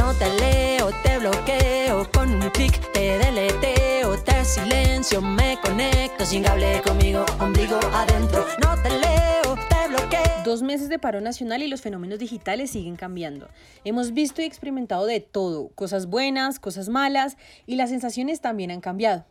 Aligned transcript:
No 0.00 0.14
te 0.14 0.32
leo, 0.40 0.90
te 1.02 1.18
bloqueo, 1.18 2.10
con 2.10 2.32
un 2.32 2.50
clic 2.52 2.80
te 2.94 3.18
deleteo, 3.18 4.16
te 4.22 4.46
silencio, 4.46 5.20
me 5.20 5.58
conecto 5.62 6.24
sin 6.24 6.42
cable 6.42 6.80
conmigo, 6.80 7.26
ombligo 7.38 7.78
adentro. 7.92 8.46
No 8.62 8.82
te 8.82 8.88
leo, 8.88 9.56
te 9.68 9.88
bloqueo. 9.88 10.42
Dos 10.42 10.62
meses 10.62 10.88
de 10.88 10.98
paro 10.98 11.20
nacional 11.20 11.62
y 11.62 11.68
los 11.68 11.82
fenómenos 11.82 12.18
digitales 12.18 12.70
siguen 12.70 12.96
cambiando. 12.96 13.50
Hemos 13.84 14.14
visto 14.14 14.40
y 14.40 14.46
experimentado 14.46 15.04
de 15.04 15.20
todo, 15.20 15.68
cosas 15.74 16.06
buenas, 16.06 16.58
cosas 16.58 16.88
malas, 16.88 17.36
y 17.66 17.76
las 17.76 17.90
sensaciones 17.90 18.40
también 18.40 18.70
han 18.70 18.80
cambiado. 18.80 19.26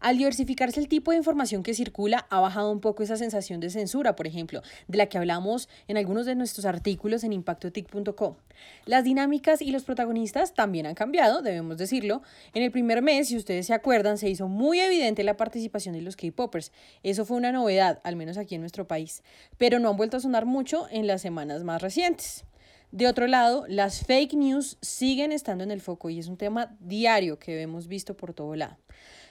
Al 0.00 0.18
diversificarse 0.18 0.80
el 0.80 0.88
tipo 0.88 1.10
de 1.10 1.16
información 1.16 1.62
que 1.62 1.74
circula, 1.74 2.26
ha 2.30 2.40
bajado 2.40 2.70
un 2.70 2.80
poco 2.80 3.02
esa 3.02 3.16
sensación 3.16 3.60
de 3.60 3.70
censura, 3.70 4.16
por 4.16 4.26
ejemplo, 4.26 4.62
de 4.88 4.98
la 4.98 5.06
que 5.06 5.18
hablamos 5.18 5.68
en 5.88 5.96
algunos 5.96 6.26
de 6.26 6.34
nuestros 6.34 6.66
artículos 6.66 7.24
en 7.24 7.32
impactotic.com. 7.32 8.36
Las 8.84 9.04
dinámicas 9.04 9.62
y 9.62 9.70
los 9.70 9.84
protagonistas 9.84 10.54
también 10.54 10.86
han 10.86 10.94
cambiado, 10.94 11.42
debemos 11.42 11.76
decirlo. 11.76 12.22
En 12.54 12.62
el 12.62 12.70
primer 12.70 13.02
mes, 13.02 13.28
si 13.28 13.36
ustedes 13.36 13.66
se 13.66 13.74
acuerdan, 13.74 14.18
se 14.18 14.28
hizo 14.28 14.48
muy 14.48 14.80
evidente 14.80 15.24
la 15.24 15.36
participación 15.36 15.94
de 15.94 16.02
los 16.02 16.16
K-Poppers. 16.16 16.72
Eso 17.02 17.24
fue 17.24 17.36
una 17.36 17.52
novedad, 17.52 18.00
al 18.04 18.16
menos 18.16 18.38
aquí 18.38 18.54
en 18.54 18.60
nuestro 18.60 18.86
país, 18.86 19.22
pero 19.58 19.78
no 19.78 19.90
han 19.90 19.96
vuelto 19.96 20.16
a 20.16 20.20
sonar 20.20 20.46
mucho 20.46 20.86
en 20.90 21.06
las 21.06 21.22
semanas 21.22 21.64
más 21.64 21.82
recientes. 21.82 22.44
De 22.92 23.08
otro 23.08 23.26
lado, 23.26 23.64
las 23.68 24.04
fake 24.06 24.34
news 24.34 24.78
siguen 24.80 25.32
estando 25.32 25.64
en 25.64 25.70
el 25.70 25.80
foco 25.80 26.08
y 26.08 26.18
es 26.18 26.28
un 26.28 26.36
tema 26.36 26.76
diario 26.80 27.38
que 27.38 27.60
hemos 27.60 27.88
visto 27.88 28.16
por 28.16 28.32
todo 28.32 28.54
lado. 28.54 28.78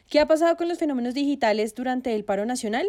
¿Qué 0.09 0.19
ha 0.19 0.27
pasado 0.27 0.55
con 0.55 0.67
los 0.67 0.77
fenómenos 0.77 1.15
digitales 1.15 1.73
durante 1.73 2.13
el 2.13 2.23
paro 2.23 2.45
nacional? 2.45 2.87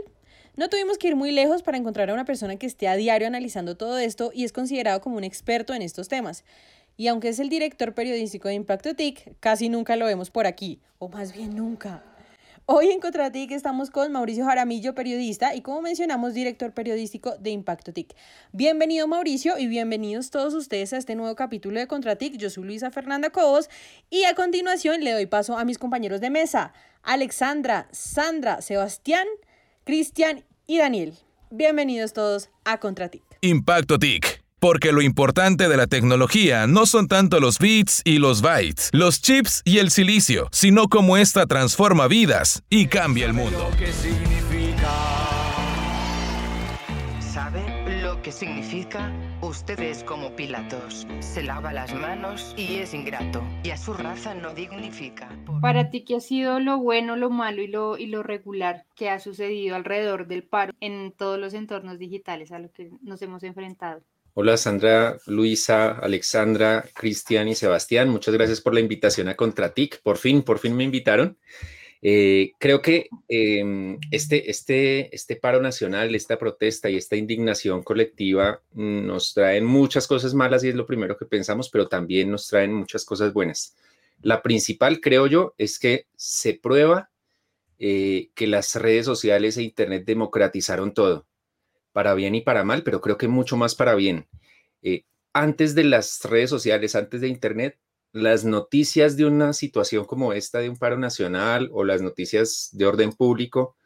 No 0.55 0.69
tuvimos 0.69 0.98
que 0.98 1.09
ir 1.09 1.16
muy 1.16 1.33
lejos 1.33 1.62
para 1.62 1.79
encontrar 1.79 2.11
a 2.11 2.12
una 2.12 2.27
persona 2.27 2.56
que 2.56 2.66
esté 2.66 2.89
a 2.89 2.97
diario 2.97 3.27
analizando 3.27 3.75
todo 3.75 3.97
esto 3.97 4.33
y 4.34 4.45
es 4.45 4.52
considerado 4.52 5.01
como 5.01 5.16
un 5.16 5.25
experto 5.25 5.73
en 5.73 5.80
estos 5.80 6.09
temas. 6.09 6.45
Y 6.98 7.09
aunque 7.09 7.30
es 7.30 7.39
el 7.39 7.48
director 7.48 7.95
periodístico 7.95 8.48
de 8.48 8.55
Impacto 8.55 8.95
TIC, 8.95 9.39
casi 9.41 9.70
nunca 9.70 9.97
lo 9.97 10.05
vemos 10.05 10.30
por 10.30 10.47
aquí, 10.47 10.79
o 10.98 11.09
más 11.09 11.33
bien 11.33 11.56
nunca. 11.56 12.03
Hoy 12.69 12.89
en 12.89 12.98
Contratic 12.98 13.53
estamos 13.53 13.91
con 13.91 14.11
Mauricio 14.11 14.44
Jaramillo, 14.44 14.92
periodista 14.92 15.55
y 15.55 15.61
como 15.61 15.83
mencionamos, 15.83 16.34
director 16.34 16.72
periodístico 16.72 17.37
de 17.39 17.50
Impacto 17.50 17.92
TIC. 17.92 18.12
Bienvenido 18.50 19.06
Mauricio 19.06 19.56
y 19.56 19.69
bienvenidos 19.69 20.31
todos 20.31 20.53
ustedes 20.53 20.92
a 20.92 20.97
este 20.97 21.14
nuevo 21.14 21.37
capítulo 21.37 21.78
de 21.78 21.87
Contratic. 21.87 22.37
Yo 22.39 22.50
soy 22.50 22.64
Luisa 22.64 22.91
Fernanda 22.91 23.31
Cobos 23.31 23.70
y 24.11 24.25
a 24.25 24.34
continuación 24.34 25.05
le 25.05 25.12
doy 25.12 25.27
paso 25.27 25.56
a 25.56 25.64
mis 25.64 25.78
compañeros 25.78 26.20
de 26.20 26.31
mesa, 26.31 26.72
Alexandra, 27.07 27.89
Sandra, 27.93 28.61
Sebastián, 28.61 29.27
Cristian 29.85 30.45
y 30.67 30.79
Daniel. 30.79 31.15
Bienvenidos 31.51 32.12
todos 32.12 32.51
a 32.65 32.79
Contratic. 32.79 33.23
Impacto 33.41 33.99
TIC 33.99 34.45
porque 34.59 34.91
lo 34.91 35.03
importante 35.03 35.69
de 35.69 35.77
la 35.77 35.87
tecnología 35.87 36.67
no 36.67 36.87
son 36.87 37.07
tanto 37.07 37.39
los 37.39 37.59
bits 37.59 38.01
y 38.05 38.19
los 38.19 38.43
bytes, 38.43 38.91
los 38.93 39.21
chips 39.21 39.62
y 39.65 39.79
el 39.79 39.91
silicio, 39.91 40.49
sino 40.51 40.89
cómo 40.89 41.17
esta 41.17 41.47
transforma 41.47 42.09
vidas 42.09 42.62
y 42.69 42.87
cambia 42.87 43.27
el 43.27 43.33
mundo. 43.33 43.71
Que 48.27 48.32
significa? 48.32 49.12
Ustedes 49.41 50.02
como 50.02 50.34
Pilatos. 50.34 51.06
Se 51.20 51.44
lava 51.44 51.72
las 51.72 51.94
manos 51.94 52.56
y 52.56 52.78
es 52.78 52.92
ingrato. 52.92 53.41
Y 53.62 53.70
a 53.70 53.77
su 53.77 53.94
raza 53.94 54.34
no 54.34 54.52
dignifica. 54.52 55.28
Para 55.62 55.91
ti, 55.91 56.05
¿qué 56.05 56.16
ha 56.16 56.20
sido 56.20 56.58
lo 56.58 56.78
bueno, 56.78 57.14
lo 57.14 57.30
malo 57.30 57.62
y 57.62 57.69
lo, 57.69 57.97
y 57.97 58.06
lo 58.06 58.24
regular 58.24 58.84
que 58.97 59.10
ha 59.10 59.20
sucedido 59.20 59.77
alrededor 59.77 60.27
del 60.27 60.42
paro 60.42 60.72
en 60.80 61.12
todos 61.16 61.38
los 61.38 61.54
entornos 61.54 62.00
digitales 62.00 62.50
a 62.50 62.58
los 62.58 62.72
que 62.72 62.91
nos 63.00 63.22
hemos 63.22 63.44
enfrentado? 63.44 64.02
Hola 64.34 64.56
Sandra, 64.56 65.19
Luisa, 65.28 65.92
Alexandra, 65.92 66.84
Cristian 66.97 67.47
y 67.47 67.54
Sebastián. 67.54 68.08
Muchas 68.08 68.34
gracias 68.34 68.60
por 68.60 68.74
la 68.74 68.80
invitación 68.80 69.28
a 69.28 69.36
Contratic. 69.36 70.02
Por 70.02 70.16
fin, 70.16 70.42
por 70.42 70.58
fin 70.58 70.74
me 70.74 70.82
invitaron. 70.82 71.38
Eh, 72.09 72.53
creo 72.61 72.83
que 72.83 73.09
em, 73.27 73.99
este, 74.12 74.49
este, 74.49 75.12
este 75.12 75.35
paro 75.35 75.61
nacional, 75.61 76.15
esta 76.15 76.39
protesta 76.39 76.89
y 76.89 76.97
esta 76.97 77.17
indignación 77.17 77.83
colectiva 77.83 78.62
nos 78.75 79.34
traen 79.34 79.65
muchas 79.65 80.06
cosas 80.06 80.33
malas 80.33 80.62
y 80.62 80.69
es 80.69 80.77
lo 80.77 80.87
primero 80.87 81.16
que 81.16 81.27
pensamos, 81.27 81.69
pero 81.69 81.89
también 81.89 82.31
nos 82.31 82.47
traen 82.47 82.72
muchas 82.72 83.05
cosas 83.05 83.33
buenas. 83.33 83.75
La 84.22 84.41
principal, 84.41 85.00
creo 85.00 85.27
yo, 85.27 85.55
es 85.59 85.81
que 85.81 86.06
se 86.15 86.55
prueba 86.55 87.11
eh, 87.81 88.31
que 88.37 88.47
las 88.47 88.77
redes 88.77 89.05
sociales 89.05 89.56
e 89.56 89.65
Internet 89.65 90.05
democratizaron 90.06 90.95
todo 90.95 91.27
para 91.91 92.15
bien 92.15 92.37
y 92.37 92.41
para 92.41 92.62
mal, 92.62 92.84
pero 92.84 93.00
creo 93.00 93.19
que 93.19 93.27
mucho 93.27 93.56
más 93.56 93.75
para 93.75 93.97
bien. 93.97 94.28
Eh, 94.81 95.03
antes 95.33 95.75
de 95.75 95.83
las 95.83 96.22
redes 96.22 96.50
sociales, 96.50 96.95
antes 96.95 97.21
de 97.21 97.27
Internet, 97.27 97.81
las 98.16 98.47
noticias 98.47 99.19
de 99.19 99.27
una 99.27 99.53
situación 99.53 100.06
como 100.06 100.32
esta 100.32 100.60
de 100.60 100.71
un 100.71 100.78
paro 100.78 100.97
nacional 100.97 101.69
o 101.71 101.84
las 101.84 102.00
noticias 102.00 102.71
de 102.72 102.87
orden 102.87 103.12
público 103.12 103.77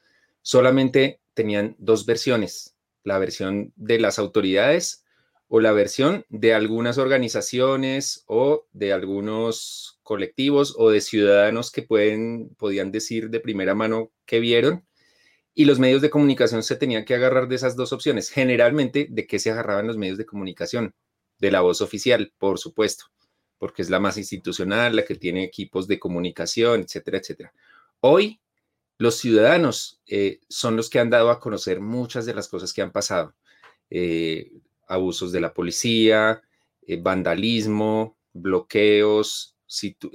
solamente 0.40 1.20
tenían 1.34 1.74
dos 1.78 2.06
versiones, 2.06 2.76
la 3.02 3.18
versión 3.18 3.72
de 3.74 3.98
las 3.98 4.20
autoridades 4.20 5.04
o 5.48 5.58
la 5.58 5.72
versión 5.72 6.24
de 6.28 6.54
algunas 6.54 6.96
organizaciones 6.96 8.22
o 8.26 8.68
de 8.72 8.92
algunos 8.92 9.98
colectivos 10.04 10.76
o 10.78 10.90
de 10.90 11.00
ciudadanos 11.00 11.72
que 11.72 11.82
pueden, 11.82 12.54
podían 12.56 12.92
decir 12.92 13.30
de 13.30 13.40
primera 13.40 13.74
mano 13.74 14.12
que 14.26 14.38
vieron 14.38 14.86
y 15.54 15.64
los 15.64 15.80
medios 15.80 16.02
de 16.02 16.10
comunicación 16.10 16.62
se 16.62 16.76
tenían 16.76 17.04
que 17.04 17.16
agarrar 17.16 17.48
de 17.48 17.56
esas 17.56 17.74
dos 17.74 17.92
opciones. 17.92 18.30
Generalmente, 18.30 19.08
¿de 19.10 19.26
qué 19.26 19.40
se 19.40 19.50
agarraban 19.50 19.88
los 19.88 19.96
medios 19.96 20.18
de 20.18 20.26
comunicación? 20.26 20.94
De 21.40 21.50
la 21.50 21.62
voz 21.62 21.80
oficial, 21.80 22.32
por 22.38 22.60
supuesto, 22.60 23.06
porque 23.60 23.82
es 23.82 23.90
la 23.90 24.00
más 24.00 24.16
institucional, 24.18 24.96
la 24.96 25.04
que 25.04 25.14
tiene 25.14 25.44
equipos 25.44 25.86
de 25.86 26.00
comunicación, 26.00 26.80
etcétera, 26.80 27.18
etcétera. 27.18 27.52
Hoy, 28.00 28.40
los 28.98 29.18
ciudadanos 29.18 30.00
eh, 30.08 30.40
son 30.48 30.74
los 30.74 30.90
que 30.90 30.98
han 30.98 31.10
dado 31.10 31.30
a 31.30 31.38
conocer 31.38 31.80
muchas 31.80 32.26
de 32.26 32.34
las 32.34 32.48
cosas 32.48 32.72
que 32.72 32.82
han 32.82 32.90
pasado. 32.90 33.36
Eh, 33.88 34.50
abusos 34.88 35.30
de 35.30 35.40
la 35.40 35.54
policía, 35.54 36.42
eh, 36.86 36.98
vandalismo, 37.00 38.18
bloqueos, 38.32 39.56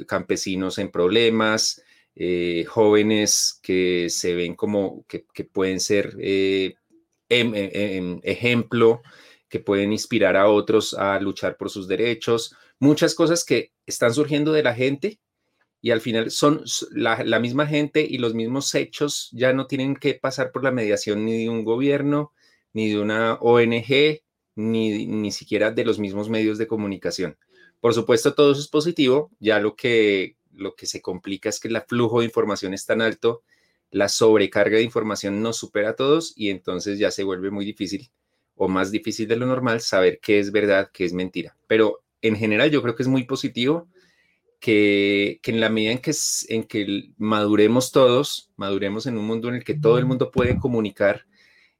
campesinos 0.05 0.77
en 0.77 0.91
problemas, 0.91 1.81
eh, 2.15 2.65
jóvenes 2.67 3.59
que 3.61 4.09
se 4.09 4.35
ven 4.35 4.55
como 4.55 5.05
que, 5.07 5.25
pueden 5.45 5.79
ser 5.79 6.15
eh, 6.19 6.75
em, 7.29 7.53
em, 7.55 7.69
em, 7.73 8.19
ejemplo, 8.23 9.01
que 9.49 9.59
pueden 9.59 9.91
inspirar 9.91 10.35
a 10.37 10.49
otros 10.49 10.93
a 10.93 11.19
luchar 11.19 11.57
por 11.57 11.69
sus 11.69 11.87
derechos, 11.87 12.55
muchas 12.85 13.15
cosas 13.15 13.43
que 13.43 13.71
están 13.85 14.13
surgiendo 14.13 14.53
de 14.53 14.63
la 14.63 14.73
gente 14.73 15.19
y 15.81 15.91
al 15.91 16.01
final 16.01 16.31
son 16.31 16.63
la, 16.91 17.39
misma 17.39 17.67
gente 17.67 18.05
y 18.07 18.17
los 18.17 18.33
mismos 18.33 18.73
hechos 18.73 19.29
ya 19.33 19.53
no 19.53 19.67
tienen 19.67 19.95
que 19.95 20.13
pasar 20.13 20.51
por 20.51 20.63
la 20.63 20.71
mediación 20.71 21.25
ni 21.25 21.43
de 21.43 21.49
un 21.49 21.63
gobierno, 21.63 22.31
ni 22.73 22.89
de 22.89 22.99
una 22.99 23.35
ONG, 23.35 24.21
ni, 24.55 25.05
ni 25.05 25.31
siquiera 25.31 25.71
de 25.71 25.85
los 25.85 25.99
mismos 25.99 26.29
medios 26.29 26.57
de 26.57 26.67
comunicación. 26.67 27.37
Por 27.81 27.93
supuesto, 27.93 28.33
todo 28.33 28.51
eso 28.51 28.61
es 28.61 28.67
positivo, 28.67 29.31
ya 29.39 29.59
lo 29.59 29.75
que 29.75 30.37
lo 30.51 30.75
que 30.75 30.85
se 30.85 31.01
complica 31.01 31.49
es 31.49 31.59
que 31.59 31.67
el 31.67 31.81
flujo 31.81 32.19
de 32.19 32.25
información 32.25 32.73
es 32.73 32.85
tan 32.85 33.01
alto, 33.01 33.43
la 33.91 34.09
sobrecarga 34.09 34.77
de 34.77 34.83
información 34.83 35.41
nos 35.41 35.57
supera 35.57 35.89
a 35.89 35.95
todos 35.95 36.33
y 36.35 36.49
entonces 36.49 36.97
ya 36.97 37.11
se 37.11 37.23
vuelve 37.23 37.51
muy 37.51 37.65
difícil 37.65 38.09
o 38.55 38.67
más 38.67 38.91
difícil 38.91 39.27
de 39.27 39.35
lo 39.35 39.45
normal 39.45 39.81
saber 39.81 40.19
qué 40.21 40.39
es 40.39 40.51
verdad, 40.51 40.89
qué 40.93 41.05
es 41.05 41.13
mentira. 41.13 41.57
Pero 41.67 42.04
en 42.27 42.35
general 42.35 42.71
yo 42.71 42.81
creo 42.81 42.95
que 42.95 43.03
es 43.03 43.09
muy 43.09 43.23
positivo 43.23 43.87
que, 44.59 45.39
en 45.43 45.59
la 45.59 45.69
medida 45.69 45.91
en 45.91 45.99
que, 45.99 46.11
en 46.49 46.63
que 46.63 47.11
maduremos 47.17 47.91
todos, 47.91 48.51
maduremos 48.55 49.05
en 49.05 49.17
un 49.17 49.25
mundo 49.25 49.49
en 49.49 49.55
el 49.55 49.63
que 49.63 49.75
todo 49.75 49.97
el 49.97 50.05
mundo 50.05 50.31
puede 50.31 50.57
comunicar 50.57 51.25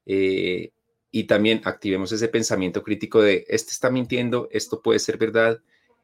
eh, 0.06 0.70
y 1.10 1.24
también 1.24 1.62
activemos 1.64 2.12
ese 2.12 2.28
pensamiento 2.28 2.82
crítico 2.82 3.20
de, 3.20 3.44
este 3.48 3.72
está 3.72 3.90
mintiendo, 3.90 4.48
esto 4.52 4.82
puede 4.82 4.98
ser 4.98 5.18
verdad, 5.18 5.60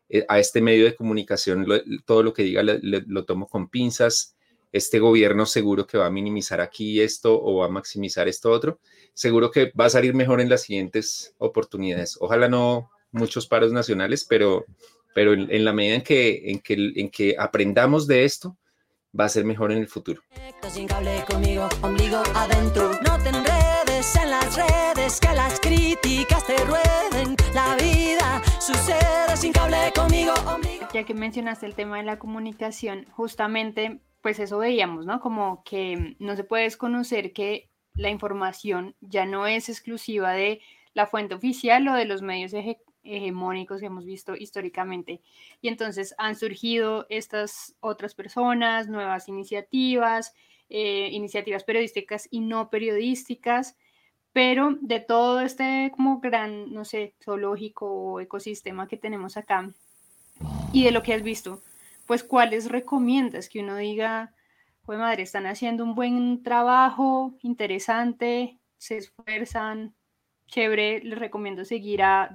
eh, 0.08 0.26
a 0.28 0.38
este 0.38 0.60
medio 0.60 0.84
de 0.84 0.94
comunicación 0.96 1.66
todo 2.04 2.22
lo 2.22 2.32
que 2.32 2.42
diga 2.42 2.62
lo 2.62 3.24
tomo 3.24 3.48
con 3.48 3.68
pinzas. 3.68 4.36
Este 4.70 4.98
gobierno 4.98 5.46
seguro 5.46 5.86
que 5.86 5.98
va 5.98 6.06
a 6.06 6.10
minimizar 6.10 6.60
aquí 6.60 7.00
esto 7.00 7.40
o 7.42 7.58
va 7.58 7.66
a 7.66 7.70
maximizar 7.70 8.26
esto 8.26 8.50
otro. 8.50 8.78
Seguro 9.14 9.50
que 9.50 9.70
va 9.78 9.86
a 9.86 9.90
salir 9.90 10.14
mejor 10.14 10.40
en 10.40 10.48
las 10.48 10.62
siguientes 10.62 11.34
oportunidades. 11.38 12.16
Ojalá 12.20 12.48
no 12.48 12.90
muchos 13.12 13.46
paros 13.46 13.72
nacionales, 13.72 14.26
pero, 14.28 14.64
pero 15.14 15.32
en, 15.34 15.64
la 15.64 15.72
medida 15.72 15.94
en 15.96 16.02
que, 16.02 16.50
en, 16.50 16.60
que, 16.60 16.92
en 16.96 17.10
que 17.10 17.36
aprendamos 17.38 18.06
de 18.06 18.24
esto, 18.24 18.56
va 19.18 19.26
a 19.26 19.28
ser 19.28 19.44
mejor 19.44 19.70
en 19.72 19.78
el 19.78 19.88
futuro. 19.88 20.22
en 24.02 24.30
las 24.30 24.56
redes, 24.56 25.20
que 25.20 25.28
las 25.34 25.60
críticas 25.60 26.46
te 26.46 26.56
rueden. 26.64 27.36
La 27.54 27.76
vida 27.76 28.42
sucede 28.60 29.36
sin 29.36 29.52
cable 29.52 29.92
conmigo. 29.94 30.34
Ya 30.92 31.04
que 31.04 31.14
mencionaste 31.14 31.66
el 31.66 31.74
tema 31.74 31.98
de 31.98 32.02
la 32.02 32.18
comunicación, 32.18 33.06
justamente, 33.12 34.00
pues 34.20 34.38
eso 34.40 34.58
veíamos, 34.58 35.06
¿no? 35.06 35.20
Como 35.20 35.62
que 35.62 36.16
no 36.18 36.34
se 36.36 36.44
puede 36.44 36.64
desconocer 36.64 37.32
que 37.32 37.70
la 37.94 38.10
información 38.10 38.96
ya 39.00 39.26
no 39.26 39.46
es 39.46 39.68
exclusiva 39.68 40.32
de 40.32 40.60
la 40.94 41.06
fuente 41.06 41.34
oficial 41.34 41.86
o 41.88 41.94
de 41.94 42.04
los 42.04 42.22
medios 42.22 42.52
hegemónicos 43.02 43.80
que 43.80 43.86
hemos 43.86 44.04
visto 44.04 44.34
históricamente. 44.36 45.20
Y 45.60 45.68
entonces 45.68 46.14
han 46.18 46.36
surgido 46.36 47.06
estas 47.08 47.74
otras 47.80 48.14
personas, 48.14 48.88
nuevas 48.88 49.28
iniciativas, 49.28 50.34
eh, 50.68 51.08
iniciativas 51.12 51.64
periodísticas 51.64 52.28
y 52.30 52.40
no 52.40 52.70
periodísticas, 52.70 53.76
pero 54.32 54.78
de 54.80 55.00
todo 55.00 55.40
este 55.40 55.90
como 55.94 56.20
gran, 56.20 56.72
no 56.72 56.84
sé, 56.84 57.14
zoológico 57.22 57.86
o 57.86 58.20
ecosistema 58.20 58.88
que 58.88 58.96
tenemos 58.96 59.36
acá 59.36 59.70
y 60.72 60.84
de 60.84 60.90
lo 60.90 61.02
que 61.02 61.12
has 61.12 61.22
visto, 61.22 61.60
pues 62.06 62.24
cuáles 62.24 62.70
recomiendas 62.70 63.48
que 63.48 63.60
uno 63.60 63.76
diga, 63.76 64.34
pues 64.84 64.98
madre, 64.98 65.22
están 65.22 65.46
haciendo 65.46 65.84
un 65.84 65.94
buen 65.94 66.42
trabajo, 66.42 67.34
interesante, 67.42 68.58
se 68.78 68.96
esfuerzan, 68.96 69.94
chévere, 70.46 71.02
les 71.04 71.18
recomiendo 71.18 71.64
seguir 71.64 72.02
a, 72.02 72.32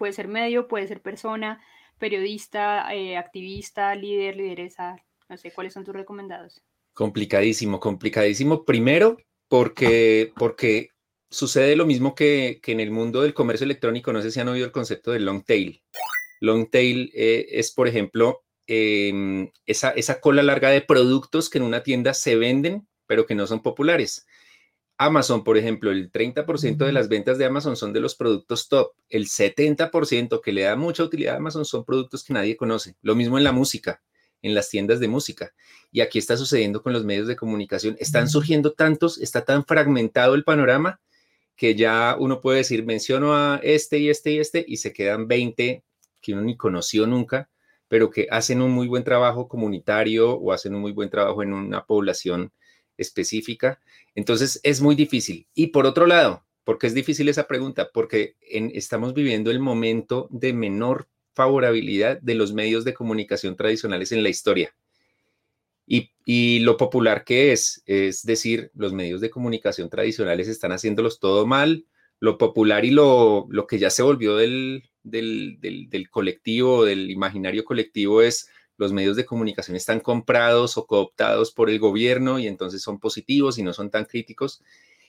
puede 0.00 0.14
ser 0.14 0.28
medio, 0.28 0.66
puede 0.66 0.88
ser 0.88 1.02
persona, 1.02 1.62
periodista, 1.98 2.92
eh, 2.94 3.18
activista, 3.18 3.94
líder, 3.94 4.34
lideresa, 4.34 4.96
no 5.28 5.36
sé, 5.36 5.52
¿cuáles 5.52 5.74
son 5.74 5.84
tus 5.84 5.94
recomendados? 5.94 6.62
Complicadísimo, 6.94 7.78
complicadísimo. 7.78 8.64
Primero, 8.64 9.18
porque, 9.46 10.32
porque 10.36 10.88
sucede 11.28 11.76
lo 11.76 11.84
mismo 11.84 12.14
que, 12.14 12.60
que, 12.62 12.72
en 12.72 12.80
el 12.80 12.90
mundo 12.90 13.20
del 13.20 13.34
comercio 13.34 13.66
electrónico, 13.66 14.10
no 14.10 14.22
sé 14.22 14.30
si 14.30 14.40
han 14.40 14.48
oído 14.48 14.64
el 14.64 14.72
concepto 14.72 15.12
de 15.12 15.20
long 15.20 15.44
tail. 15.44 15.82
Long 16.40 16.70
tail 16.70 17.12
eh, 17.14 17.48
es, 17.50 17.70
por 17.70 17.86
ejemplo, 17.86 18.42
em, 18.66 19.50
esa, 19.66 19.90
esa 19.90 20.18
cola 20.18 20.42
larga 20.42 20.70
de 20.70 20.80
productos 20.80 21.50
que 21.50 21.58
en 21.58 21.64
una 21.64 21.82
tienda 21.82 22.14
se 22.14 22.36
venden, 22.36 22.88
pero 23.06 23.26
que 23.26 23.34
no 23.34 23.46
son 23.46 23.62
populares. 23.62 24.26
Amazon, 25.02 25.44
por 25.44 25.56
ejemplo, 25.56 25.90
el 25.90 26.12
30% 26.12 26.76
de 26.84 26.92
las 26.92 27.08
ventas 27.08 27.38
de 27.38 27.46
Amazon 27.46 27.74
son 27.74 27.94
de 27.94 28.00
los 28.00 28.14
productos 28.14 28.68
top. 28.68 28.92
El 29.08 29.28
70% 29.28 30.42
que 30.42 30.52
le 30.52 30.64
da 30.64 30.76
mucha 30.76 31.02
utilidad 31.02 31.36
a 31.36 31.38
Amazon 31.38 31.64
son 31.64 31.86
productos 31.86 32.22
que 32.22 32.34
nadie 32.34 32.54
conoce. 32.54 32.96
Lo 33.00 33.14
mismo 33.14 33.38
en 33.38 33.44
la 33.44 33.52
música, 33.52 34.02
en 34.42 34.54
las 34.54 34.68
tiendas 34.68 35.00
de 35.00 35.08
música. 35.08 35.54
Y 35.90 36.02
aquí 36.02 36.18
está 36.18 36.36
sucediendo 36.36 36.82
con 36.82 36.92
los 36.92 37.02
medios 37.02 37.26
de 37.28 37.36
comunicación. 37.36 37.96
Están 37.98 38.28
surgiendo 38.28 38.74
tantos, 38.74 39.16
está 39.16 39.42
tan 39.42 39.64
fragmentado 39.64 40.34
el 40.34 40.44
panorama 40.44 41.00
que 41.56 41.74
ya 41.74 42.14
uno 42.18 42.42
puede 42.42 42.58
decir, 42.58 42.84
menciono 42.84 43.34
a 43.34 43.58
este 43.62 44.00
y 44.00 44.10
este 44.10 44.32
y 44.32 44.38
este 44.38 44.66
y 44.68 44.76
se 44.76 44.92
quedan 44.92 45.26
20 45.26 45.82
que 46.20 46.32
uno 46.34 46.42
ni 46.42 46.58
conoció 46.58 47.06
nunca, 47.06 47.48
pero 47.88 48.10
que 48.10 48.28
hacen 48.30 48.60
un 48.60 48.72
muy 48.72 48.86
buen 48.86 49.04
trabajo 49.04 49.48
comunitario 49.48 50.34
o 50.34 50.52
hacen 50.52 50.74
un 50.74 50.82
muy 50.82 50.92
buen 50.92 51.08
trabajo 51.08 51.42
en 51.42 51.54
una 51.54 51.86
población 51.86 52.52
específica. 53.00 53.80
Entonces 54.14 54.60
es 54.62 54.80
muy 54.80 54.94
difícil. 54.94 55.46
Y 55.54 55.68
por 55.68 55.86
otro 55.86 56.06
lado, 56.06 56.44
¿por 56.64 56.78
qué 56.78 56.86
es 56.86 56.94
difícil 56.94 57.28
esa 57.28 57.48
pregunta? 57.48 57.90
Porque 57.92 58.36
estamos 58.42 59.14
viviendo 59.14 59.50
el 59.50 59.60
momento 59.60 60.28
de 60.30 60.52
menor 60.52 61.08
favorabilidad 61.34 62.20
de 62.20 62.34
los 62.34 62.52
medios 62.52 62.84
de 62.84 62.94
comunicación 62.94 63.56
tradicionales 63.56 64.12
en 64.12 64.22
la 64.22 64.28
historia. 64.28 64.74
Y, 66.24 66.60
lo 66.60 66.76
popular 66.76 67.24
que 67.24 67.50
es, 67.50 67.82
es 67.86 68.22
decir, 68.22 68.70
los 68.74 68.92
medios 68.92 69.20
de 69.20 69.30
comunicación 69.30 69.90
tradicionales 69.90 70.46
están 70.46 70.70
haciéndolos 70.70 71.18
todo 71.18 71.44
mal, 71.46 71.86
lo 72.20 72.38
popular 72.38 72.84
y 72.84 72.92
lo, 72.92 73.48
lo 73.50 73.66
que 73.66 73.80
ya 73.80 73.90
se 73.90 74.04
volvió 74.04 74.36
del, 74.36 74.84
del, 75.02 75.58
del 75.58 76.08
colectivo, 76.08 76.84
del 76.84 77.10
imaginario 77.10 77.64
colectivo 77.64 78.22
es 78.22 78.48
los 78.80 78.94
medios 78.94 79.14
de 79.14 79.26
comunicación 79.26 79.76
están 79.76 80.00
comprados 80.00 80.78
o 80.78 80.86
cooptados 80.86 81.52
por 81.52 81.68
el 81.68 81.78
gobierno 81.78 82.38
y 82.38 82.46
entonces 82.46 82.80
son 82.80 82.98
positivos 82.98 83.58
y 83.58 83.62
no 83.62 83.74
son 83.74 83.90
tan 83.90 84.06
críticos. 84.06 84.62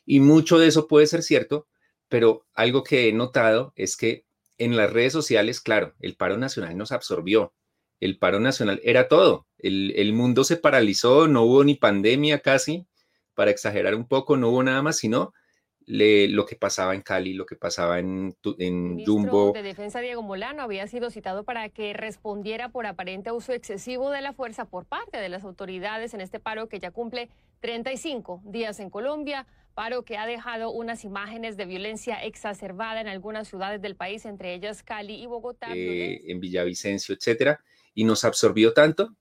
Y 0.05 0.19
mucho 0.19 0.59
de 0.59 0.67
eso 0.67 0.87
puede 0.87 1.07
ser 1.07 1.23
cierto, 1.23 1.67
pero 2.09 2.45
algo 2.53 2.83
que 2.83 3.07
he 3.07 3.13
notado 3.13 3.71
es 3.77 3.95
que 3.95 4.25
en 4.57 4.75
las 4.75 4.91
redes 4.91 5.13
sociales, 5.13 5.61
claro, 5.61 5.95
el 6.01 6.17
paro 6.17 6.35
nacional 6.35 6.77
nos 6.77 6.91
absorbió. 6.91 7.53
El 8.01 8.17
paro 8.17 8.41
nacional 8.41 8.81
era 8.83 9.07
todo. 9.07 9.47
El, 9.57 10.11
mundo 10.11 10.43
se 10.43 10.57
paralizó, 10.57 11.29
no 11.29 11.43
hubo 11.43 11.63
ni 11.63 11.75
pandemia 11.75 12.39
casi, 12.39 12.85
para 13.35 13.51
exagerar 13.51 13.95
un 13.95 14.05
poco, 14.05 14.35
no 14.35 14.49
hubo 14.49 14.63
nada 14.63 14.81
más, 14.81 14.97
sino 14.97 15.33
lo 15.87 16.45
que 16.45 16.55
pasaba 16.55 16.95
en 16.95 17.01
Cali, 17.01 17.33
lo 17.33 17.45
que 17.45 17.55
pasaba 17.55 17.99
en, 17.99 18.35
en 18.59 18.99
el 18.99 19.05
Jumbo. 19.05 19.51
de 19.51 19.63
Defensa 19.63 19.99
Diego 19.99 20.21
Molano 20.21 20.61
había 20.61 20.87
sido 20.87 21.09
citado 21.09 21.43
para 21.43 21.69
que 21.69 21.93
respondiera 21.93 22.69
por 22.69 22.85
aparente 22.85 23.31
uso 23.31 23.53
excesivo 23.53 24.11
de 24.11 24.21
la 24.21 24.33
fuerza 24.33 24.65
por 24.65 24.85
parte 24.85 25.17
de 25.17 25.29
las 25.29 25.43
autoridades 25.43 26.13
en 26.13 26.21
este 26.21 26.39
paro 26.39 26.67
que 26.69 26.79
ya 26.79 26.91
cumple 26.91 27.29
35 27.61 28.41
días 28.45 28.79
en 28.79 28.89
Colombia, 28.89 29.47
paro 29.73 30.03
que 30.03 30.17
ha 30.17 30.25
dejado 30.25 30.71
unas 30.71 31.03
imágenes 31.03 31.57
de 31.57 31.65
violencia 31.65 32.23
exacerbada 32.23 33.01
en 33.01 33.07
algunas 33.07 33.47
ciudades 33.47 33.81
del 33.81 33.95
país, 33.95 34.25
entre 34.25 34.53
ellas 34.53 34.83
Cali 34.83 35.21
y 35.21 35.25
Bogotá. 35.25 35.67
Eh, 35.73 36.21
en 36.27 36.39
Villavicencio, 36.39 37.15
etcétera, 37.15 37.61
y 37.93 38.03
nos 38.03 38.23
absorbió 38.23 38.73
tanto 38.73 39.15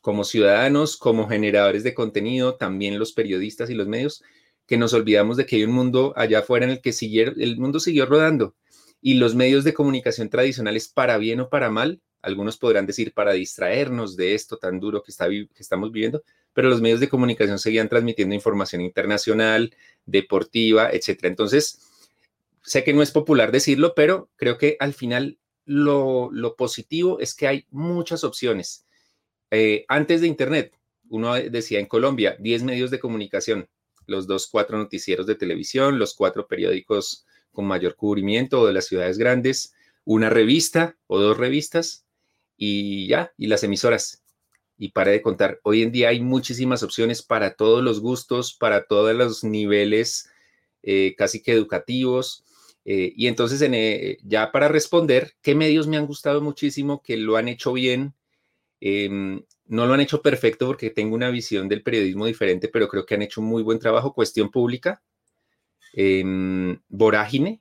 como 0.00 0.24
ciudadanos, 0.24 0.96
como 0.96 1.28
generadores 1.28 1.82
de 1.82 1.94
contenido, 1.94 2.56
también 2.56 2.98
los 2.98 3.12
periodistas 3.12 3.68
y 3.68 3.74
los 3.74 3.88
medios, 3.88 4.22
que 4.68 4.76
nos 4.76 4.92
olvidamos 4.92 5.36
de 5.36 5.46
que 5.46 5.56
hay 5.56 5.64
un 5.64 5.72
mundo 5.72 6.12
allá 6.14 6.40
afuera 6.40 6.66
en 6.66 6.70
el 6.70 6.80
que 6.80 6.92
siguieron, 6.92 7.40
el 7.40 7.56
mundo 7.56 7.80
siguió 7.80 8.06
rodando 8.06 8.54
y 9.00 9.14
los 9.14 9.34
medios 9.34 9.64
de 9.64 9.74
comunicación 9.74 10.28
tradicionales, 10.28 10.88
para 10.88 11.18
bien 11.18 11.40
o 11.40 11.48
para 11.48 11.70
mal, 11.70 12.00
algunos 12.20 12.58
podrán 12.58 12.86
decir 12.86 13.14
para 13.14 13.32
distraernos 13.32 14.16
de 14.16 14.34
esto 14.34 14.58
tan 14.58 14.78
duro 14.78 15.02
que, 15.02 15.10
está, 15.10 15.28
que 15.28 15.48
estamos 15.58 15.90
viviendo, 15.90 16.22
pero 16.52 16.68
los 16.68 16.82
medios 16.82 17.00
de 17.00 17.08
comunicación 17.08 17.58
seguían 17.58 17.88
transmitiendo 17.88 18.34
información 18.34 18.82
internacional, 18.82 19.74
deportiva, 20.04 20.90
etcétera. 20.92 21.28
Entonces, 21.28 21.80
sé 22.62 22.84
que 22.84 22.92
no 22.92 23.02
es 23.02 23.10
popular 23.10 23.52
decirlo, 23.52 23.94
pero 23.94 24.28
creo 24.36 24.58
que 24.58 24.76
al 24.80 24.92
final 24.92 25.38
lo, 25.64 26.28
lo 26.30 26.56
positivo 26.56 27.20
es 27.20 27.34
que 27.34 27.46
hay 27.46 27.66
muchas 27.70 28.24
opciones. 28.24 28.84
Eh, 29.50 29.86
antes 29.88 30.20
de 30.20 30.26
Internet, 30.26 30.74
uno 31.08 31.34
decía 31.34 31.78
en 31.78 31.86
Colombia, 31.86 32.36
10 32.38 32.64
medios 32.64 32.90
de 32.90 32.98
comunicación, 32.98 33.68
los 34.08 34.26
dos, 34.26 34.48
cuatro 34.50 34.78
noticieros 34.78 35.26
de 35.26 35.36
televisión, 35.36 35.98
los 35.98 36.14
cuatro 36.14 36.48
periódicos 36.48 37.26
con 37.52 37.66
mayor 37.66 37.94
cubrimiento 37.94 38.66
de 38.66 38.72
las 38.72 38.86
ciudades 38.86 39.18
grandes, 39.18 39.74
una 40.04 40.30
revista 40.30 40.96
o 41.06 41.20
dos 41.20 41.36
revistas 41.36 42.06
y 42.56 43.06
ya, 43.06 43.32
y 43.36 43.46
las 43.46 43.62
emisoras. 43.62 44.24
Y 44.78 44.92
para 44.92 45.10
de 45.10 45.20
contar, 45.22 45.60
hoy 45.62 45.82
en 45.82 45.92
día 45.92 46.08
hay 46.08 46.20
muchísimas 46.20 46.82
opciones 46.82 47.22
para 47.22 47.54
todos 47.54 47.84
los 47.84 48.00
gustos, 48.00 48.54
para 48.54 48.86
todos 48.86 49.14
los 49.14 49.44
niveles 49.44 50.30
eh, 50.82 51.14
casi 51.18 51.42
que 51.42 51.52
educativos. 51.52 52.44
Eh, 52.84 53.12
y 53.14 53.26
entonces, 53.26 53.60
eh, 53.60 54.18
ya 54.22 54.50
para 54.52 54.68
responder, 54.68 55.34
¿qué 55.42 55.54
medios 55.54 55.86
me 55.86 55.98
han 55.98 56.06
gustado 56.06 56.40
muchísimo, 56.40 57.02
que 57.02 57.18
lo 57.18 57.36
han 57.36 57.48
hecho 57.48 57.74
bien? 57.74 58.14
Em, 59.68 59.76
no 59.76 59.86
lo 59.86 59.94
han 59.94 60.00
hecho 60.00 60.22
perfecto 60.22 60.66
porque 60.66 60.90
tengo 60.90 61.14
una 61.14 61.30
visión 61.30 61.68
del 61.68 61.82
periodismo 61.82 62.26
diferente, 62.26 62.68
pero 62.68 62.88
creo 62.88 63.04
que 63.06 63.14
han 63.14 63.22
hecho 63.22 63.40
un 63.40 63.48
muy 63.48 63.62
buen 63.62 63.78
trabajo. 63.78 64.12
Cuestión 64.12 64.50
pública, 64.50 65.02
eh, 65.94 66.24
Vorágine 66.88 67.60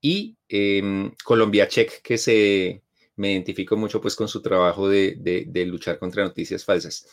y 0.00 0.36
eh, 0.48 1.10
Colombia 1.24 1.68
Check, 1.68 2.02
que 2.02 2.18
se 2.18 2.82
me 3.16 3.32
identifico 3.32 3.76
mucho 3.76 4.00
pues 4.00 4.16
con 4.16 4.28
su 4.28 4.40
trabajo 4.40 4.88
de, 4.88 5.16
de, 5.46 5.66
luchar 5.66 5.98
contra 5.98 6.24
noticias 6.24 6.64
falsas. 6.64 7.06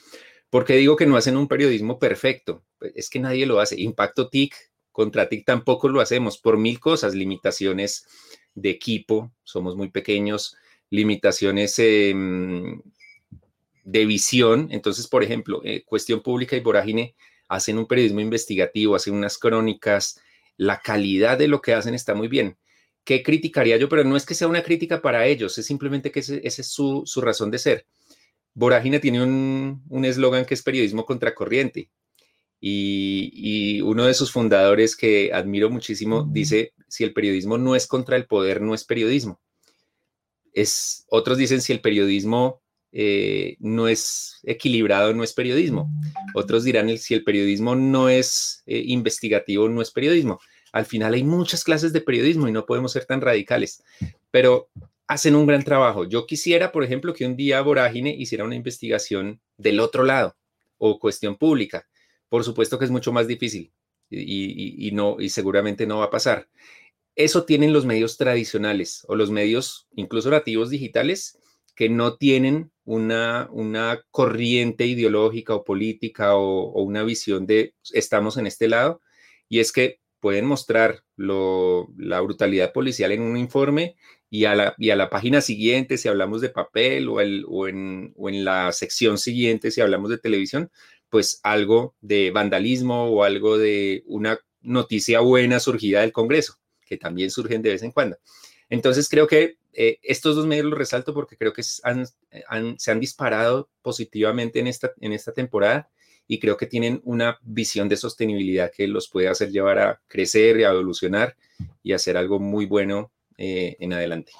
¿Por 0.50 0.64
qué 0.64 0.76
digo 0.78 0.96
que 0.96 1.06
no 1.06 1.18
hacen 1.18 1.36
un 1.36 1.50
periodismo 1.50 2.00
perfecto? 2.00 2.64
Pues, 2.80 2.94
es 2.96 3.10
que 3.10 3.20
nadie 3.20 3.46
lo 3.46 3.60
hace. 3.60 3.80
Impacto 3.82 4.30
TIC, 4.30 4.56
contra 4.94 5.28
TIC 5.28 5.46
tampoco 5.46 5.90
lo 5.90 6.00
hacemos 6.00 6.38
por 6.38 6.58
mil 6.58 6.80
cosas, 6.80 7.14
limitaciones 7.14 8.06
de 8.56 8.70
equipo, 8.70 9.34
somos 9.44 9.76
muy 9.76 9.90
pequeños, 9.90 10.56
limitaciones 10.90 11.78
eh, 11.80 12.16
de 13.88 14.06
visión. 14.06 14.68
Entonces, 14.72 15.08
por 15.08 15.24
ejemplo, 15.24 15.62
eh, 15.64 15.84
Cuestión 15.86 16.22
Pública 16.22 16.58
y 16.58 16.60
Vorágine 16.60 17.16
hacen 17.48 17.78
un 17.78 17.88
periodismo 17.88 18.20
investigativo, 18.20 18.96
hacen 18.96 19.14
unas 19.14 19.38
crónicas, 19.38 20.20
la 20.58 20.82
calidad 20.82 21.38
de 21.38 21.48
lo 21.48 21.62
que 21.62 21.74
hacen 21.74 21.94
está 21.94 22.14
muy 22.14 22.28
bien. 22.28 22.58
¿Qué 23.06 23.24
criticaría 23.24 23.78
yo? 23.78 23.88
Pero 23.88 24.04
no 24.04 24.18
es 24.18 24.26
que 24.26 24.36
sea 24.36 24.50
una 24.50 24.62
crítica 24.62 25.02
para 25.02 25.26
ellos, 25.26 25.58
es 25.58 25.66
simplemente 25.66 26.12
que 26.12 26.20
ese, 26.20 26.42
es 26.44 26.68
su, 26.68 27.06
razón 27.22 27.50
de 27.50 27.60
ser. 27.60 27.86
Vorágine 28.54 29.00
tiene 29.00 29.24
un 29.24 30.06
eslogan 30.06 30.46
que 30.46 30.54
es 30.54 30.64
periodismo 30.64 31.06
contracorriente. 31.06 31.90
Y, 32.60 33.32
y, 33.34 33.82
uno 33.82 34.06
de 34.06 34.16
sus 34.16 34.32
fundadores 34.32 34.96
que 34.98 35.32
admiro 35.32 35.70
muchísimo 35.70 36.28
dice, 36.30 36.74
si 36.88 37.04
el 37.04 37.14
periodismo 37.14 37.58
no 37.58 37.76
es 37.76 37.88
contra 37.88 38.18
el 38.18 38.26
poder, 38.26 38.62
no 38.62 38.74
es 38.74 38.84
periodismo. 38.84 39.40
Es, 40.52 41.06
otros 41.10 41.38
dicen, 41.38 41.62
si 41.62 41.72
el 41.72 41.82
periodismo 41.82 42.62
eh, 43.00 43.58
no 43.60 43.88
es 43.88 44.40
equilibrado, 44.42 45.14
no 45.14 45.24
es 45.24 45.32
periodismo. 45.32 45.88
Otros 46.34 46.64
dirán, 46.64 46.98
si 46.98 47.14
el 47.14 47.24
periodismo 47.24 47.76
no 47.76 48.10
es 48.10 48.64
eh, 48.66 48.82
investigativo, 48.88 49.70
no 49.70 49.84
es 49.84 49.92
periodismo. 49.92 50.40
Al 50.72 50.88
final 50.88 51.14
hay 51.14 51.24
muchas 51.24 51.64
clases 51.64 51.94
de 51.94 52.02
periodismo 52.02 52.48
y 52.48 52.52
no 52.52 52.66
podemos 52.66 52.92
ser 52.94 53.06
tan 53.06 53.22
radicales, 53.22 53.84
pero 54.32 54.72
hacen 55.06 55.36
un 55.36 55.46
gran 55.46 55.64
trabajo. 55.64 56.06
Yo 56.06 56.26
quisiera, 56.26 56.72
por 56.72 56.84
ejemplo, 56.84 57.14
que 57.14 57.28
un 57.28 57.36
día 57.36 57.62
Vorágine 57.62 58.16
hiciera 58.18 58.44
una 58.44 58.56
investigación 58.56 59.42
del 59.58 59.80
otro 59.80 60.04
lado 60.04 60.36
o 60.80 60.98
cuestión 60.98 61.38
pública. 61.38 61.88
Por 62.30 62.44
supuesto 62.44 62.80
que 62.80 62.86
es 62.86 62.92
mucho 62.92 63.12
más 63.12 63.28
difícil 63.28 63.72
y, 64.10 64.90
no, 64.92 65.18
y 65.20 65.30
seguramente 65.30 65.86
no 65.86 66.00
va 66.00 66.06
a 66.06 66.10
pasar. 66.10 66.50
eso 67.16 67.46
tienen 67.46 67.74
los 67.74 67.86
medios 67.86 68.18
tradicionales 68.18 69.06
o 69.08 69.16
los 69.16 69.30
medios 69.30 69.88
incluso 69.96 70.32
nativos 70.32 70.72
digitales 70.72 71.38
que 71.78 71.90
no 71.90 72.18
tienen 72.18 72.72
una, 72.86 73.48
una 73.52 74.02
corriente 74.10 74.88
ideológica 74.88 75.54
o 75.54 75.64
política 75.64 76.36
o, 76.36 76.82
una 76.82 77.04
visión 77.04 77.46
de 77.46 77.76
estamos 77.94 78.36
en 78.38 78.48
este 78.48 78.68
lado, 78.68 79.00
y 79.48 79.60
es 79.60 79.72
que 79.72 80.00
pueden 80.20 80.46
mostrar 80.46 81.04
la 81.16 82.20
brutalidad 82.22 82.74
policial 82.74 83.12
en 83.12 83.22
un 83.22 83.38
informe 83.38 83.96
y 84.32 84.46
a, 84.46 84.56
la, 84.56 84.76
y 84.80 84.90
a 84.90 84.96
la 84.96 85.12
página 85.12 85.40
siguiente, 85.40 86.00
si 86.00 86.08
hablamos 86.08 86.42
de 86.42 86.50
papel 86.50 87.08
o, 87.10 87.22
el, 87.22 87.46
o, 87.48 87.68
en, 87.68 88.12
o 88.18 88.28
en 88.28 88.44
la 88.44 88.72
sección 88.72 89.20
siguiente, 89.20 89.70
si 89.70 89.80
hablamos 89.80 90.10
de 90.10 90.18
televisión, 90.18 90.72
pues 91.10 91.40
algo 91.44 91.96
de 92.02 92.32
vandalismo 92.32 93.06
o 93.06 93.24
algo 93.24 93.60
de 93.60 94.04
una 94.08 94.40
noticia 94.62 95.20
buena 95.20 95.60
surgida 95.60 96.02
del 96.02 96.12
Congreso, 96.12 96.56
que 96.88 96.98
también 96.98 97.30
surgen 97.30 97.62
de 97.62 97.70
vez 97.70 97.84
en 97.84 97.92
cuando. 97.92 98.18
Entonces 98.68 99.08
creo 99.10 99.28
que 99.28 99.57
eh, 99.74 100.00
estos 100.02 100.36
dos 100.36 100.46
medios 100.46 100.66
los 100.66 100.78
resalto 100.78 101.14
porque 101.14 101.38
creo 101.38 101.54
que 101.54 101.64
se 101.64 101.82
han 101.84 103.00
disparado 103.00 103.70
positivamente 103.82 104.60
en 104.60 104.68
esta, 104.68 104.92
en 105.00 105.14
esta 105.14 105.34
temporada 105.34 105.90
y 106.28 106.40
creo 106.40 106.58
que 106.58 106.68
tienen 106.68 107.02
una 107.06 107.38
visión 107.42 107.88
de 107.88 107.96
sostenibilidad 107.96 108.72
que 108.76 108.88
los 108.88 109.10
puede 109.10 109.30
hacer 109.30 109.50
llevar 109.50 109.80
a 109.80 110.02
crecer 110.08 110.60
y 110.60 110.64
a 110.66 110.72
evolucionar 110.72 111.36
y 111.82 111.94
hacer 111.94 112.18
algo 112.18 112.40
muy 112.40 112.66
bueno 112.66 113.12
eh, 113.38 113.78
en 113.80 113.94
adelante. 113.94 114.34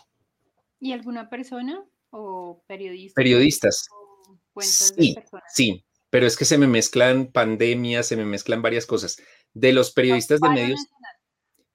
¿Y 0.80 0.92
alguna 0.92 1.30
persona 1.30 1.84
o 2.10 2.64
periodista? 2.68 3.16
Periodistas. 3.16 3.88
sí, 4.60 5.16
sí, 5.54 5.86
pero 6.10 6.28
es 6.28 6.36
que 6.36 6.46
se 6.46 6.58
me 6.58 6.68
mezclan 6.68 7.28
pandemias, 7.28 8.08
se 8.08 8.18
me 8.18 8.26
mezclan 8.26 8.62
varias 8.62 8.86
cosas. 8.86 9.18
De 9.54 9.72
los 9.72 9.92
periodistas 9.92 10.40
de 10.42 10.50
medios, 10.50 10.80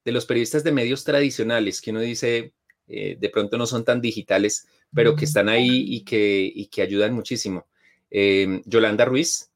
de 0.05 0.11
los 0.11 0.25
periodistas 0.25 0.63
de 0.63 0.71
medios 0.71 1.03
tradicionales, 1.03 1.81
que 1.81 1.91
uno 1.91 2.01
dice, 2.01 2.53
eh, 2.87 3.17
de 3.19 3.29
pronto 3.29 3.57
no 3.57 3.65
son 3.65 3.85
tan 3.85 4.01
digitales, 4.01 4.67
pero 4.93 5.15
que 5.15 5.25
están 5.25 5.49
ahí 5.49 5.85
y 5.87 6.03
que, 6.03 6.51
y 6.53 6.67
que 6.67 6.81
ayudan 6.81 7.13
muchísimo. 7.13 7.67
Em, 8.09 8.61
Yolanda 8.65 9.05
Ruiz, 9.05 9.51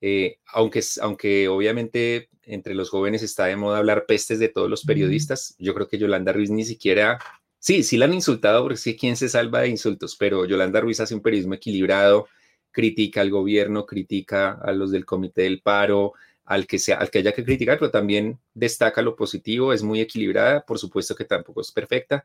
eh, 0.00 0.38
aunque, 0.52 0.82
aunque 1.00 1.48
obviamente 1.48 2.28
entre 2.42 2.74
los 2.74 2.90
jóvenes 2.90 3.22
está 3.22 3.46
de 3.46 3.56
moda 3.56 3.78
hablar 3.78 4.06
pestes 4.06 4.38
de 4.38 4.48
todos 4.48 4.70
los 4.70 4.84
periodistas, 4.84 5.56
yo 5.58 5.74
creo 5.74 5.88
que 5.88 5.98
Yolanda 5.98 6.32
Ruiz 6.32 6.50
ni 6.50 6.64
siquiera, 6.64 7.18
sí, 7.58 7.82
sí 7.82 7.96
la 7.96 8.04
han 8.04 8.14
insultado 8.14 8.62
porque 8.62 8.76
sí, 8.76 8.96
¿quién 8.96 9.16
se 9.16 9.28
salva 9.28 9.62
de 9.62 9.68
insultos? 9.68 10.16
Pero 10.16 10.44
Yolanda 10.44 10.80
Ruiz 10.80 11.00
hace 11.00 11.14
un 11.14 11.22
periodismo 11.22 11.54
equilibrado, 11.54 12.28
critica 12.70 13.22
al 13.22 13.30
gobierno, 13.30 13.86
critica 13.86 14.52
a 14.52 14.70
los 14.72 14.90
del 14.92 15.04
comité 15.04 15.42
del 15.42 15.62
paro, 15.62 16.12
al 16.46 16.66
que, 16.66 16.78
sea, 16.78 16.98
al 16.98 17.10
que 17.10 17.18
haya 17.18 17.32
que 17.32 17.44
criticar, 17.44 17.78
pero 17.78 17.90
también 17.90 18.38
destaca 18.54 19.02
lo 19.02 19.16
positivo, 19.16 19.72
es 19.72 19.82
muy 19.82 20.00
equilibrada, 20.00 20.64
por 20.64 20.78
supuesto 20.78 21.14
que 21.14 21.24
tampoco 21.24 21.60
es 21.60 21.72
perfecta. 21.72 22.24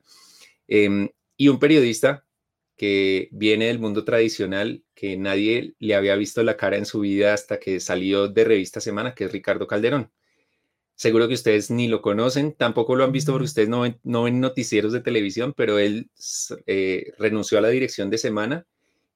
Em, 0.67 1.09
y 1.37 1.49
un 1.49 1.59
periodista 1.59 2.25
que 2.77 3.29
viene 3.31 3.67
del 3.67 3.79
mundo 3.79 4.05
tradicional, 4.05 4.83
que 4.95 5.17
nadie 5.17 5.75
le 5.79 5.95
había 5.95 6.15
visto 6.15 6.43
la 6.43 6.57
cara 6.57 6.77
en 6.77 6.85
su 6.85 7.01
vida 7.01 7.33
hasta 7.33 7.59
que 7.59 7.79
salió 7.79 8.27
de 8.27 8.43
Revista 8.43 8.79
Semana, 8.79 9.13
que 9.15 9.25
es 9.25 9.31
Ricardo 9.31 9.67
Calderón. 9.67 10.11
Seguro 10.95 11.27
que 11.27 11.33
ustedes 11.33 11.71
ni 11.71 11.87
lo 11.87 12.01
conocen, 12.01 12.53
tampoco 12.53 12.95
lo 12.95 13.03
han 13.03 13.11
visto 13.11 13.31
porque 13.31 13.45
ustedes 13.45 13.69
no 13.69 13.81
ven, 13.81 13.99
no 14.03 14.23
ven 14.23 14.39
noticieros 14.39 14.93
de 14.93 15.01
televisión, 15.01 15.53
pero 15.55 15.79
él 15.79 16.09
eh, 16.67 17.13
renunció 17.17 17.57
a 17.57 17.61
la 17.61 17.69
dirección 17.69 18.09
de 18.11 18.19
Semana 18.19 18.67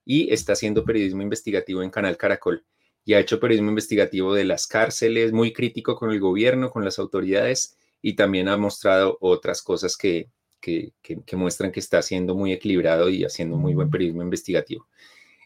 y 0.03 0.33
está 0.33 0.53
haciendo 0.53 0.83
periodismo 0.83 1.21
investigativo 1.21 1.83
en 1.83 1.91
Canal 1.91 2.17
Caracol 2.17 2.65
y 3.05 3.13
ha 3.13 3.19
hecho 3.19 3.39
periodismo 3.39 3.69
investigativo 3.69 4.33
de 4.33 4.45
las 4.45 4.65
cárceles, 4.65 5.31
muy 5.31 5.53
crítico 5.53 5.95
con 5.95 6.11
el 6.11 6.19
gobierno, 6.19 6.71
con 6.71 6.83
las 6.83 6.97
autoridades 6.97 7.77
y 8.01 8.15
también 8.15 8.49
ha 8.49 8.57
mostrado 8.57 9.17
otras 9.21 9.61
cosas 9.61 9.95
que, 9.95 10.29
que, 10.59 11.35
muestran 11.35 11.71
que 11.71 11.79
está 11.79 12.01
siendo 12.01 12.33
muy 12.35 12.51
equilibrado 12.51 13.09
y 13.09 13.23
haciendo 13.23 13.57
muy 13.57 13.75
buen 13.75 13.91
periodismo 13.91 14.23
investigativo. 14.23 14.87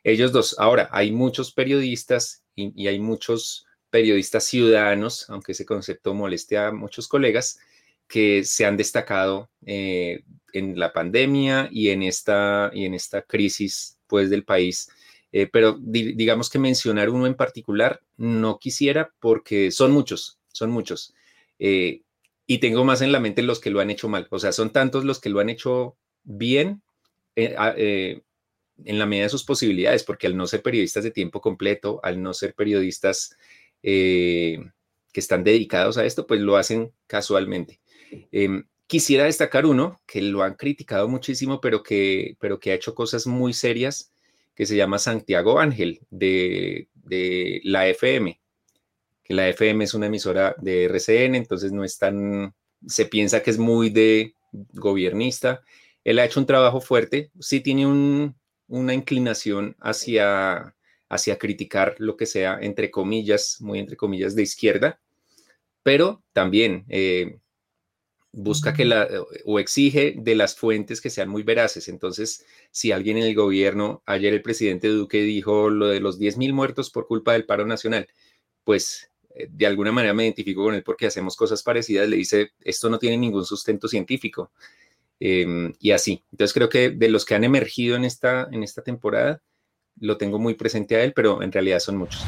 Ellos 0.04 0.32
dos. 0.32 0.56
Ahora, 0.58 0.88
hay 0.92 1.12
muchos 1.12 1.52
periodistas 1.52 2.44
y, 2.56 2.88
hay 2.88 3.00
muchos 3.00 3.66
periodistas 3.90 4.46
ciudadanos, 4.46 5.30
aunque 5.30 5.52
ese 5.52 5.66
concepto 5.66 6.14
moleste 6.14 6.58
a 6.58 6.72
muchos 6.72 7.08
colegas, 7.08 7.60
que 8.08 8.44
se 8.44 8.66
han 8.66 8.78
destacado 8.78 9.50
eh, 9.66 10.24
en 10.54 10.80
la 10.80 10.94
pandemia 10.94 11.68
y 11.72 11.90
en 11.90 12.04
esta, 12.04 12.72
y 12.74 12.86
en 12.86 12.94
esta 12.94 13.22
crisis 13.22 14.00
pues, 14.08 14.30
del 14.30 14.46
país 14.46 14.90
eh, 15.32 15.48
pero 15.52 15.78
digamos 15.80 16.50
que 16.50 16.58
mencionar 16.58 17.10
uno 17.10 17.28
en 17.28 17.36
particular 17.36 18.02
no 18.18 18.58
quisiera 18.58 19.14
porque 19.20 19.72
son 19.72 19.92
muchos, 19.92 20.40
son 20.52 20.72
muchos. 20.72 21.14
Eh, 21.60 22.02
y 22.48 22.58
tengo 22.58 22.84
más 22.84 23.02
en 23.02 23.12
la 23.12 23.20
mente 23.20 23.44
los 23.44 23.60
que 23.60 23.70
lo 23.70 23.80
han 23.80 23.92
hecho 23.92 24.10
mal. 24.10 24.28
O 24.32 24.40
sea, 24.40 24.52
son 24.52 24.72
tantos 24.72 25.06
los 25.06 25.20
que 25.20 25.30
lo 25.30 25.40
han 25.40 25.50
hecho 25.50 25.98
bien 26.24 26.82
eh, 27.36 28.22
en 28.86 29.00
la 29.00 29.06
medida 29.06 29.26
de 29.26 29.30
sus 29.30 29.44
posibilidades, 29.44 30.04
porque 30.04 30.26
al 30.26 30.36
no 30.36 30.48
ser 30.48 30.64
periodistas 30.64 31.04
de 31.04 31.12
tiempo 31.12 31.42
completo, 31.42 32.00
al 32.02 32.22
no 32.22 32.34
ser 32.34 32.56
periodistas 32.56 33.38
que 33.82 34.62
están 35.14 35.44
dedicados 35.44 35.98
a 35.98 36.06
esto, 36.06 36.26
pues 36.26 36.42
lo 36.42 36.58
hacen 36.58 36.92
casualmente. 37.06 37.80
Em, 38.32 38.66
quisiera 38.88 39.26
destacar 39.26 39.68
uno 39.68 40.02
que 40.08 40.22
lo 40.22 40.42
han 40.42 40.56
criticado 40.56 41.08
muchísimo, 41.08 41.62
pero 41.62 41.84
que, 41.84 42.36
pero 42.40 42.60
que 42.60 42.72
ha 42.72 42.76
hecho 42.76 42.96
cosas 42.96 43.28
muy 43.28 43.54
serias 43.54 44.12
que 44.60 44.66
se 44.66 44.76
llama 44.76 45.00
Santiago 45.00 45.58
Ángel 45.62 46.02
de, 46.10 46.90
la 47.64 47.88
FM, 47.88 48.42
que 49.24 49.34
la 49.34 49.48
FM 49.48 49.86
es 49.86 49.94
una 49.94 50.08
emisora 50.08 50.54
de 50.58 50.84
RCN, 50.84 51.36
entonces 51.36 51.72
no 51.72 51.86
es 51.86 51.98
tan, 51.98 52.54
se 52.86 53.06
piensa 53.06 53.42
que 53.42 53.52
es 53.52 53.58
muy 53.58 53.90
de 53.90 54.34
gobiernista. 54.52 55.62
Él 56.04 56.20
ha 56.20 56.26
hecho 56.26 56.42
un 56.42 56.46
trabajo 56.46 56.82
fuerte, 56.82 57.32
sí 57.40 57.62
tiene 57.62 58.34
una 58.68 58.94
inclinación 58.94 59.78
hacia, 59.80 60.76
hacia 61.08 61.38
criticar 61.38 61.96
lo 61.98 62.18
que 62.18 62.26
sea, 62.26 62.60
entre 62.62 62.92
comillas, 62.92 63.62
muy 63.62 63.80
entre 63.80 63.96
comillas, 63.96 64.36
de 64.36 64.44
izquierda, 64.44 65.00
pero 65.84 66.22
también 66.34 66.84
eh, 66.90 67.40
busca 68.32 68.74
que 68.74 68.86
la, 68.86 69.08
o 69.46 69.60
exige 69.60 70.16
de 70.18 70.36
las 70.36 70.56
fuentes 70.56 71.02
que 71.02 71.10
sean 71.10 71.30
muy 71.30 71.44
veraces. 71.44 71.88
Entonces, 71.88 72.46
si 72.72 72.92
alguien 72.92 73.18
en 73.18 73.24
el 73.24 73.36
gobierno, 73.36 74.04
ayer 74.06 74.34
el 74.34 74.42
presidente 74.42 74.88
Duque 74.88 75.22
dijo 75.22 75.70
lo 75.70 75.88
de 75.88 76.00
los 76.00 76.20
10 76.20 76.38
mil 76.38 76.54
muertos 76.54 76.90
por 76.90 77.08
culpa 77.08 77.34
del 77.34 77.46
paro 77.46 77.66
nacional, 77.66 78.08
pues 78.64 79.12
eh, 79.36 79.48
de 79.50 79.66
alguna 79.66 79.92
manera 79.92 80.14
me 80.14 80.24
identifico 80.24 80.64
con 80.64 80.76
él 80.76 80.84
porque 80.84 81.08
hacemos 81.08 81.36
cosas 81.36 81.64
parecidas, 81.64 82.08
le 82.08 82.18
dice, 82.18 82.52
esto 82.62 82.90
no 82.90 83.00
tiene 83.00 83.18
ningún 83.18 83.46
sustento 83.46 83.88
científico. 83.88 84.52
Em, 85.20 85.74
y 85.80 85.92
así. 85.92 86.24
Entonces 86.32 86.54
creo 86.54 86.70
que 86.70 86.92
de 86.92 87.10
los 87.10 87.26
que 87.26 87.36
han 87.36 87.44
emergido 87.44 87.96
en 87.96 88.06
esta, 88.06 88.48
en 88.52 88.64
esta 88.64 88.84
temporada, 88.84 89.42
lo 90.00 90.18
tengo 90.18 90.40
muy 90.40 90.54
presente 90.54 90.96
a 90.96 91.04
él, 91.04 91.14
pero 91.14 91.42
en 91.44 91.52
realidad 91.52 91.80
son 91.80 91.98
muchos 91.98 92.24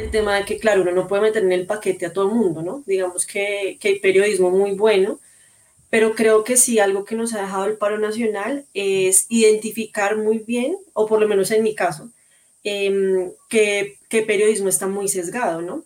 el 0.00 0.10
tema 0.10 0.36
de 0.36 0.44
que, 0.44 0.58
claro, 0.58 0.82
uno 0.82 0.92
no 0.92 1.06
puede 1.08 1.22
meter 1.22 1.42
en 1.42 1.52
el 1.52 1.66
paquete 1.66 2.06
a 2.06 2.12
todo 2.12 2.28
el 2.28 2.34
mundo, 2.34 2.62
¿no? 2.62 2.82
Digamos 2.86 3.26
que, 3.26 3.78
que, 3.80 3.88
hay 3.88 4.00
periodismo 4.00 4.50
muy 4.50 4.72
bueno, 4.72 5.20
pero 5.90 6.14
creo 6.14 6.44
que 6.44 6.56
sí, 6.56 6.78
algo 6.78 7.04
que 7.04 7.16
nos 7.16 7.34
ha 7.34 7.42
dejado 7.42 7.66
el 7.66 7.76
paro 7.76 7.98
nacional 7.98 8.66
es 8.74 9.26
identificar 9.28 10.16
muy 10.16 10.38
bien, 10.38 10.76
o 10.92 11.06
por 11.06 11.20
lo 11.20 11.28
menos 11.28 11.50
en 11.50 11.62
mi 11.62 11.74
caso, 11.74 12.10
eh, 12.64 13.32
que, 13.48 13.98
que, 14.08 14.22
periodismo 14.22 14.68
está 14.68 14.86
muy 14.86 15.08
sesgado, 15.08 15.62
¿no? 15.62 15.84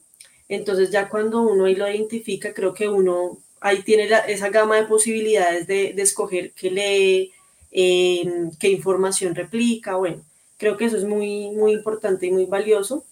Entonces 0.49 0.91
ya 0.91 1.09
cuando 1.09 1.43
uno 1.43 1.65
ahí 1.65 1.75
lo 1.75 1.89
identifica, 1.89 2.53
creo 2.55 2.75
que 2.75 2.89
uno 2.89 3.39
ahí 3.61 3.83
tiene 3.83 4.09
esa 4.29 4.51
gama 4.51 4.77
de 4.77 4.85
posibilidades 4.87 5.67
de, 5.67 5.95
de 5.95 6.03
escoger 6.03 6.53
qué 6.53 6.71
lee, 6.71 7.33
em, 7.71 8.51
qué 8.61 8.69
información 8.69 9.35
replica, 9.35 9.97
bueno, 9.97 10.23
creo 10.59 10.77
que 10.77 10.85
eso 10.85 10.97
es 10.99 11.05
muy, 11.05 11.51
muy 11.51 11.73
importante 11.73 12.27
y 12.27 12.31
muy 12.31 12.47
valioso. 12.47 13.05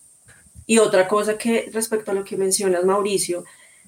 Y 0.66 0.78
otra 0.78 1.09
cosa 1.09 1.37
que 1.38 1.71
respecto 1.73 2.11
a 2.11 2.14
lo 2.14 2.25
que 2.25 2.37
mencionas, 2.37 2.85
Mauricio, 2.85 3.45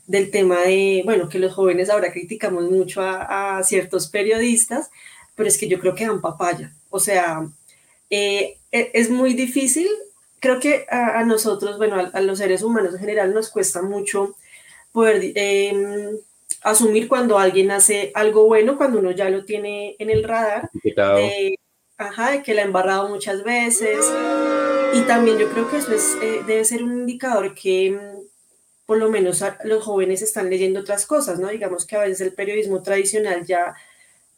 del 0.07 0.31
tema 0.31 0.61
de, 0.63 1.03
bueno, 1.05 1.29
que 1.29 1.39
los 1.39 1.55
jóvenes 1.55 1.89
ahora 1.89 2.13
criticamos 2.13 2.71
mucho 2.71 3.01
a, 3.03 3.63
ciertos 3.65 4.09
periodistas, 4.09 4.91
pero 5.35 5.49
es 5.49 5.59
que 5.59 5.69
yo 5.69 5.81
creo 5.81 5.95
que 5.95 6.07
dan 6.07 6.21
papaya. 6.21 6.73
O 6.91 7.01
sea, 7.01 7.47
eh, 8.11 8.59
e, 8.71 8.91
es 8.93 9.11
muy 9.11 9.35
difícil. 9.35 9.89
Creo 10.41 10.61
que 10.61 10.87
a, 10.91 11.25
nosotros, 11.25 11.79
bueno, 11.79 12.11
a, 12.13 12.21
los 12.21 12.39
seres 12.39 12.63
humanos 12.63 12.95
en 12.95 13.01
general 13.01 13.33
nos 13.33 13.49
cuesta 13.49 13.81
mucho 13.81 14.37
poder 14.93 15.33
em, 15.35 16.19
asumir 16.63 17.09
cuando 17.09 17.39
alguien 17.39 17.71
hace 17.71 18.13
algo 18.15 18.45
bueno, 18.47 18.77
cuando 18.77 18.99
uno 18.99 19.11
ya 19.11 19.31
lo 19.31 19.45
tiene 19.45 19.97
en 19.99 20.11
el 20.11 20.23
radar. 20.23 20.71
ajá, 21.97 22.43
que 22.43 22.55
la 22.55 22.63
ha 22.63 22.65
embarrado 22.67 23.09
muchas 23.09 23.43
veces. 23.43 24.05
Y 24.95 25.01
también 25.09 25.39
yo 25.39 25.51
creo 25.51 25.69
que 25.69 25.79
eso 25.79 25.93
es, 25.93 26.17
eh, 26.23 26.43
debe 26.47 26.65
ser 26.65 26.85
un 26.85 26.93
indicador 27.01 27.53
que 27.53 27.91
mm, 27.91 28.27
por 28.87 28.97
lo 28.97 29.11
menos 29.11 29.43
los 29.65 29.83
jóvenes 29.83 30.23
están 30.23 30.49
leyendo 30.49 30.81
otras 30.81 31.05
cosas, 31.05 31.41
¿no? 31.41 31.49
Digamos 31.49 31.85
que 31.85 31.97
a 31.97 32.01
veces 32.01 32.21
el 32.21 32.33
periodismo 32.33 32.81
tradicional 32.81 33.45
ya, 33.45 33.75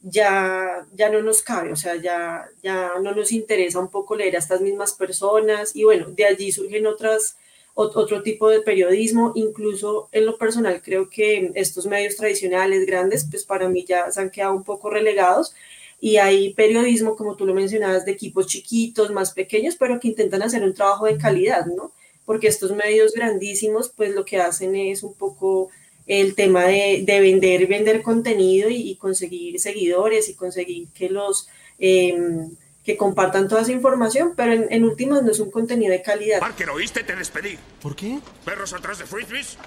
ya, 0.01 0.87
ya 0.95 1.11
no 1.11 1.21
nos 1.21 1.43
cabe, 1.43 1.73
o 1.73 1.77
sea, 1.77 1.97
ya, 1.97 2.49
ya 2.63 2.93
no 3.03 3.15
nos 3.15 3.33
interesa 3.33 3.79
un 3.81 3.91
poco 3.91 4.17
leer 4.17 4.35
a 4.37 4.39
estas 4.39 4.63
mismas 4.63 4.95
personas 4.95 5.77
y 5.77 5.85
bueno, 5.85 6.07
de 6.09 6.25
allí 6.25 6.51
surgen 6.51 6.87
otras, 6.87 7.37
otro 7.75 8.23
tipo 8.23 8.49
de 8.49 8.63
periodismo, 8.63 9.33
incluso 9.35 10.09
en 10.13 10.25
lo 10.25 10.39
personal 10.39 10.81
creo 10.83 11.11
que 11.11 11.53
estos 11.55 11.85
medios 11.87 12.17
tradicionales 12.17 12.87
grandes, 12.87 13.27
pues 13.31 13.45
para 13.45 13.69
mí 13.69 13.85
ya 13.85 14.11
se 14.11 14.23
han 14.23 14.31
quedado 14.31 14.55
un 14.55 14.65
poco 14.65 14.89
relegados 14.89 15.55
y 16.01 16.19
hay 16.19 16.53
periodismo, 16.55 17.17
como 17.17 17.37
tú 17.37 17.47
lo 17.47 17.55
mencionabas, 17.55 18.05
de 18.05 18.13
equipos 18.13 18.47
chiquitos, 18.47 19.11
más 19.11 19.33
pequeños, 19.33 19.77
pero 19.77 19.99
que 19.99 20.09
intentan 20.09 20.43
hacer 20.43 20.63
un 20.63 20.75
trabajo 20.75 21.07
de 21.07 21.17
calidad, 21.17 21.67
¿no? 21.67 21.93
Porque 22.25 22.49
estos 22.49 22.73
medios 22.73 23.13
grandísimos, 23.13 23.89
pues 23.89 24.15
lo 24.15 24.25
que 24.25 24.39
hacen 24.39 24.77
es 24.77 25.03
un 25.03 25.15
poco 25.15 25.71
el 26.07 26.35
tema 26.35 26.65
de, 26.65 27.03
de 27.05 27.21
vender, 27.21 27.67
vender 27.67 28.03
contenido 28.03 28.69
y, 28.69 28.95
conseguir 28.97 29.59
seguidores 29.59 30.29
y 30.29 30.35
conseguir 30.35 30.89
que 30.89 31.09
los... 31.09 31.49
Em, 31.79 32.51
que 32.85 32.97
compartan 32.97 33.49
toda 33.49 33.63
esa 33.63 33.73
información, 33.73 34.35
pero 34.37 34.53
en, 34.53 34.69
en, 34.71 34.85
últimas 34.85 35.25
no 35.25 35.33
es 35.33 35.41
un 35.41 35.51
contenido 35.51 35.91
de 35.91 36.03
calidad. 36.03 36.39
Parker, 36.39 36.71
¿oíste? 36.71 37.03
Te 37.03 37.17
despedí. 37.17 37.59
¿Por 37.83 37.97
qué? 37.97 38.21
Perros 38.45 38.73
atrás 38.75 39.01
de 39.01 39.07
frisbees, 39.07 39.59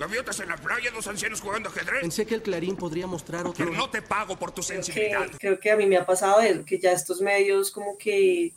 gaviotas 0.00 0.40
en 0.40 0.48
la 0.48 0.56
playa, 0.56 0.90
dos 0.90 1.06
ancianos 1.06 1.42
jugando 1.42 1.68
ajedrez. 1.68 2.00
Pensé 2.00 2.24
que 2.24 2.34
el 2.34 2.42
Clarín 2.42 2.74
podría 2.74 3.06
mostrar 3.06 3.46
otro... 3.46 3.52
Pero 3.66 3.76
no 3.76 3.90
te 3.90 4.00
pago 4.00 4.34
por 4.38 4.50
tu 4.50 4.62
creo 4.62 4.82
sensibilidad. 4.82 5.30
Que, 5.30 5.36
creo 5.36 5.60
que 5.60 5.70
a 5.70 5.76
mí 5.76 5.84
me 5.84 5.98
ha 5.98 6.06
pasado 6.06 6.40
eso, 6.40 6.64
que 6.64 6.78
ya 6.78 6.92
estos 6.92 7.20
medios 7.20 7.70
como 7.70 7.98
que 7.98 8.54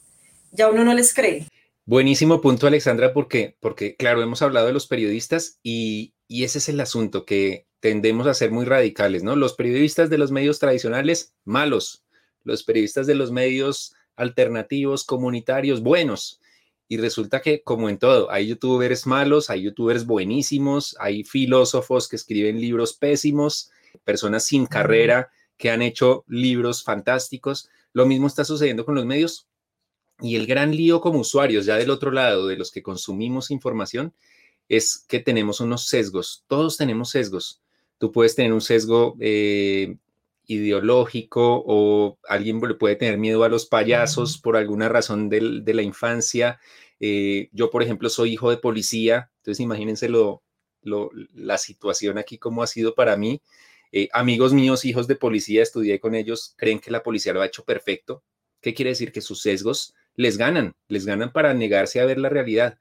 ya 0.52 0.70
uno 0.70 0.86
no 0.86 0.94
les 0.94 1.14
cree. 1.14 1.46
Buenísimo 1.86 2.40
punto, 2.40 2.66
Alexandra, 2.66 3.14
porque, 3.14 3.58
porque 3.60 3.98
claro, 3.98 4.24
hemos 4.24 4.42
hablado 4.42 4.68
de 4.68 4.74
los 4.74 4.88
periodistas 4.88 5.60
y, 5.62 6.14
y 6.30 6.46
ese 6.46 6.60
es 6.60 6.70
el 6.70 6.80
asunto, 6.80 7.26
que 7.26 7.68
tendemos 7.82 8.26
a 8.26 8.34
ser 8.34 8.50
muy 8.52 8.64
radicales, 8.64 9.24
¿no? 9.24 9.36
Los 9.36 9.54
periodistas 9.54 10.10
de 10.10 10.18
los 10.18 10.32
medios 10.32 10.60
tradicionales, 10.60 11.34
malos, 11.44 12.06
los 12.46 12.64
periodistas 12.64 13.06
de 13.06 13.16
los 13.16 13.34
medios 13.34 13.94
alternativos, 14.16 15.04
comunitarios, 15.04 15.82
buenos. 15.82 16.40
Y 16.88 16.98
resulta 16.98 17.42
que, 17.42 17.64
como 17.64 17.90
en 17.90 17.98
todo, 17.98 18.30
hay 18.32 18.48
youtubers 18.48 19.08
malos, 19.08 19.50
hay 19.50 19.64
youtubers 19.64 20.06
buenísimos, 20.06 20.96
hay 21.00 21.24
filósofos 21.24 22.08
que 22.08 22.16
escriben 22.16 22.60
libros 22.60 22.94
pésimos, 22.94 23.72
personas 24.04 24.46
sin 24.46 24.66
carrera 24.66 25.32
que 25.58 25.70
han 25.70 25.82
hecho 25.82 26.24
libros 26.28 26.84
fantásticos. 26.84 27.70
Lo 27.94 28.06
mismo 28.06 28.28
está 28.28 28.44
sucediendo 28.44 28.86
con 28.86 28.96
los 28.96 29.06
medios. 29.06 29.48
Y 30.20 30.36
el 30.36 30.46
gran 30.46 30.76
lío 30.76 31.02
como 31.02 31.20
usuarios, 31.20 31.66
ya 31.66 31.78
del 31.78 31.90
otro 31.90 32.12
lado, 32.12 32.48
de 32.48 32.58
los 32.58 32.72
que 32.72 32.84
consumimos 32.84 33.52
información, 33.52 34.14
es 34.70 35.04
que 35.08 35.20
tenemos 35.20 35.60
unos 35.60 35.88
sesgos. 35.88 36.44
Todos 36.48 36.78
tenemos 36.78 37.10
sesgos. 37.10 37.62
Tú 37.98 38.12
puedes 38.12 38.36
tener 38.36 38.54
un 38.54 38.62
sesgo 38.62 39.16
eh, 39.20 39.98
ideológico 40.46 41.64
o 41.66 42.18
alguien 42.28 42.60
le 42.60 42.76
puede 42.76 42.96
tener 42.96 43.18
miedo 43.18 43.44
a 43.44 43.50
los 43.50 43.66
payasos 43.66 44.38
por 44.38 44.58
alguna 44.58 44.90
razón 44.90 45.30
del, 45.30 45.64
de 45.64 45.74
la 45.74 45.82
infancia. 45.82 46.60
Eh, 47.00 47.50
yo, 47.52 47.70
por 47.70 47.84
ejemplo, 47.84 48.10
soy 48.10 48.34
hijo 48.34 48.50
de 48.50 48.58
policía, 48.58 49.32
entonces 49.38 49.60
imagínense 49.62 50.10
lo, 50.10 50.44
lo, 50.82 51.10
la 51.34 51.58
situación 51.58 52.18
aquí, 52.18 52.38
cómo 52.38 52.64
ha 52.64 52.68
sido 52.68 52.96
para 52.96 53.18
mí. 53.18 53.42
Eh, 53.92 54.10
amigos 54.12 54.54
míos, 54.54 54.86
hijos 54.86 55.08
de 55.08 55.16
policía, 55.16 55.62
estudié 55.62 56.00
con 56.00 56.16
ellos, 56.16 56.56
creen 56.58 56.80
que 56.80 56.92
la 56.92 57.04
policía 57.04 57.34
lo 57.34 57.42
ha 57.42 57.46
hecho 57.46 57.64
perfecto. 57.64 58.24
¿Qué 58.62 58.74
quiere 58.74 58.90
decir? 58.92 59.12
Que 59.12 59.22
sus 59.22 59.42
sesgos 59.42 59.94
les 60.16 60.38
ganan, 60.38 60.74
les 60.88 61.06
ganan 61.06 61.32
para 61.32 61.54
negarse 61.54 62.00
a 62.00 62.06
ver 62.06 62.18
la 62.18 62.30
realidad. 62.30 62.78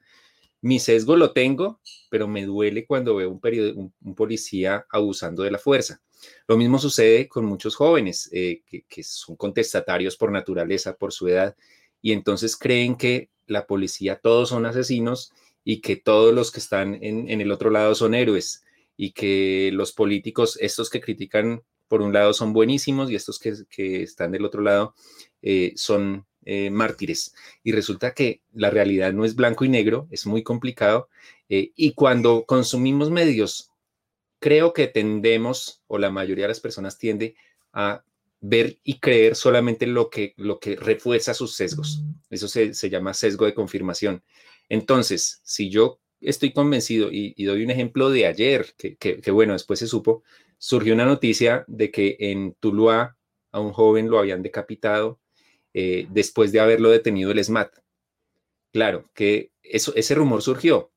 Mi 0.61 0.79
sesgo 0.79 1.15
lo 1.15 1.33
tengo, 1.33 1.81
pero 2.09 2.27
me 2.27 2.45
duele 2.45 2.85
cuando 2.85 3.15
veo 3.15 3.29
un, 3.29 3.41
un, 3.75 3.93
un 4.01 4.15
policía 4.15 4.85
abusando 4.89 5.43
de 5.43 5.51
la 5.51 5.59
fuerza. 5.59 6.01
Lo 6.47 6.57
mismo 6.57 6.79
sucede 6.79 7.27
con 7.27 7.45
muchos 7.45 7.75
jóvenes 7.75 8.29
eh, 8.31 8.61
que, 8.87 9.03
son 9.03 9.35
contestatarios 9.35 10.17
por 10.17 10.31
naturaleza, 10.31 10.95
por 10.95 11.13
su 11.13 11.27
edad, 11.27 11.55
y 12.01 12.11
entonces 12.11 12.57
creen 12.57 12.95
que 12.95 13.29
la 13.47 13.65
policía 13.65 14.19
todos 14.19 14.49
son 14.49 14.65
asesinos 14.65 15.31
y 15.63 15.81
que 15.81 15.95
todos 15.95 16.33
los 16.33 16.51
que 16.51 16.59
están 16.59 16.97
en, 17.01 17.29
el 17.29 17.51
otro 17.51 17.69
lado 17.69 17.95
son 17.95 18.13
héroes 18.13 18.63
y 18.97 19.11
que 19.11 19.71
los 19.73 19.93
políticos, 19.93 20.57
estos 20.61 20.89
que 20.89 21.01
critican 21.01 21.63
por 21.87 22.01
un 22.01 22.11
lado 22.11 22.33
son 22.33 22.53
buenísimos 22.53 23.09
y 23.09 23.15
estos 23.15 23.39
que, 23.39 24.03
están 24.03 24.31
del 24.31 24.45
otro 24.45 24.61
lado 24.61 24.95
eh, 25.41 25.73
son 25.75 26.25
eh, 26.45 26.69
mártires. 26.69 27.33
Y 27.63 27.71
resulta 27.71 28.13
que 28.13 28.41
la 28.53 28.69
realidad 28.69 29.13
no 29.13 29.23
es 29.23 29.35
blanco 29.35 29.63
y 29.63 29.69
negro, 29.69 30.07
es 30.11 30.25
muy 30.25 30.43
complicado. 30.43 31.09
y 31.47 31.93
cuando 31.93 32.45
consumimos 32.45 33.11
medios 33.11 33.72
creo 34.43 34.73
que 34.73 34.87
tendemos, 34.87 35.81
o 35.87 35.97
la 35.97 36.11
mayoría 36.11 36.43
de 36.43 36.49
las 36.49 36.59
personas 36.59 36.97
tiende 36.97 37.37
a 37.71 38.03
ver 38.41 38.77
y 38.83 38.99
creer 38.99 39.37
solamente 39.37 39.87
lo 39.87 40.09
que, 40.09 40.33
lo 40.35 40.59
que 40.59 40.75
refuerza 40.75 41.33
sus 41.33 41.55
sesgos. 41.55 42.03
Eso 42.29 42.49
se, 42.49 42.89
llama 42.89 43.13
sesgo 43.13 43.45
de 43.45 43.53
confirmación. 43.53 44.21
Entonces, 44.67 45.39
si 45.45 45.69
yo 45.69 46.01
estoy 46.19 46.51
convencido, 46.51 47.07
y, 47.09 47.41
doy 47.45 47.63
un 47.63 47.71
ejemplo 47.71 48.09
de 48.09 48.25
ayer, 48.25 48.73
que, 48.75 49.31
bueno, 49.31 49.53
después 49.53 49.79
se 49.79 49.87
supo, 49.87 50.23
surgió 50.57 50.93
una 50.93 51.05
noticia 51.05 51.63
de 51.69 51.89
que 51.89 52.17
en 52.19 52.53
Tuluá 52.59 53.15
a 53.53 53.61
un 53.61 53.71
joven 53.71 54.09
lo 54.09 54.19
habían 54.19 54.43
decapitado 54.43 55.21
eh, 55.73 56.05
después 56.09 56.51
de 56.51 56.59
haberlo 56.59 56.89
detenido 56.89 57.31
el 57.31 57.41
SMAT. 57.41 57.77
Claro, 58.73 59.09
que 59.13 59.53
eso, 59.61 59.93
ese 59.95 60.15
rumor 60.15 60.41
surgió, 60.41 60.91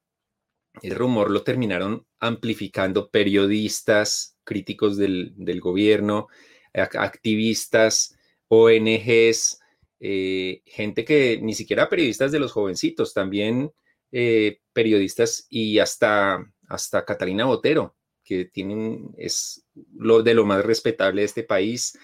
el 0.83 0.95
rumor 0.95 1.31
lo 1.31 1.43
terminaron 1.43 2.07
amplificando 2.19 3.11
periodistas, 3.11 4.37
críticos 4.45 4.97
del, 4.97 5.35
gobierno, 5.61 6.29
activistas, 6.75 8.17
ONGs, 8.49 9.61
eh, 10.01 10.63
gente 10.67 11.05
que 11.05 11.41
ni 11.43 11.55
siquiera 11.55 11.89
periodistas 11.89 12.33
de 12.33 12.39
los 12.39 12.53
jovencitos, 12.53 13.15
también 13.15 13.73
eh, 14.13 14.61
periodistas 14.73 15.47
y 15.49 15.79
hasta, 15.79 16.45
hasta 16.69 17.05
Catalina 17.05 17.47
Botero, 17.47 17.97
que 18.25 18.45
tienen, 18.45 19.11
es 19.17 19.65
lo 19.95 20.23
de 20.23 20.35
lo 20.35 20.45
más 20.45 20.65
respetable 20.65 21.23
de 21.23 21.27
este 21.27 21.43
país, 21.43 21.99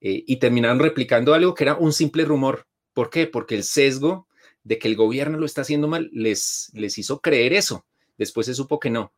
eh, 0.00 0.24
y 0.26 0.36
terminaron 0.36 0.78
replicando 0.78 1.34
algo 1.34 1.54
que 1.54 1.64
era 1.64 1.76
un 1.76 1.92
simple 1.92 2.24
rumor. 2.24 2.66
¿Por 2.92 3.10
qué? 3.10 3.26
Porque 3.26 3.54
el 3.54 3.64
sesgo 3.64 4.28
de 4.62 4.78
que 4.78 4.88
el 4.88 4.96
gobierno 4.96 5.38
lo 5.38 5.46
está 5.46 5.62
haciendo 5.62 5.88
mal 5.88 6.10
les, 6.12 6.70
les 6.74 6.98
hizo 6.98 7.20
creer 7.20 7.52
eso. 7.52 7.84
Después 8.18 8.46
se 8.46 8.54
supo 8.54 8.78
que 8.78 8.90
no. 8.90 9.12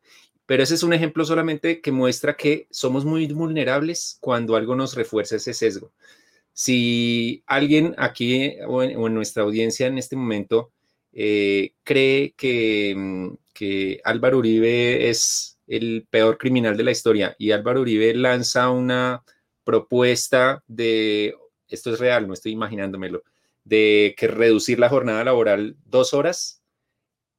Pero 0.45 0.63
ese 0.63 0.75
es 0.75 0.83
un 0.83 0.93
ejemplo 0.93 1.25
solamente 1.25 1.81
que 1.81 1.91
muestra 1.91 2.37
que 2.37 2.67
somos 2.71 3.05
muy 3.05 3.27
vulnerables 3.27 4.17
cuando 4.21 4.55
algo 4.55 4.75
nos 4.75 4.95
refuerza 4.95 5.35
ese 5.35 5.53
sesgo. 5.53 5.91
Si 6.53 7.43
alguien 7.45 7.93
aquí 7.97 8.55
o 8.67 8.81
en, 8.81 9.13
nuestra 9.13 9.43
audiencia 9.43 9.87
en 9.87 9.97
este 9.97 10.15
momento 10.15 10.71
eh, 11.13 11.73
cree 11.83 12.33
que, 12.37 12.95
mm, 12.95 13.27
que 13.53 14.01
Álvaro 14.03 14.37
Uribe 14.39 15.09
es 15.09 15.57
el 15.67 16.07
peor 16.09 16.37
criminal 16.37 16.77
de 16.77 16.83
la 16.83 16.91
historia 16.91 17.35
y 17.37 17.51
Álvaro 17.51 17.81
Uribe 17.81 18.13
lanza 18.15 18.69
una 18.69 19.23
propuesta 19.63 20.63
de, 20.67 21.35
esto 21.67 21.93
es 21.93 21.99
real, 21.99 22.27
no 22.27 22.33
estoy 22.33 22.53
imaginándomelo, 22.53 23.23
de 23.65 24.15
que 24.17 24.27
reducir 24.27 24.79
la 24.79 24.89
jornada 24.89 25.25
laboral 25.25 25.75
dos 25.85 26.13
horas, 26.13 26.61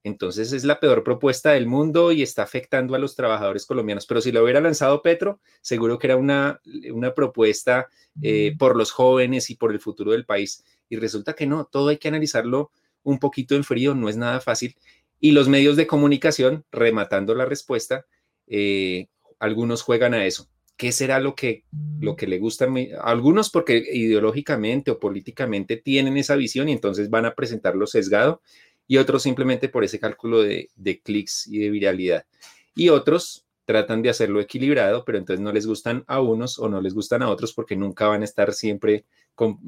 entonces 0.08 0.52
es 0.52 0.64
la 0.64 0.80
peor 0.80 1.04
propuesta 1.04 1.52
del 1.52 1.66
mundo 1.66 2.10
y 2.10 2.22
está 2.22 2.42
afectando 2.42 2.94
a 2.96 2.98
los 2.98 3.14
trabajadores 3.14 3.64
colombianos. 3.64 4.06
Pero 4.06 4.20
si 4.20 4.32
lo 4.32 4.42
hubiera 4.42 4.60
lanzado 4.60 5.02
Petro, 5.02 5.40
seguro 5.60 5.98
que 5.98 6.08
era 6.08 6.16
una, 6.16 6.60
una 6.92 7.14
propuesta 7.14 7.88
eh, 8.20 8.56
por 8.58 8.76
los 8.76 8.90
jóvenes 8.90 9.50
y 9.50 9.54
por 9.54 9.72
el 9.72 9.80
futuro 9.80 10.12
del 10.12 10.26
país. 10.26 10.64
Y 10.88 10.96
resulta 10.96 11.34
que 11.34 11.46
no, 11.46 11.66
todo 11.66 11.88
hay 11.88 11.98
que 11.98 12.08
analizarlo 12.08 12.72
un 13.04 13.18
poquito 13.18 13.54
en 13.54 13.64
frío, 13.64 13.94
no 13.94 14.08
es 14.08 14.16
nada 14.16 14.40
fácil. 14.40 14.74
Y 15.20 15.32
los 15.32 15.48
medios 15.48 15.76
de 15.76 15.86
comunicación, 15.86 16.64
rematando 16.72 17.34
la 17.34 17.44
respuesta, 17.44 18.06
eh, 18.46 19.06
algunos 19.38 19.82
juegan 19.82 20.14
a 20.14 20.26
eso. 20.26 20.48
¿Qué 20.76 20.92
será 20.92 21.18
lo 21.18 21.34
que, 21.34 21.64
lo 22.00 22.14
que 22.14 22.28
le 22.28 22.38
gusta? 22.38 22.66
A 22.66 23.10
algunos 23.10 23.50
porque 23.50 23.82
ideológicamente 23.92 24.92
o 24.92 25.00
políticamente 25.00 25.76
tienen 25.76 26.16
esa 26.16 26.36
visión 26.36 26.68
y 26.68 26.72
entonces 26.72 27.10
van 27.10 27.26
a 27.26 27.34
presentarlo 27.34 27.86
sesgado 27.88 28.42
y 28.88 28.96
otros 28.96 29.22
simplemente 29.22 29.68
por 29.68 29.84
ese 29.84 30.00
cálculo 30.00 30.42
de, 30.42 30.70
clics 31.04 31.46
y 31.46 31.58
de 31.58 31.70
viralidad. 31.70 32.26
Y 32.74 32.88
otros 32.88 33.44
tratan 33.66 34.00
de 34.02 34.08
hacerlo 34.08 34.40
equilibrado, 34.40 35.04
pero 35.04 35.18
entonces 35.18 35.42
no 35.44 35.52
les 35.52 35.66
gustan 35.66 36.02
a 36.06 36.20
unos 36.20 36.58
o 36.58 36.68
no 36.70 36.80
les 36.80 36.94
gustan 36.94 37.22
a 37.22 37.28
otros 37.28 37.52
porque 37.52 37.76
nunca 37.76 38.08
van 38.08 38.22
a 38.22 38.24
estar 38.24 38.54
siempre 38.54 39.04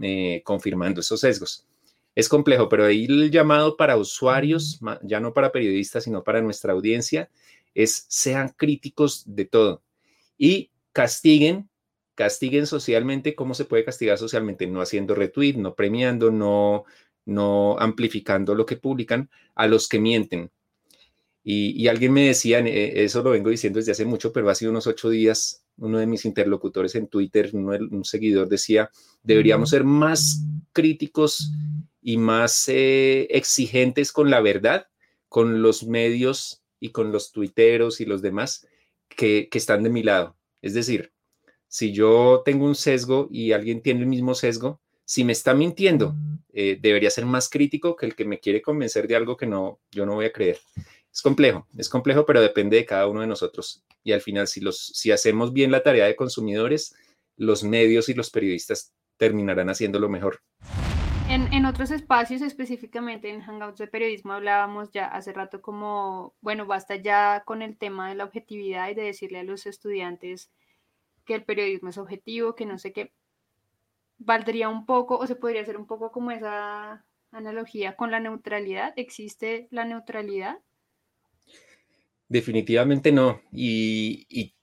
eh, 0.02 0.40
confirmando 0.42 1.02
esos 1.02 1.20
sesgos. 1.20 1.66
Es 2.14 2.28
complejo, 2.28 2.68
pero 2.68 2.86
ahí 2.86 3.04
el 3.04 3.30
llamado 3.30 3.76
para 3.76 3.98
usuarios, 3.98 4.80
ya 5.02 5.20
no 5.20 5.34
para 5.34 5.52
periodistas, 5.52 6.04
sino 6.04 6.24
para 6.24 6.40
nuestra 6.40 6.72
audiencia, 6.72 7.30
es 7.74 8.06
sean 8.08 8.48
críticos 8.56 9.22
de 9.26 9.44
todo 9.44 9.82
y 10.38 10.70
castiguen, 10.92 11.68
castiguen 12.14 12.66
socialmente. 12.66 13.34
¿Cómo 13.34 13.52
se 13.52 13.66
puede 13.66 13.84
castigar 13.84 14.16
socialmente? 14.16 14.66
No 14.66 14.80
haciendo 14.80 15.14
retweet, 15.14 15.54
no 15.56 15.74
premiando, 15.74 16.30
no 16.30 16.86
no 17.24 17.78
amplificando 17.78 18.54
lo 18.54 18.66
que 18.66 18.76
publican, 18.76 19.30
a 19.54 19.66
los 19.66 19.88
que 19.88 20.00
mienten. 20.00 20.50
Y, 21.42 21.88
alguien 21.88 22.12
me 22.12 22.26
decía, 22.26 22.60
eh, 22.60 23.02
eso 23.02 23.22
lo 23.22 23.30
vengo 23.30 23.48
diciendo 23.50 23.78
desde 23.78 23.92
hace 23.92 24.04
mucho, 24.04 24.32
pero 24.32 24.50
hace 24.50 24.68
unos 24.68 24.86
ocho 24.86 25.08
días, 25.08 25.64
uno 25.78 25.98
de 25.98 26.06
mis 26.06 26.26
interlocutores 26.26 26.94
en 26.94 27.08
Twitter, 27.08 27.50
un 27.54 28.04
seguidor 28.04 28.48
decía, 28.48 28.90
deberíamos 29.22 29.70
ser 29.70 29.84
más 29.84 30.44
críticos 30.72 31.50
y 32.02 32.18
más 32.18 32.68
eh, 32.68 33.26
exigentes 33.30 34.12
con 34.12 34.30
la 34.30 34.40
verdad 34.40 34.86
con 35.30 35.62
los 35.62 35.84
medios 35.84 36.62
y 36.80 36.90
con 36.90 37.12
los 37.12 37.30
tuiteros 37.32 38.00
y 38.00 38.04
los 38.04 38.20
demás 38.20 38.66
que, 39.08 39.48
que 39.48 39.58
están 39.58 39.84
de 39.84 39.88
mi 39.88 40.02
lado. 40.02 40.36
Es 40.60 40.74
decir, 40.74 41.12
si 41.68 41.92
yo 41.92 42.42
tengo 42.44 42.66
un 42.66 42.74
sesgo 42.74 43.28
y 43.30 43.52
alguien 43.52 43.80
tiene 43.80 44.00
el 44.00 44.06
mismo 44.06 44.34
sesgo, 44.34 44.80
si 45.10 45.24
me 45.24 45.32
está 45.32 45.54
mintiendo, 45.54 46.14
eh, 46.52 46.78
debería 46.80 47.10
ser 47.10 47.26
más 47.26 47.48
crítico 47.48 47.96
que 47.96 48.06
el 48.06 48.14
que 48.14 48.24
me 48.24 48.38
quiere 48.38 48.62
convencer 48.62 49.08
de 49.08 49.16
algo 49.16 49.36
que 49.36 49.44
no, 49.44 49.80
yo 49.90 50.06
no 50.06 50.14
voy 50.14 50.26
a 50.26 50.32
creer. 50.32 50.60
Es 51.12 51.20
complejo, 51.20 51.66
es 51.76 51.88
complejo, 51.88 52.24
pero 52.24 52.40
depende 52.40 52.76
de 52.76 52.86
cada 52.86 53.08
uno 53.08 53.20
de 53.20 53.26
nosotros. 53.26 53.82
Y 54.04 54.12
al 54.12 54.20
final, 54.20 54.46
si, 54.46 54.60
los, 54.60 54.78
si 54.78 55.10
hacemos 55.10 55.52
bien 55.52 55.72
la 55.72 55.82
tarea 55.82 56.06
de 56.06 56.14
consumidores, 56.14 56.94
los 57.36 57.64
medios 57.64 58.08
y 58.08 58.14
los 58.14 58.30
periodistas 58.30 58.94
terminarán 59.16 59.68
haciéndolo 59.68 60.08
mejor. 60.08 60.42
En, 61.28 61.52
en, 61.52 61.66
otros 61.66 61.90
espacios, 61.90 62.40
específicamente 62.40 63.30
en 63.30 63.40
Hangouts 63.40 63.78
de 63.78 63.88
Periodismo, 63.88 64.34
hablábamos 64.34 64.92
ya 64.92 65.06
hace 65.06 65.32
rato 65.32 65.60
como, 65.60 66.36
bueno, 66.40 66.66
basta 66.66 66.94
ya 66.94 67.42
con 67.44 67.62
el 67.62 67.76
tema 67.78 68.10
de 68.10 68.14
la 68.14 68.22
objetividad 68.26 68.88
y 68.88 68.94
de 68.94 69.02
decirle 69.02 69.40
a 69.40 69.42
los 69.42 69.66
estudiantes 69.66 70.52
que 71.24 71.34
el 71.34 71.44
periodismo 71.44 71.88
es 71.88 71.98
objetivo, 71.98 72.54
que 72.54 72.64
no 72.64 72.78
sé 72.78 72.92
qué, 72.92 73.12
valdría 74.20 74.68
un 74.68 74.86
poco 74.86 75.18
o 75.18 75.26
se 75.26 75.34
podría 75.34 75.62
hacer 75.62 75.76
un 75.76 75.86
poco 75.86 76.12
como 76.12 76.30
esa 76.30 77.04
analogía 77.32 77.96
con 77.96 78.10
la 78.10 78.20
neutralidad. 78.20 78.92
¿Existe 78.96 79.66
la 79.70 79.84
neutralidad? 79.84 80.58
Definitivamente 82.28 83.10
no. 83.10 83.40
Y, 83.52 84.54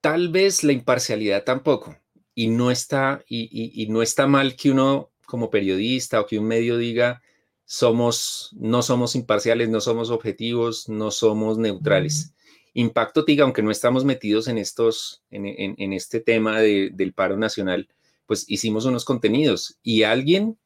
tal 0.00 0.28
vez 0.28 0.62
la 0.62 0.72
imparcialidad 0.72 1.42
tampoco. 1.42 1.96
Y 2.34 2.48
no 2.48 2.70
está, 2.70 3.24
y, 3.26 3.86
no 3.90 4.02
está 4.02 4.26
mal 4.26 4.54
que 4.54 4.70
uno 4.70 5.10
como 5.26 5.50
periodista 5.50 6.20
o 6.20 6.26
que 6.26 6.38
un 6.38 6.46
medio 6.46 6.76
diga 6.76 7.22
somos, 7.64 8.54
no 8.56 8.82
somos 8.82 9.16
imparciales, 9.16 9.68
no 9.68 9.80
somos 9.80 10.10
objetivos, 10.10 10.88
no 10.88 11.10
somos 11.10 11.58
neutrales. 11.58 12.34
Impacto 12.74 13.24
TIGA, 13.24 13.42
aunque 13.42 13.62
no 13.62 13.70
estamos 13.70 14.04
metidos 14.04 14.46
en 14.46 14.58
estos, 14.58 15.24
en, 15.30 15.92
este 15.94 16.20
tema 16.20 16.60
del 16.60 17.12
paro 17.14 17.36
nacional, 17.36 17.88
pues 18.26 18.44
hicimos 18.48 18.84
unos 18.84 19.04
contenidos 19.04 19.78
y 19.82 20.02
alguien 20.02 20.58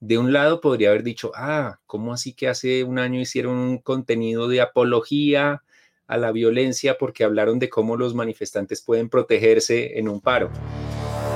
de 0.00 0.18
un 0.18 0.32
lado 0.32 0.60
podría 0.60 0.90
haber 0.90 1.02
dicho, 1.02 1.32
ah, 1.34 1.80
¿cómo 1.86 2.12
así 2.12 2.32
que 2.32 2.48
hace 2.48 2.84
un 2.84 2.98
año 2.98 3.20
hicieron 3.20 3.56
un 3.56 3.78
contenido 3.78 4.48
de 4.48 4.60
apología 4.60 5.62
a 6.06 6.16
la 6.16 6.32
violencia 6.32 6.96
porque 6.98 7.24
hablaron 7.24 7.58
de 7.58 7.68
cómo 7.68 7.96
los 7.96 8.14
manifestantes 8.14 8.80
pueden 8.82 9.08
protegerse 9.08 9.98
en 9.98 10.08
un 10.08 10.20
paro? 10.20 10.50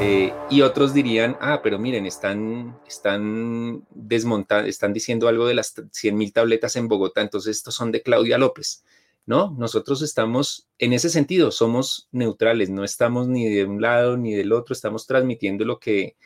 Eh, 0.01 0.33
y 0.51 0.63
otros 0.63 0.95
dirían, 0.95 1.37
ah, 1.41 1.61
pero 1.63 1.79
miren, 1.79 2.07
están, 2.07 2.77
están 2.89 3.85
desmontando, 3.91 4.69
están 4.69 4.93
diciendo 4.93 5.29
algo 5.29 5.47
de 5.47 5.55
las 5.55 5.75
100 5.91 6.17
mil 6.17 6.33
tabletas 6.33 6.77
en 6.77 6.89
Bogotá, 6.89 7.21
entonces 7.21 7.57
estos 7.57 7.75
son 7.75 7.93
de 7.93 8.03
Claudia 8.03 8.39
López. 8.39 8.85
¿No? 9.33 9.57
Nosotros 9.57 10.03
estamos, 10.03 10.69
en 10.79 10.93
ese 10.93 11.09
sentido, 11.09 11.51
somos 11.51 12.07
neutrales, 12.13 12.69
no 12.69 12.85
estamos 12.85 13.29
ni 13.29 13.49
de 13.49 13.65
un 13.65 13.81
lado 13.81 14.19
ni 14.19 14.35
del 14.35 14.53
otro, 14.53 14.75
estamos 14.75 15.07
transmitiendo 15.07 15.65
lo 15.65 15.79
que, 15.79 16.17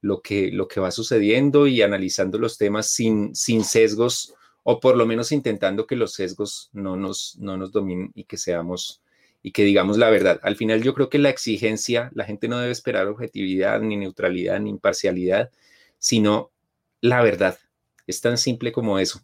lo 0.00 0.22
que, 0.22 0.50
lo 0.50 0.66
que 0.66 0.80
va 0.80 0.90
sucediendo 0.90 1.66
y 1.66 1.82
analizando 1.82 2.38
los 2.38 2.56
temas 2.56 2.86
sin, 2.86 3.34
sin 3.34 3.64
sesgos 3.64 4.34
o 4.62 4.80
por 4.80 4.96
lo 4.96 5.04
menos 5.04 5.30
intentando 5.30 5.86
que 5.86 5.94
los 5.94 6.14
sesgos 6.14 6.70
no 6.72 6.96
nos, 6.96 7.36
no 7.38 7.58
nos 7.58 7.70
dominen 7.70 8.12
y 8.14 8.24
que 8.24 8.38
seamos 8.38 9.02
y 9.42 9.52
que 9.52 9.62
digamos 9.62 9.98
la 9.98 10.08
verdad. 10.08 10.40
Al 10.42 10.56
final 10.56 10.82
yo 10.82 10.94
creo 10.94 11.10
que 11.10 11.18
la 11.18 11.28
exigencia, 11.28 12.10
la 12.14 12.24
gente 12.24 12.48
no 12.48 12.58
debe 12.58 12.72
esperar 12.72 13.08
objetividad, 13.08 13.82
ni 13.82 13.98
neutralidad, 13.98 14.58
ni 14.58 14.70
imparcialidad, 14.70 15.50
sino 15.98 16.50
la 17.02 17.20
verdad. 17.20 17.58
Es 18.06 18.22
tan 18.22 18.38
simple 18.38 18.72
como 18.72 18.98
eso 18.98 19.20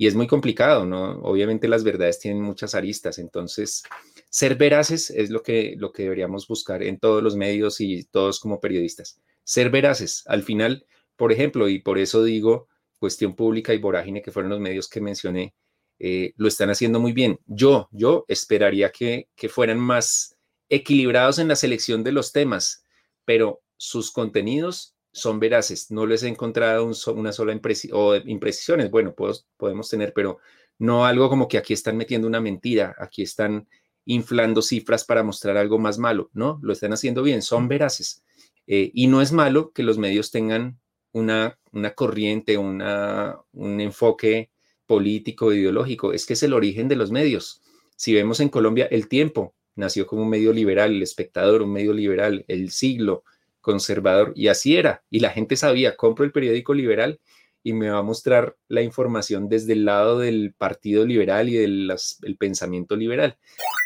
y 0.00 0.06
es 0.06 0.14
muy 0.14 0.28
complicado, 0.28 0.86
¿no? 0.86 1.20
Obviamente 1.22 1.66
las 1.66 1.82
verdades 1.82 2.20
tienen 2.20 2.40
muchas 2.40 2.76
aristas, 2.76 3.18
entonces 3.18 3.82
ser 4.30 4.54
veraces 4.54 5.10
es 5.10 5.28
lo 5.28 5.42
que, 5.42 5.74
lo 5.76 5.92
que 5.92 6.04
deberíamos 6.04 6.46
buscar 6.46 6.84
en 6.84 6.98
todos 6.98 7.20
los 7.20 7.34
medios 7.34 7.80
y 7.80 8.04
todos 8.04 8.38
como 8.38 8.60
periodistas. 8.60 9.20
Ser 9.42 9.70
veraces, 9.70 10.22
al 10.26 10.44
final, 10.44 10.86
por 11.16 11.32
ejemplo, 11.32 11.68
y 11.68 11.80
por 11.80 11.98
eso 11.98 12.22
digo, 12.22 12.68
cuestión 13.00 13.34
pública 13.34 13.74
y 13.74 13.78
vorágine, 13.78 14.22
que 14.22 14.30
fueron 14.30 14.50
los 14.50 14.60
medios 14.60 14.88
que 14.88 15.00
mencioné, 15.00 15.54
eh, 15.98 16.32
lo 16.36 16.46
están 16.46 16.70
haciendo 16.70 17.00
muy 17.00 17.12
bien. 17.12 17.40
Yo, 17.46 17.88
yo 17.90 18.24
esperaría 18.28 18.92
que, 18.92 19.28
que 19.34 19.48
fueran 19.48 19.80
más 19.80 20.36
equilibrados 20.68 21.40
en 21.40 21.48
la 21.48 21.56
selección 21.56 22.04
de 22.04 22.12
los 22.12 22.32
temas, 22.32 22.84
pero 23.24 23.62
sus 23.76 24.12
contenidos 24.12 24.94
son 25.12 25.40
veraces. 25.40 25.90
No 25.90 26.06
les 26.06 26.22
he 26.22 26.28
encontrado 26.28 26.90
una 27.14 27.32
sola 27.32 27.52
impresión 27.52 27.92
o 27.94 28.16
imprecisiones. 28.16 28.90
Bueno, 28.90 29.14
podemos 29.14 29.88
tener, 29.88 30.12
pero 30.12 30.38
no 30.78 31.04
algo 31.04 31.28
como 31.28 31.48
que 31.48 31.58
aquí 31.58 31.72
están 31.72 31.96
metiendo 31.96 32.28
una 32.28 32.40
mentira, 32.40 32.94
aquí 32.98 33.22
están 33.22 33.68
inflando 34.04 34.62
cifras 34.62 35.04
para 35.04 35.22
mostrar 35.22 35.56
algo 35.56 35.78
más 35.78 35.98
malo. 35.98 36.30
No, 36.32 36.58
lo 36.62 36.72
están 36.72 36.92
haciendo 36.92 37.22
bien, 37.22 37.42
son 37.42 37.68
veraces. 37.68 38.22
Eh, 38.66 38.90
y 38.94 39.06
no 39.06 39.20
es 39.22 39.32
malo 39.32 39.72
que 39.72 39.82
los 39.82 39.98
medios 39.98 40.30
tengan 40.30 40.78
una, 41.12 41.58
una 41.72 41.90
corriente, 41.94 42.58
una, 42.58 43.38
un 43.52 43.80
enfoque 43.80 44.50
político, 44.86 45.52
ideológico. 45.52 46.12
Es 46.12 46.26
que 46.26 46.34
es 46.34 46.42
el 46.42 46.54
origen 46.54 46.88
de 46.88 46.96
los 46.96 47.10
medios. 47.10 47.60
Si 47.96 48.14
vemos 48.14 48.40
en 48.40 48.48
Colombia, 48.48 48.86
el 48.90 49.08
tiempo 49.08 49.54
nació 49.74 50.06
como 50.06 50.22
un 50.22 50.30
medio 50.30 50.52
liberal, 50.52 50.92
el 50.92 51.02
espectador, 51.02 51.62
un 51.62 51.72
medio 51.72 51.92
liberal, 51.92 52.44
el 52.48 52.70
siglo, 52.70 53.24
conservador, 53.60 54.32
y 54.34 54.48
así 54.48 54.76
era. 54.76 55.02
Y 55.10 55.20
la 55.20 55.30
gente 55.30 55.56
sabía, 55.56 55.96
compro 55.96 56.24
el 56.24 56.32
periódico 56.32 56.74
liberal 56.74 57.20
y 57.62 57.72
me 57.72 57.90
va 57.90 57.98
a 57.98 58.02
mostrar 58.02 58.56
la 58.68 58.82
información 58.82 59.48
desde 59.48 59.74
el 59.74 59.84
lado 59.84 60.18
del 60.18 60.54
Partido 60.56 61.04
Liberal 61.04 61.48
y 61.48 61.56
del 61.56 61.96
pensamiento 62.38 62.96
liberal. 62.96 63.36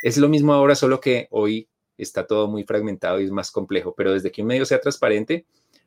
Es 0.03 0.19
lo 0.19 0.29
mismo 0.29 0.53
ahora, 0.53 0.75
solo 0.75 1.01
que 1.01 1.27
hoy 1.31 1.69
está 1.97 2.27
todo 2.27 2.49
muy 2.49 2.65
fragmentado 2.65 3.21
y 3.21 3.25
es 3.25 3.31
más 3.31 3.51
complejo, 3.51 3.95
pero 3.97 4.13
desde 4.13 4.31
que 4.31 4.43
un 4.43 4.49
medio 4.49 4.67
sea 4.67 4.81
transparente, 4.81 5.47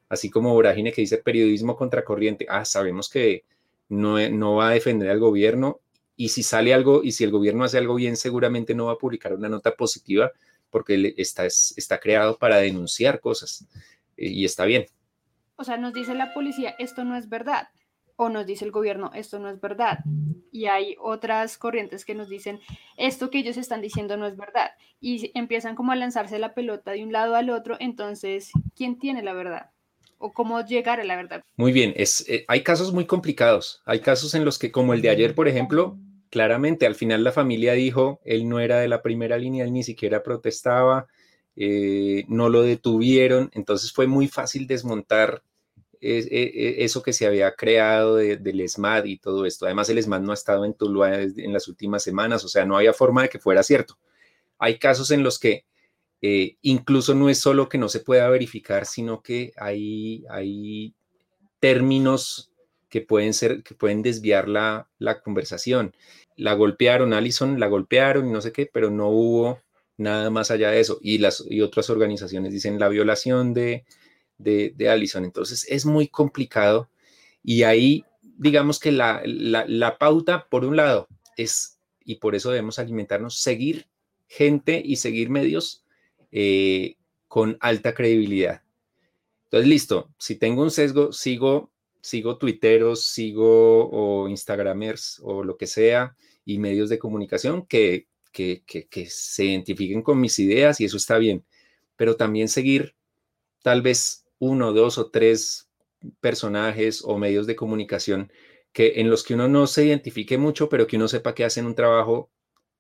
así 0.10 0.30
como 0.30 0.54
Vorágine 0.54 0.92
que 0.92 1.02
dice 1.02 1.18
periodismo 1.18 1.76
contracorriente, 1.76 2.46
ah, 2.50 2.66
sabemos 2.66 3.10
que 3.10 3.44
no, 3.90 4.18
no 4.30 4.56
va 4.56 4.70
a 4.70 4.74
defender 4.74 5.10
al 5.10 5.20
gobierno 5.20 5.82
y 6.16 6.30
si 6.30 6.44
sale 6.44 6.74
algo 6.74 7.04
y 7.04 7.12
si 7.12 7.24
el 7.24 7.32
gobierno 7.32 7.64
hace 7.64 7.78
algo 7.78 7.96
bien, 7.96 8.18
seguramente 8.18 8.74
no 8.74 8.86
va 8.86 8.94
a 8.94 8.98
publicar 8.98 9.34
una 9.34 9.50
nota 9.50 9.76
positiva 9.76 10.32
porque 10.70 11.14
está, 11.18 11.46
está 11.46 12.00
creado 12.00 12.38
para 12.38 12.58
denunciar 12.58 13.20
cosas 13.20 13.68
eh, 14.18 14.30
y 14.30 14.46
está 14.46 14.66
bien. 14.66 14.86
O 15.56 15.64
sea, 15.64 15.78
nos 15.78 15.94
dice 15.94 16.14
la 16.14 16.34
policía, 16.34 16.76
esto 16.80 17.04
no 17.06 17.16
es 17.16 17.30
verdad, 17.30 17.70
o 18.18 18.30
nos 18.30 18.46
dice 18.46 18.66
el 18.66 18.72
gobierno, 18.72 19.12
esto 19.14 19.40
no 19.40 19.50
es 19.50 19.60
verdad. 19.62 20.00
Y 20.52 20.66
hay 20.66 20.96
otras 21.00 21.58
corrientes 21.58 22.06
que 22.06 22.16
nos 22.16 22.30
dicen, 22.30 22.60
esto 22.98 23.30
que 23.30 23.40
ellos 23.40 23.58
están 23.58 23.82
diciendo 23.82 24.18
no 24.18 24.26
es 24.26 24.38
verdad. 24.38 24.72
Y 25.00 25.32
empiezan 25.38 25.76
como 25.76 25.92
a 25.92 25.96
lanzarse 25.96 26.40
la 26.40 26.54
pelota 26.54 26.92
de 26.92 27.04
un 27.04 27.12
lado 27.12 27.36
al 27.36 27.50
otro, 27.50 27.78
entonces, 27.80 28.52
¿quién 28.76 29.00
tiene 29.00 29.24
la 29.24 29.34
verdad? 29.34 29.72
o 30.18 30.32
cómo 30.32 30.62
llegar 30.62 31.00
a 31.00 31.04
la 31.04 31.16
verdad. 31.16 31.44
Muy 31.58 31.72
bien, 31.72 31.94
es, 31.96 32.28
eh, 32.30 32.46
hay 32.48 32.64
casos 32.64 32.94
muy 32.94 33.06
complicados. 33.06 33.82
Hay 33.86 34.00
casos 34.00 34.34
en 34.34 34.46
los 34.46 34.58
que, 34.58 34.72
como 34.72 34.94
el 34.94 35.02
de 35.02 35.10
ayer, 35.10 35.36
por 35.36 35.48
ejemplo, 35.48 35.98
claramente 36.36 36.86
al 36.86 36.96
final 36.96 37.24
la 37.24 37.32
familia 37.32 37.72
dijo, 37.72 38.20
él 38.26 38.50
no 38.50 38.60
era 38.60 38.82
de 38.82 38.90
la 38.90 39.02
primera 39.02 39.38
línea, 39.38 39.64
él 39.64 39.72
ni 39.72 39.84
siquiera 39.84 40.22
protestaba, 40.22 41.08
eh, 41.56 42.26
no 42.28 42.50
lo 42.50 42.64
detuvieron, 42.64 43.50
entonces 43.54 43.94
fue 43.94 44.06
muy 44.06 44.28
fácil 44.28 44.68
desmontar 44.68 45.44
e, 46.02 46.28
e, 46.30 46.84
eso 46.84 47.02
que 47.02 47.14
se 47.14 47.26
había 47.26 47.56
creado 47.56 48.18
del 48.18 48.60
ESMAD 48.60 49.06
y 49.06 49.18
todo 49.18 49.46
esto. 49.46 49.66
Además, 49.66 49.88
el 49.88 49.98
ESMAD 49.98 50.20
no 50.24 50.32
ha 50.32 50.34
estado 50.34 50.66
en 50.66 50.74
Tuluá 50.74 51.22
en 51.22 51.54
las 51.54 51.70
últimas 51.70 52.04
semanas, 52.04 52.44
o 52.44 52.50
sea, 52.50 52.66
no 52.66 52.76
había 52.76 52.92
forma 52.92 53.22
de 53.22 53.30
que 53.30 53.40
fuera 53.40 53.64
cierto. 53.64 53.98
Hay 54.60 54.78
casos 54.78 55.12
en 55.12 55.24
los 55.24 55.40
que 55.40 55.64
eh, 56.22 56.58
incluso 56.64 57.16
no 57.16 57.30
es 57.30 57.40
solo 57.40 57.70
que 57.70 57.78
no 57.78 57.88
se 57.88 58.02
pueda 58.02 58.28
verificar, 58.28 58.86
sino 58.86 59.22
que 59.22 59.54
hay, 59.56 60.26
hay 60.30 60.94
términos 61.62 62.52
que 62.90 63.00
pueden 63.00 63.34
ser, 63.34 63.64
que 63.64 63.74
pueden 63.74 64.02
desviar 64.02 64.50
la, 64.50 64.90
la 65.00 65.22
conversación 65.22 65.96
la 66.36 66.54
golpearon, 66.54 67.14
Allison 67.14 67.60
la 67.60 67.68
golpearon 67.68 68.28
y 68.28 68.32
no 68.32 68.42
sé 68.42 68.52
qué, 68.52 68.70
pero 68.72 68.92
no 68.92 69.10
hubo 69.10 69.60
nada 69.98 70.30
más 70.30 70.52
allá 70.52 70.72
de 70.72 70.80
eso. 70.80 71.00
Y, 71.02 71.18
las, 71.20 71.44
y 71.50 71.62
otras 71.62 71.90
organizaciones 71.90 72.52
dicen 72.52 72.80
la 72.80 72.90
violación 72.90 73.54
de, 73.54 73.86
de, 74.38 74.90
Allison. 74.90 75.26
Entonces 75.26 75.66
es 75.70 75.86
muy 75.86 76.08
complicado 76.08 76.90
y 77.44 77.64
ahí 77.64 78.06
digamos 78.38 78.80
que 78.80 78.92
la, 78.92 79.22
la, 79.26 79.98
pauta, 79.98 80.48
por 80.50 80.66
un 80.66 80.76
lado, 80.76 81.08
es, 81.38 81.80
y 82.04 82.16
por 82.16 82.36
eso 82.36 82.50
debemos 82.50 82.80
alimentarnos, 82.80 83.40
seguir 83.40 83.88
gente 84.28 84.82
y 84.84 84.98
seguir 84.98 85.30
medios 85.30 85.86
eh, 86.32 86.96
con 87.28 87.58
alta 87.62 87.94
credibilidad. 87.94 88.62
Entonces, 89.46 89.70
listo, 89.70 90.10
si 90.18 90.36
tengo 90.36 90.64
un 90.64 90.72
sesgo, 90.72 91.14
sigo 91.14 91.72
sigo 92.06 92.38
tuiteros, 92.38 93.08
sigo 93.08 93.90
o 93.90 94.30
instagramers 94.30 95.20
o 95.24 95.44
lo 95.44 95.58
que 95.58 95.66
sea 95.66 96.16
y 96.46 96.60
medios 96.60 96.88
de 96.90 97.00
comunicación 97.00 97.66
que, 97.66 98.08
que, 98.32 98.64
que, 98.64 99.06
se 99.10 99.46
identifiquen 99.46 100.04
con 100.04 100.22
mis 100.22 100.38
ideas 100.38 100.80
y 100.80 100.86
eso 100.86 100.98
está 100.98 101.18
bien, 101.18 101.44
pero 101.96 102.16
también 102.16 102.48
seguir 102.48 102.96
tal 103.64 103.82
vez 103.82 104.28
uno, 104.38 104.72
dos 104.72 105.00
o 105.00 105.10
tres 105.10 105.68
personajes 106.22 107.02
o 107.04 107.18
medios 107.18 107.48
de 107.48 107.56
comunicación 107.56 108.32
que 108.72 108.94
en 108.98 109.10
los 109.10 109.24
que 109.24 109.34
uno 109.34 109.48
no 109.48 109.66
se 109.66 109.86
identifique 109.86 110.38
mucho, 110.38 110.70
pero 110.70 110.86
que 110.86 110.98
uno 110.98 111.08
sepa 111.08 111.34
que 111.34 111.46
hacen 111.46 111.66
un 111.66 111.74
trabajo 111.74 112.30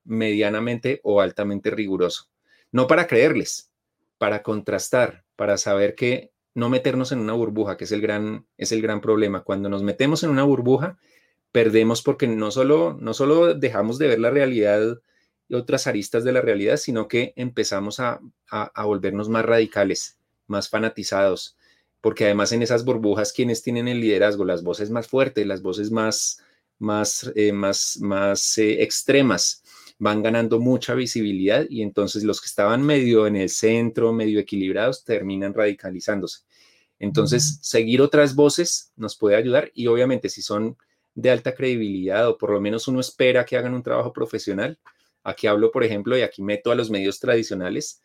medianamente 0.04 1.00
o 1.04 1.20
altamente 1.20 1.72
riguroso. 1.72 2.30
No 2.72 2.86
para 2.86 3.08
creerles, 3.08 3.72
para 4.20 4.44
contrastar, 4.44 5.24
para 5.36 5.58
saber 5.58 5.96
que 5.96 6.32
no 6.56 6.70
meternos 6.70 7.12
en 7.12 7.20
una 7.20 7.34
burbuja, 7.34 7.78
que 7.78 7.84
es 7.84 7.92
el 7.92 8.02
gran, 8.02 8.48
es 8.58 8.72
el 8.72 8.82
gran 8.82 9.02
problema. 9.02 9.44
Cuando 9.44 9.70
nos 9.70 9.84
metemos 9.84 10.24
en 10.24 10.32
una 10.32 10.44
burbuja, 10.44 10.98
perdemos 11.52 12.02
porque 12.02 12.28
no 12.28 12.50
solo, 12.50 12.98
no 13.00 13.14
solo 13.14 13.54
dejamos 13.54 14.00
de 14.00 14.08
ver 14.08 14.20
la 14.20 14.32
realidad 14.32 15.00
y 15.48 15.54
otras 15.54 15.86
aristas 15.86 16.24
de 16.24 16.32
la 16.32 16.42
realidad, 16.42 16.78
sino 16.78 17.08
que 17.08 17.34
empezamos 17.36 18.00
a, 18.00 18.20
a 18.50 18.86
volvernos 18.86 19.30
más 19.30 19.46
radicales, 19.46 20.18
más 20.48 20.70
fanatizados, 20.70 21.56
porque 22.02 22.26
además 22.26 22.52
en 22.52 22.62
esas 22.62 22.86
burbujas, 22.86 23.34
quienes 23.34 23.62
tienen 23.62 23.88
el 23.88 24.00
liderazgo, 24.00 24.46
las 24.46 24.64
voces 24.64 24.90
más 24.90 25.08
fuertes, 25.08 25.46
las 25.46 25.62
voces 25.62 25.92
más, 25.92 26.42
más, 26.80 27.32
eh, 27.36 27.52
más, 27.52 27.98
más 28.02 28.58
eh, 28.58 28.84
extremas, 28.84 29.64
van 29.98 30.22
ganando 30.22 30.60
mucha 30.60 30.94
visibilidad 30.94 31.66
y 31.70 31.82
entonces 31.82 32.24
los 32.24 32.42
que 32.42 32.48
estaban 32.48 32.82
medio 32.82 33.28
en 33.28 33.36
el 33.36 33.50
centro, 33.50 34.12
medio 34.12 34.40
equilibrados, 34.40 35.04
terminan 35.04 35.54
radicalizándose. 35.54 36.42
Entonces, 37.00 37.60
seguir 37.62 38.02
otras 38.02 38.36
voces 38.36 38.92
nos 38.96 39.18
puede 39.18 39.36
ayudar 39.36 39.72
y 39.74 39.88
obviamente 39.88 40.30
si 40.30 40.42
son 40.42 40.78
de 41.14 41.30
alta 41.30 41.54
credibilidad 41.54 42.28
o 42.28 42.38
por 42.38 42.52
lo 42.52 42.62
menos 42.62 42.88
uno 42.88 43.00
espera 43.00 43.46
que 43.46 43.58
hagan 43.58 43.74
un 43.74 43.84
trabajo 43.84 44.14
profesional, 44.14 44.80
aquí 45.24 45.48
hablo, 45.48 45.72
por 45.72 45.84
ejemplo, 45.84 46.18
y 46.18 46.22
aquí 46.22 46.42
meto 46.42 46.72
a 46.72 46.76
los 46.76 46.90
medios 46.90 47.20
tradicionales, 47.20 48.02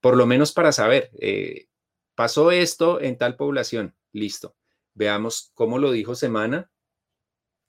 por 0.00 0.16
lo 0.16 0.26
menos 0.26 0.52
para 0.52 0.72
saber, 0.72 1.10
eh, 1.18 1.68
pasó 2.14 2.50
esto 2.50 3.00
en 3.00 3.16
tal 3.16 3.36
población, 3.36 3.94
listo. 4.12 4.54
Veamos 4.94 5.50
cómo 5.54 5.78
lo 5.78 5.90
dijo 5.92 6.14
Semana, 6.14 6.70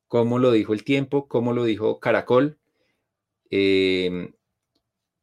cómo 0.07 0.39
lo 0.39 0.51
dijo 0.51 0.73
El 0.73 0.83
Tiempo, 0.83 1.27
cómo 1.27 1.53
lo 1.53 1.63
dijo 1.63 1.99
Caracol. 1.99 2.57
Em, 3.49 4.33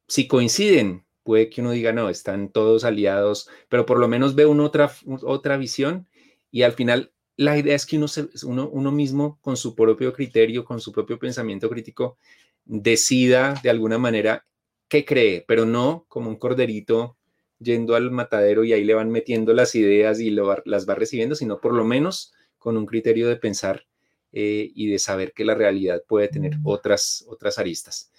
si 0.07 0.27
coinciden, 0.27 1.05
puede 1.23 1.49
que 1.49 1.61
uno 1.61 1.71
diga, 1.71 1.93
no, 1.93 2.09
están 2.09 2.49
todos 2.51 2.83
aliados, 2.83 3.49
pero 3.69 3.85
por 3.85 3.99
lo 3.99 4.07
menos 4.07 4.35
ve 4.35 4.45
una 4.45 4.63
otra, 4.63 4.91
otra 5.23 5.57
visión 5.57 6.07
y 6.51 6.63
al 6.63 6.73
final 6.73 7.13
la 7.37 7.57
idea 7.57 7.75
es 7.75 7.85
que 7.85 7.97
uno, 7.97 8.07
uno, 8.43 8.69
uno 8.69 8.91
mismo, 8.91 9.39
con 9.41 9.57
su 9.57 9.75
propio 9.75 10.13
criterio, 10.13 10.65
con 10.65 10.79
su 10.79 10.91
propio 10.91 11.17
pensamiento 11.17 11.69
crítico, 11.69 12.17
decida 12.65 13.59
de 13.63 13.69
alguna 13.69 13.97
manera 13.97 14.45
qué 14.87 15.05
cree, 15.05 15.43
pero 15.47 15.65
no 15.65 16.05
como 16.07 16.29
un 16.29 16.35
corderito 16.37 17.17
yendo 17.59 17.95
al 17.95 18.11
matadero 18.11 18.63
y 18.63 18.73
ahí 18.73 18.83
le 18.83 18.93
van 18.93 19.09
metiendo 19.09 19.53
las 19.53 19.73
ideas 19.75 20.19
y 20.19 20.29
las 20.29 20.87
va 20.87 20.95
recibiendo, 20.95 21.35
sino 21.35 21.59
por 21.59 21.73
lo 21.73 21.83
menos 21.83 22.33
con 22.59 22.77
un 22.77 22.85
criterio 22.85 23.27
de 23.27 23.37
pensar 23.37 23.87
eh, 24.31 24.71
y 24.75 24.87
de 24.89 24.99
saber 24.99 25.33
que 25.33 25.45
la 25.45 25.55
realidad 25.55 26.03
puede 26.07 26.27
tener 26.27 26.53
otras, 26.63 27.25
otras 27.27 27.57
aristas. 27.57 28.11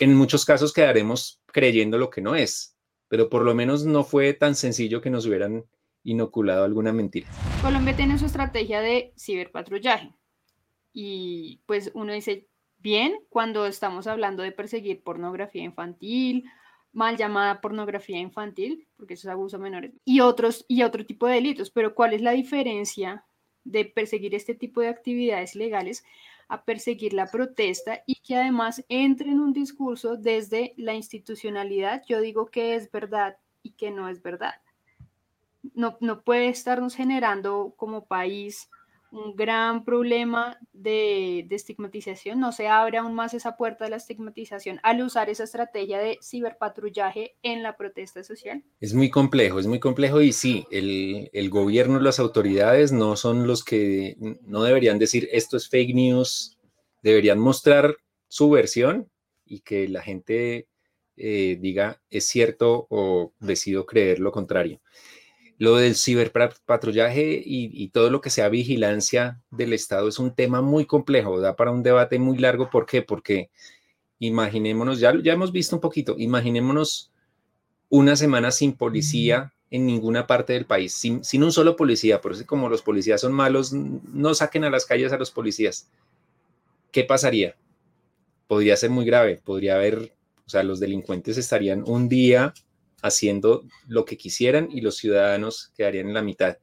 En 0.00 0.14
muchos 0.14 0.46
casos 0.46 0.72
quedaremos 0.72 1.42
creyendo 1.44 1.98
lo 1.98 2.08
que 2.08 2.22
no 2.22 2.34
es, 2.34 2.74
pero 3.08 3.28
por 3.28 3.42
lo 3.42 3.54
menos 3.54 3.84
no 3.84 4.02
fue 4.02 4.32
tan 4.32 4.54
sencillo 4.54 5.02
que 5.02 5.10
nos 5.10 5.26
hubieran 5.26 5.66
inoculado 6.04 6.64
alguna 6.64 6.90
mentira. 6.90 7.28
Colombia 7.60 7.94
tiene 7.94 8.18
su 8.18 8.24
estrategia 8.24 8.80
de 8.80 9.12
ciberpatrullaje 9.18 10.14
y 10.94 11.60
pues 11.66 11.90
uno 11.92 12.14
dice, 12.14 12.48
bien, 12.78 13.20
cuando 13.28 13.66
estamos 13.66 14.06
hablando 14.06 14.42
de 14.42 14.52
perseguir 14.52 15.02
pornografía 15.02 15.62
infantil 15.62 16.50
mal 16.92 17.18
llamada 17.18 17.60
pornografía 17.60 18.18
infantil, 18.18 18.88
porque 18.96 19.14
eso 19.14 19.28
es 19.28 19.32
abuso 19.32 19.56
a 19.56 19.60
menores, 19.60 19.92
y 20.06 20.20
otros 20.20 20.64
y 20.66 20.82
otro 20.82 21.04
tipo 21.04 21.26
de 21.26 21.34
delitos. 21.34 21.70
Pero 21.70 21.94
¿cuál 21.94 22.14
es 22.14 22.22
la 22.22 22.32
diferencia 22.32 23.24
de 23.64 23.84
perseguir 23.84 24.34
este 24.34 24.54
tipo 24.54 24.80
de 24.80 24.88
actividades 24.88 25.54
legales 25.54 26.04
a 26.50 26.64
perseguir 26.64 27.14
la 27.14 27.26
protesta 27.26 28.02
y 28.06 28.16
que 28.16 28.36
además 28.36 28.84
entre 28.88 29.30
en 29.30 29.40
un 29.40 29.52
discurso 29.52 30.16
desde 30.16 30.74
la 30.76 30.94
institucionalidad? 30.94 32.02
Yo 32.08 32.20
digo 32.20 32.50
que 32.50 32.74
es 32.74 32.90
verdad 32.90 33.38
y 33.62 33.72
que 33.72 33.92
no 33.92 34.08
es 34.08 34.20
verdad. 34.20 34.54
No, 35.74 35.96
no 36.00 36.22
puede 36.22 36.48
estarnos 36.48 36.96
generando 36.96 37.74
como 37.76 38.06
país 38.06 38.68
un 39.10 39.34
gran 39.34 39.84
problema 39.84 40.58
de, 40.72 41.46
estigmatización, 41.50 42.40
no 42.40 42.52
se 42.52 42.68
abre 42.68 42.98
aún 42.98 43.14
más 43.14 43.34
esa 43.34 43.56
puerta 43.56 43.84
de 43.84 43.90
la 43.90 43.96
estigmatización 43.96 44.80
al 44.82 45.02
usar 45.02 45.28
esa 45.30 45.44
estrategia 45.44 45.98
de 45.98 46.18
ciberpatrullaje 46.22 47.36
en 47.42 47.62
la 47.62 47.76
protesta 47.76 48.22
social? 48.22 48.64
Es 48.80 48.94
muy 48.94 49.10
complejo, 49.10 49.58
es 49.58 49.66
muy 49.66 49.80
complejo 49.80 50.20
y 50.20 50.32
sí, 50.32 50.66
el, 50.70 51.30
el 51.32 51.50
gobierno, 51.50 51.98
las 52.00 52.18
autoridades 52.18 52.92
no 52.92 53.16
son 53.16 53.46
los 53.46 53.64
que 53.64 54.16
no 54.42 54.62
deberían 54.62 54.98
decir 54.98 55.28
esto 55.32 55.56
es 55.56 55.68
fake 55.68 55.94
news, 55.94 56.58
deberían 57.02 57.38
mostrar 57.38 57.96
su 58.28 58.50
versión 58.50 59.10
y 59.44 59.60
que 59.60 59.88
la 59.88 60.02
gente 60.02 60.68
eh, 61.16 61.58
diga 61.60 62.00
es 62.08 62.26
cierto 62.26 62.86
o 62.88 63.34
decido 63.40 63.84
creer 63.84 64.20
lo 64.20 64.32
contrario. 64.32 64.80
Lo 65.60 65.76
del 65.76 65.94
ciberpatrullaje 65.94 67.34
y, 67.44 67.70
y, 67.72 67.88
todo 67.90 68.08
lo 68.08 68.22
que 68.22 68.30
sea 68.30 68.48
vigilancia 68.48 69.42
del 69.50 69.74
Estado 69.74 70.08
es 70.08 70.18
un 70.18 70.34
tema 70.34 70.62
muy 70.62 70.86
complejo, 70.86 71.38
da 71.38 71.54
para 71.54 71.70
un 71.70 71.82
debate 71.82 72.18
muy 72.18 72.38
largo. 72.38 72.70
¿Por 72.70 72.86
qué? 72.86 73.02
Porque 73.02 73.50
imaginémonos, 74.18 75.00
ya, 75.00 75.12
ya 75.22 75.34
hemos 75.34 75.52
visto 75.52 75.76
un 75.76 75.80
poquito, 75.80 76.14
imaginémonos 76.16 77.12
una 77.90 78.16
semana 78.16 78.52
sin 78.52 78.72
policía 78.72 79.52
en 79.70 79.84
ninguna 79.84 80.26
parte 80.26 80.54
del 80.54 80.64
país, 80.64 80.94
sin, 80.94 81.22
sin 81.24 81.44
un 81.44 81.52
solo 81.52 81.76
policía, 81.76 82.22
por 82.22 82.32
eso 82.32 82.46
como 82.46 82.70
los 82.70 82.80
policías 82.80 83.20
son 83.20 83.32
malos, 83.32 83.72
no 83.74 84.32
saquen 84.34 84.64
a 84.64 84.70
las 84.70 84.86
calles 84.86 85.12
a 85.12 85.18
los 85.18 85.30
policías. 85.30 85.90
¿Qué 86.90 87.04
pasaría? 87.04 87.54
Podría 88.46 88.76
ser 88.78 88.88
muy 88.88 89.04
grave, 89.04 89.40
podría 89.44 89.74
haber, 89.74 90.14
o 90.46 90.48
sea, 90.48 90.62
los 90.62 90.80
delincuentes 90.80 91.36
estarían 91.36 91.84
un 91.86 92.08
día 92.08 92.54
haciendo 93.02 93.64
lo 93.86 94.04
que 94.04 94.16
quisieran 94.16 94.68
y 94.70 94.80
los 94.80 94.96
ciudadanos 94.96 95.72
quedarían 95.76 96.08
en 96.08 96.14
la 96.14 96.22
mitad. 96.22 96.58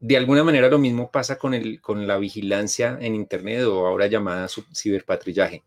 De 0.00 0.16
alguna 0.16 0.44
manera 0.44 0.68
lo 0.68 0.78
mismo 0.78 1.10
pasa 1.10 1.38
con, 1.38 1.54
el, 1.54 1.80
con 1.80 2.06
la 2.06 2.18
vigilancia 2.18 2.98
en 3.00 3.14
Internet 3.14 3.64
o 3.64 3.86
ahora 3.86 4.06
llamada 4.06 4.46
ciberpatrullaje. 4.74 5.64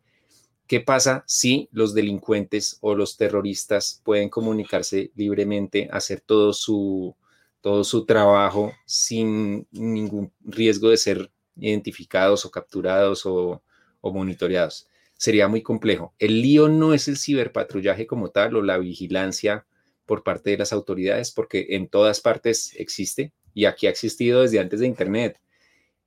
¿Qué 0.68 0.82
pasa 0.82 1.24
si 1.26 1.68
los 1.72 1.96
delincuentes 1.96 2.78
o 2.82 2.94
los 2.94 3.18
terroristas 3.18 4.02
pueden 4.04 4.30
comunicarse 4.30 5.12
libremente, 5.16 5.90
hacer 5.92 6.22
todo 6.22 6.54
su, 6.54 7.16
todo 7.62 7.84
su 7.84 8.06
trabajo 8.06 8.72
sin 8.86 9.68
ningún 9.72 10.32
riesgo 10.42 10.90
de 10.90 10.98
ser 10.98 11.32
identificados 11.56 12.46
o 12.46 12.52
capturados 12.52 13.26
o, 13.26 13.64
o 14.00 14.14
monitoreados? 14.14 14.88
Sería 15.20 15.50
muy 15.50 15.62
complejo. 15.62 16.16
El 16.18 16.42
lío 16.42 16.70
no 16.70 16.94
es 16.94 17.10
el 17.10 17.18
ciberpatrullaje 17.18 18.08
como 18.08 18.30
tal 18.30 18.56
o 18.56 18.62
la 18.62 18.78
vigilancia 18.78 19.66
por 20.06 20.24
parte 20.24 20.52
de 20.52 20.58
las 20.58 20.72
autoridades, 20.72 21.32
porque 21.32 21.68
en 21.72 21.90
todas 21.90 22.22
partes 22.22 22.74
existe 22.78 23.34
y 23.54 23.66
aquí 23.66 23.88
ha 23.88 23.90
existido 23.90 24.44
desde 24.44 24.60
antes 24.60 24.80
de 24.80 24.88
Internet. 24.88 25.42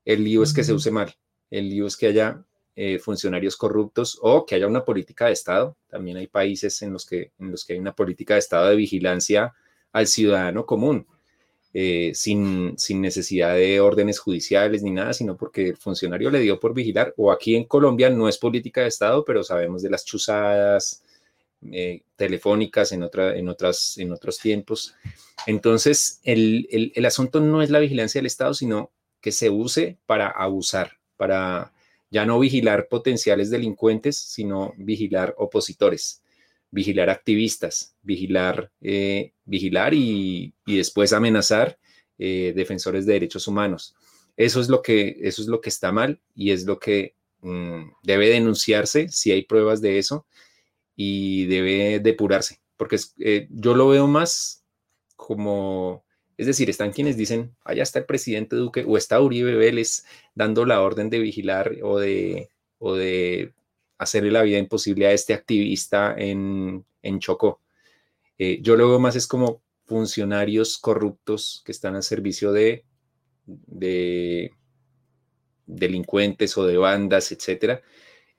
El 0.07 0.25
lío 0.25 0.42
es 0.42 0.55
que 0.55 0.64
se 0.64 0.72
use 0.72 0.90
mal, 0.90 1.14
el 1.51 1.68
lío 1.68 1.87
es 1.87 1.98
que 1.98 2.07
haya 2.07 2.42
eh, 2.75 2.98
funcionarios 2.98 3.59
corruptos 3.59 4.18
o 4.22 4.46
que 4.46 4.55
haya 4.55 4.66
una 4.66 4.83
política 4.83 5.27
de 5.27 5.33
Estado. 5.33 5.77
También 5.88 6.16
hay 6.16 6.27
países 6.27 6.81
en 6.81 6.94
los, 6.94 7.05
que, 7.05 7.33
en 7.38 7.51
los 7.51 7.66
que 7.66 7.75
hay 7.75 7.79
una 7.79 7.94
política 7.94 8.33
de 8.33 8.40
Estado 8.40 8.70
de 8.70 8.77
vigilancia 8.77 9.53
al 9.92 10.07
ciudadano 10.07 10.64
común. 10.64 11.07
Eh, 11.74 12.12
sin, 12.14 12.74
sin, 12.76 13.00
necesidad 13.00 13.54
de 13.54 13.80
órdenes 13.80 14.18
judiciales 14.18 14.82
ni 14.82 14.90
nada, 14.90 15.14
sino 15.14 15.38
porque 15.38 15.70
el 15.70 15.78
funcionario 15.78 16.30
le 16.30 16.40
dio 16.40 16.61
por 16.61 16.74
vigilar, 16.74 17.14
o 17.16 17.32
aquí 17.32 17.56
en 17.56 17.64
Colombia 17.64 18.11
no 18.11 18.28
es 18.28 18.37
política 18.37 18.82
de 18.82 18.88
Estado, 18.88 19.24
pero 19.24 19.42
sabemos 19.42 19.80
de 19.80 19.88
las 19.88 20.04
chuzadas 20.04 21.02
eh, 21.72 22.02
telefónicas 22.16 22.92
en, 22.92 23.02
otra, 23.02 23.35
en, 23.35 23.48
otras, 23.48 23.96
en 23.96 24.12
otros 24.12 24.38
tiempos. 24.38 24.94
Entonces, 25.46 26.20
el, 26.24 26.68
el, 26.70 26.92
el 26.94 27.06
asunto 27.06 27.40
no 27.40 27.62
es 27.62 27.70
la 27.70 27.78
vigilancia 27.78 28.18
del 28.18 28.26
Estado, 28.26 28.52
sino 28.52 28.90
que 29.22 29.32
se 29.32 29.48
use 29.48 29.96
para 30.04 30.28
abusar, 30.28 30.98
para 31.16 31.72
ya 32.11 32.26
no 32.26 32.38
vigilar 32.38 32.88
potenciales 32.88 33.48
delincuentes, 33.48 34.18
sino 34.18 34.74
vigilar 34.76 35.35
opositores 35.38 36.22
vigilar 36.72 37.11
activistas, 37.11 37.94
vigilar, 38.02 38.72
eh, 38.80 39.32
vigilar 39.44 39.94
y, 39.94 40.55
después 40.66 41.12
amenazar 41.12 41.78
eh, 42.18 42.52
defensores 42.55 43.07
de 43.07 43.14
derechos 43.14 43.48
humanos. 43.48 43.94
Eso 44.37 44.61
es, 44.61 44.68
lo 44.68 44.83
que, 44.83 45.16
eso 45.20 45.42
es 45.42 45.48
lo 45.48 45.61
que 45.61 45.68
está 45.68 45.92
mal 45.92 46.20
y 46.35 46.52
es 46.52 46.64
lo 46.64 46.78
que 46.78 47.14
mm, 47.42 47.83
debe 48.02 48.28
denunciarse 48.31 49.09
si 49.09 49.31
hay 49.31 49.42
pruebas 49.42 49.81
de 49.81 49.98
eso 49.98 50.26
y 50.96 51.46
debe 51.46 52.00
depurarse, 52.00 52.61
porque 52.76 52.96
eh, 53.18 53.48
yo 53.50 53.74
lo 53.74 53.88
veo 53.88 54.07
más 54.07 54.64
como, 55.16 56.05
es 56.37 56.46
decir, 56.46 56.68
están 56.70 56.92
quienes 56.92 57.16
dicen, 57.16 57.55
allá 57.64 57.83
está 57.83 58.00
el 58.00 58.07
presidente 58.07 58.57
Duque 58.57 58.85
o 58.87 58.96
está 58.96 59.20
Uribe 59.20 59.55
Vélez 59.55 60.05
dando 60.35 60.64
la 60.64 60.81
orden 60.81 61.11
de 61.11 61.18
vigilar 61.18 61.72
o 61.83 61.98
de, 61.98 62.48
o 62.78 62.94
de 62.94 63.52
hacerle 63.98 64.31
la 64.31 64.42
vida 64.42 64.59
imposible 64.59 65.07
a 65.07 65.12
este 65.12 65.35
activista 65.35 66.14
en, 66.16 66.85
en 67.02 67.20
Chocó. 67.20 67.61
Eh, 68.38 68.60
yo 68.62 68.76
lo 68.76 68.88
veo 68.88 68.98
más 68.98 69.16
es 69.16 69.26
como 69.26 69.62
funcionarios 69.84 70.78
corruptos 70.78 71.62
que 71.64 71.72
están 71.72 71.96
al 71.96 72.02
servicio 72.02 72.52
de, 72.52 72.84
de, 73.46 74.52
delincuentes 75.66 76.56
o 76.56 76.66
de 76.66 76.76
bandas, 76.76 77.32
etcétera, 77.32 77.82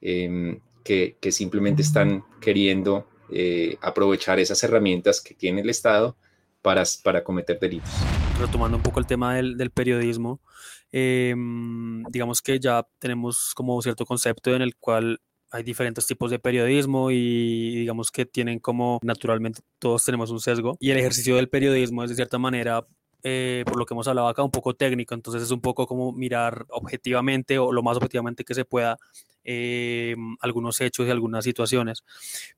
em, 0.02 0.60
que, 0.84 1.18
simplemente 1.32 1.82
están 1.82 2.24
queriendo 2.42 3.08
eh, 3.32 3.78
aprovechar 3.82 4.40
esas 4.40 4.64
herramientas 4.64 5.22
que 5.22 5.34
tiene 5.34 5.62
el 5.62 5.70
Estado 5.70 6.18
para, 6.62 6.84
para 7.04 7.24
cometer 7.24 7.60
delitos. 7.60 7.92
Retomando 8.40 8.78
un 8.78 8.84
poco 8.84 9.00
el 9.00 9.06
tema 9.06 9.36
del, 9.36 9.58
del 9.58 9.70
periodismo, 9.70 10.42
em, 10.92 12.04
digamos 12.10 12.42
que 12.42 12.60
ya 12.60 12.86
tenemos 13.00 13.54
como 13.56 13.82
cierto 13.82 14.06
concepto 14.06 14.56
en 14.56 14.62
el 14.62 14.76
cual 14.76 15.22
hay 15.54 15.64
diferentes 15.64 16.06
tipos 16.08 16.32
de 16.32 16.40
periodismo 16.40 17.12
y 17.12 17.76
digamos 17.76 18.10
que 18.12 18.26
tienen 18.26 18.60
como 18.60 19.00
naturalmente 19.04 19.62
todos 19.78 20.04
tenemos 20.04 20.32
un 20.32 20.40
sesgo 20.40 20.78
y 20.80 20.90
el 20.90 20.98
ejercicio 20.98 21.36
del 21.36 21.48
periodismo 21.48 22.04
es 22.04 22.10
de 22.10 22.16
cierta 22.16 22.40
manera 22.40 22.86
eh, 23.26 23.64
por 23.66 23.78
lo 23.78 23.86
que 23.86 23.94
hemos 23.94 24.08
hablado 24.10 24.28
acá, 24.28 24.44
un 24.44 24.52
poco 24.52 24.74
técnico, 24.74 25.16
entonces 25.16 25.44
es 25.44 25.52
un 25.52 25.62
poco 25.62 25.88
como 25.88 26.12
mirar 26.12 26.66
objetivamente 26.70 27.58
o 27.58 27.72
lo 27.72 27.82
más 27.82 27.96
objetivamente 27.96 28.44
que 28.44 28.54
se 28.54 28.66
pueda 28.66 28.98
eh, 29.46 30.14
algunos 30.42 30.82
hechos 30.82 31.08
y 31.08 31.10
algunas 31.10 31.46
situaciones. 31.46 32.04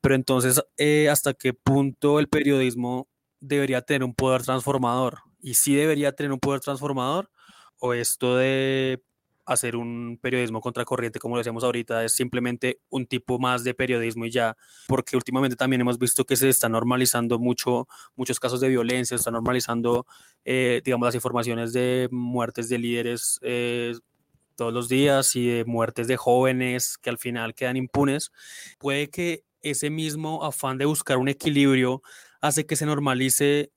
Pero 0.02 0.16
entonces, 0.16 0.64
eh, 0.78 1.08
¿hasta 1.10 1.36
qué 1.36 1.54
punto 1.54 2.18
el 2.18 2.30
periodismo 2.30 3.08
debería 3.40 3.84
tener 3.84 4.04
un 4.04 4.16
poder 4.16 4.42
transformador? 4.42 5.20
¿Y 5.40 5.54
si 5.54 5.76
debería 5.76 6.14
tener 6.14 6.32
un 6.32 6.40
poder 6.40 6.62
transformador? 6.62 7.30
¿O 7.78 7.94
esto 7.94 8.36
de 8.36 9.04
hacer 9.46 9.76
un 9.76 10.18
periodismo 10.22 10.62
contracorriente, 10.62 11.20
como 11.20 11.36
lo 11.36 11.40
decíamos 11.40 11.64
ahorita, 11.64 12.04
es 12.04 12.14
simplemente 12.14 12.80
un 12.90 13.06
tipo 13.06 13.40
más 13.40 13.64
de 13.64 13.74
periodismo 13.74 14.26
y 14.26 14.32
ya, 14.32 14.58
porque 14.88 15.16
últimamente 15.16 15.56
también 15.56 15.82
hemos 15.82 16.00
visto 16.00 16.26
que 16.26 16.36
se 16.36 16.50
está 16.50 16.68
normalizando 16.70 17.40
mucho, 17.40 17.88
muchos 18.16 18.40
casos 18.40 18.60
de 18.60 18.70
violencia, 18.70 19.18
se 19.18 19.22
está 19.22 19.32
normalizando, 19.32 20.06
eh, 20.44 20.82
digamos, 20.84 21.08
las 21.08 21.16
informaciones 21.16 21.74
de 21.74 22.10
muertes 22.12 22.70
de 22.70 22.80
líderes 22.80 23.40
eh, 23.44 23.94
todos 24.56 24.74
los 24.74 24.90
días 24.90 25.36
y 25.36 25.48
de 25.48 25.66
muertes 25.66 26.08
de 26.08 26.18
jóvenes 26.18 26.98
que 26.98 27.10
al 27.10 27.18
final 27.18 27.54
quedan 27.54 27.78
impunes. 27.78 28.32
Puede 28.80 29.10
que 29.10 29.44
ese 29.62 29.90
mismo 29.90 30.44
afán 30.44 30.78
de 30.78 30.86
buscar 30.86 31.18
un 31.18 31.28
equilibrio 31.28 32.02
hace 32.42 32.66
que 32.66 32.76
se 32.76 32.86
normalice 32.86 33.72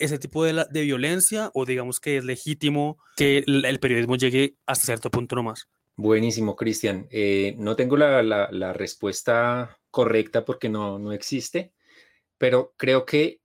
ese 0.00 0.18
tipo 0.18 0.44
de, 0.44 0.64
de, 0.70 0.82
violencia 0.82 1.50
o 1.54 1.64
digamos 1.64 2.00
que 2.00 2.16
es 2.16 2.24
legítimo 2.24 2.98
que 3.16 3.44
el, 3.46 3.78
periodismo 3.80 4.16
llegue 4.16 4.56
hasta 4.66 4.86
cierto 4.86 5.10
punto 5.10 5.36
nomás? 5.36 5.68
Buenísimo, 5.96 6.56
Cristian. 6.56 7.06
Eh, 7.10 7.54
no 7.58 7.76
tengo 7.76 7.96
la, 7.96 8.22
la, 8.22 8.72
respuesta 8.72 9.78
correcta 9.90 10.44
porque 10.44 10.68
no, 10.68 10.98
no 10.98 11.12
existe, 11.12 11.72
pero 12.38 12.74
creo 12.76 13.04
que 13.04 13.40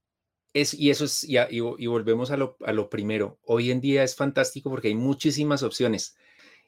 es, 0.53 0.73
y 0.73 0.89
eso 0.89 1.05
es, 1.05 1.23
y, 1.25 1.37
y, 1.49 1.87
volvemos 1.87 2.31
a 2.31 2.37
lo, 2.37 2.55
a 2.65 2.71
lo 2.71 2.89
primero, 2.89 3.39
hoy 3.43 3.71
en 3.71 3.81
día 3.81 4.03
es 4.03 4.15
fantástico 4.15 4.69
porque 4.69 4.87
hay 4.87 4.95
muchísimas 4.95 5.63
opciones 5.63 6.15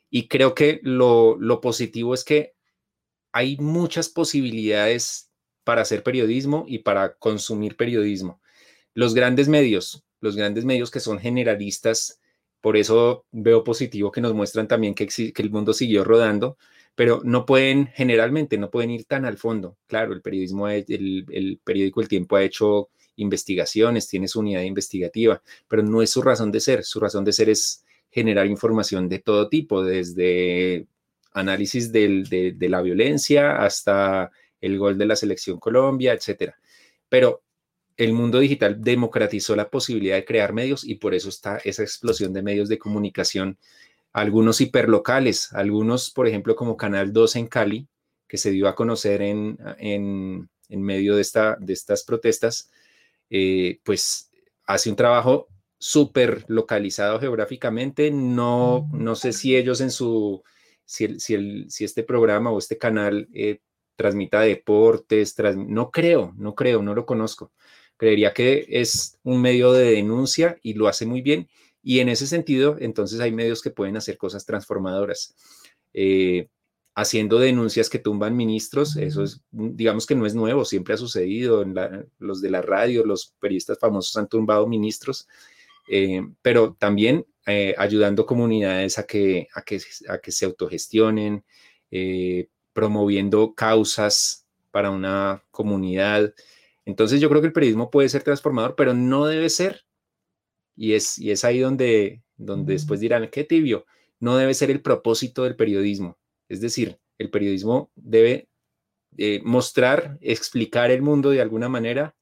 y 0.10 0.28
creo 0.28 0.54
que 0.54 0.82
lo, 0.84 1.38
lo 1.39 1.62
positivo 1.62 2.13
es 2.13 2.26
que 2.26 2.54
hay 3.32 3.56
muchas 3.58 4.10
posibilidades 4.10 5.32
para 5.63 5.84
hacer 5.84 6.04
periodismo 6.04 6.65
y 6.67 6.80
para 6.80 7.15
consumir 7.15 7.78
periodismo 7.78 8.41
los 8.98 9.14
grandes 9.14 9.48
medios, 9.48 10.04
los 10.22 10.36
grandes 10.36 10.66
medios 10.66 10.90
que 10.90 11.00
son 11.00 11.20
generalistas, 11.20 12.20
por 12.62 12.78
eso 12.78 13.26
veo 13.32 13.64
positivo 13.64 14.12
que 14.12 14.22
nos 14.22 14.34
muestran 14.34 14.68
también 14.68 14.96
que, 14.96 15.06
que 15.06 15.42
el 15.44 15.52
mundo 15.52 15.74
siguió 15.74 16.04
rodando, 16.04 16.58
pero 16.96 17.22
no 17.24 17.46
pueden, 17.46 17.90
generalmente, 17.94 18.58
no 18.58 18.72
pueden 18.72 18.90
ir 18.90 19.06
tan 19.06 19.26
al 19.26 19.38
fondo. 19.38 19.78
Claro, 19.86 20.14
el 20.14 20.24
periodismo, 20.24 20.68
el, 20.68 21.26
el 21.30 21.62
periódico 21.64 22.02
El 22.02 22.08
Tiempo 22.08 22.38
ha 22.38 22.44
hecho 22.44 22.90
investigaciones, 23.18 24.08
tiene 24.08 24.28
su 24.28 24.40
unidad 24.40 24.64
investigativa, 24.64 25.44
pero 25.68 25.84
no 25.84 26.02
es 26.02 26.10
su 26.10 26.24
razón 26.24 26.52
de 26.52 26.60
ser. 26.60 26.84
Su 26.84 27.00
razón 27.00 27.24
de 27.24 27.34
ser 27.34 27.50
es 27.52 27.86
generar 28.10 28.48
información 28.48 29.08
de 29.10 29.20
todo 29.20 29.48
tipo, 29.48 29.84
desde 29.84 30.88
análisis 31.34 31.92
de, 31.92 32.56
de, 32.58 32.70
la 32.70 32.82
violencia 32.82 33.58
hasta 33.58 34.32
el 34.60 34.80
gol 34.80 34.98
de 34.98 35.06
la 35.06 35.16
selección 35.16 35.60
Colombia, 35.60 36.14
etcétera. 36.14 36.58
Pero 37.08 37.44
el 37.98 38.14
mundo 38.14 38.40
digital 38.40 38.80
democratizó 38.80 39.56
la 39.56 39.70
posibilidad 39.70 40.16
de 40.16 40.26
crear 40.26 40.54
medios 40.54 40.84
y 40.84 40.96
por 40.96 41.16
eso 41.16 41.30
está 41.30 41.58
esa 41.58 41.82
explosión 41.82 42.32
de 42.32 42.44
medios 42.44 42.70
de 42.70 42.78
comunicación, 42.78 43.58
algunos 44.14 44.62
hiperlocales, 44.62 45.52
algunos, 45.54 46.12
por 46.12 46.28
ejemplo, 46.28 46.56
como 46.56 46.78
Canal 46.78 47.12
2 47.12 47.36
en 47.38 47.48
Cali, 47.48 47.88
que 48.28 48.38
se 48.38 48.52
dio 48.52 48.68
a 48.68 48.76
conocer 48.76 49.22
en, 49.24 49.58
en, 49.80 50.48
medio 50.70 51.16
de, 51.16 51.22
esta, 51.22 51.58
de 51.60 51.74
estas 51.74 52.04
protestas, 52.04 52.70
eh, 53.30 53.80
pues 53.84 54.32
hace 54.66 54.90
un 54.90 54.96
trabajo 54.96 55.48
súper 55.80 56.46
localizado 56.48 57.20
geográficamente. 57.20 58.12
No, 58.12 58.90
no 58.92 59.16
sé 59.16 59.34
si 59.34 59.56
ellos 59.56 59.82
en 59.82 59.92
su, 59.92 60.44
si, 60.86 61.20
si, 61.20 61.70
si 61.70 61.84
este 61.86 62.04
programa 62.04 62.52
o 62.52 62.60
este 62.60 62.78
canal 62.78 63.28
eh, 63.34 63.60
transmita 63.96 64.42
deportes, 64.42 65.36
no 65.56 65.90
creo, 65.90 66.34
no 66.38 66.54
creo, 66.54 66.84
no 66.84 66.94
lo 66.94 67.06
conozco 67.06 67.52
Creería 67.98 68.34
que 68.34 68.66
es 68.70 69.18
un 69.24 69.42
medio 69.42 69.74
de 69.74 69.92
denuncia 69.92 70.58
y 70.62 70.74
lo 70.74 70.88
hace 70.88 71.06
muy 71.06 71.22
bien. 71.22 71.50
Y 71.82 72.00
en 72.00 72.10
ese 72.10 72.28
sentido, 72.28 72.76
entonces 72.80 73.20
hay 73.20 73.32
medios 73.32 73.62
que 73.62 73.72
pueden 73.72 73.98
hacer 73.98 74.18
cosas 74.18 74.46
transformadoras. 74.46 75.36
Eh, 75.94 76.50
haciendo 76.96 77.40
denuncias 77.40 77.90
que 77.90 78.00
tumban 78.00 78.36
ministros, 78.36 78.98
eso 78.98 79.24
es, 79.24 79.42
digamos 79.52 80.06
que 80.06 80.16
no 80.16 80.26
es 80.26 80.36
nuevo, 80.36 80.66
siempre 80.66 80.96
ha 80.96 80.98
sucedido, 80.98 81.62
en 81.62 81.76
los 82.18 82.42
de 82.42 82.50
la 82.50 82.62
radio, 82.62 83.06
los 83.06 83.36
periodistas 83.40 83.78
famosos 83.80 84.18
han 84.18 84.28
tumbado 84.28 84.68
ministros, 84.68 85.28
eh, 85.90 86.22
pero 86.42 86.76
también 86.78 87.26
eh, 87.46 87.76
ayudando 87.78 88.26
comunidades 88.26 88.98
a 88.98 89.06
que, 89.06 89.48
a 89.54 89.62
que, 89.62 89.80
a 90.10 90.18
que 90.18 90.32
se 90.32 90.46
autogestionen, 90.46 91.46
promoviendo 92.74 93.56
causas 93.56 94.46
para 94.72 94.92
una 94.92 95.44
comunidad, 95.52 96.34
entonces 96.88 97.19
yo 97.19 97.28
creo 97.28 97.41
que 97.41 97.47
el 97.47 97.54
periodismo 97.54 97.91
puede 97.91 98.08
ser 98.08 98.23
transformador, 98.23 98.76
pero 98.78 98.93
no 98.93 99.26
debe 99.26 99.50
ser, 99.50 99.84
y 100.73 100.93
es, 100.93 101.19
y 101.19 101.32
es 101.32 101.43
ahí 101.43 101.60
donde, 101.60 102.23
donde 102.38 102.73
después 102.73 103.02
dirán, 103.02 103.28
qué 103.30 103.43
tibio, 103.43 103.86
no 104.21 104.38
debe 104.38 104.54
ser 104.54 104.71
el 104.71 104.82
propósito 104.82 105.43
del 105.43 105.58
periodismo. 105.58 106.17
Es 106.47 106.62
decir, 106.62 106.97
el 107.17 107.30
periodismo 107.30 107.91
debe 107.95 108.47
eh, 109.17 109.41
mostrar, 109.43 110.17
explicar 110.21 110.89
el 110.89 111.02
mundo 111.02 111.30
de 111.30 111.41
alguna 111.41 111.67
manera, 111.67 112.15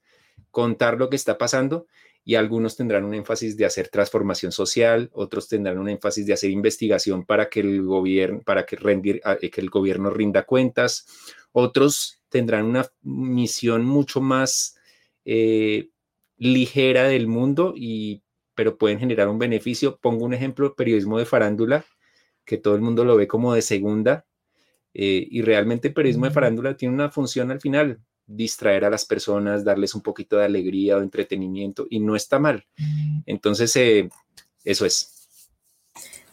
contar 0.50 0.98
lo 0.98 1.12
que 1.12 1.16
está 1.16 1.38
pasando 1.38 1.86
y 2.24 2.34
algunos 2.34 2.76
tendrán 2.76 3.06
un 3.06 3.14
énfasis 3.14 3.56
de 3.58 3.66
hacer 3.66 3.90
transformación 3.90 4.52
social, 4.52 5.12
otros 5.14 5.48
tendrán 5.48 5.78
un 5.78 5.90
énfasis 5.90 6.26
de 6.26 6.34
hacer 6.34 6.50
investigación 6.50 7.24
para 7.24 7.50
que 7.50 7.60
el 7.60 7.84
gobierno, 7.84 8.42
para 8.44 8.66
que, 8.66 8.78
rendir, 8.78 9.22
eh, 9.42 9.52
que 9.52 9.62
el 9.62 9.70
gobierno 9.70 10.10
rinda 10.10 10.42
cuentas, 10.42 11.06
otros 11.58 12.22
tendrán 12.28 12.66
una 12.66 12.86
misión 13.02 13.86
mucho 13.86 14.20
más 14.20 14.76
eh, 15.24 15.88
ligera 16.38 17.08
del 17.08 17.28
mundo, 17.28 17.74
y, 17.78 18.22
pero 18.56 18.78
pueden 18.78 19.00
generar 19.00 19.30
un 19.30 19.40
beneficio. 19.40 19.98
Pongo 19.98 20.26
un 20.26 20.34
ejemplo, 20.34 20.76
periodismo 20.76 21.18
de 21.18 21.26
farándula, 21.26 21.86
que 22.44 22.58
todo 22.58 22.76
el 22.76 22.82
mundo 22.82 23.06
lo 23.06 23.16
ve 23.16 23.30
como 23.30 23.54
de 23.54 23.62
segunda, 23.62 24.26
eh, 24.94 25.26
y 25.32 25.44
realmente 25.44 25.88
el 25.88 25.94
periodismo 25.94 26.26
de 26.26 26.32
farándula 26.32 26.76
tiene 26.76 26.94
una 26.94 27.10
función 27.10 27.50
al 27.52 27.62
final, 27.62 28.02
distraer 28.28 28.84
a 28.84 28.90
las 28.90 29.06
personas, 29.06 29.64
darles 29.64 29.96
un 29.96 30.02
poquito 30.02 30.36
de 30.36 30.44
alegría 30.44 30.98
o 30.98 31.02
entretenimiento, 31.02 31.88
y 31.90 32.02
no 32.02 32.18
está 32.18 32.38
mal. 32.38 32.66
Entonces, 33.26 33.74
eh, 33.78 34.10
eso 34.66 34.86
es. 34.86 35.40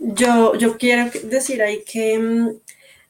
Yo, 0.01 0.57
yo 0.57 0.77
quiero 0.77 1.13
decir 1.23 1.63
ahí 1.63 1.85
que 1.85 2.19
mm, 2.19 2.49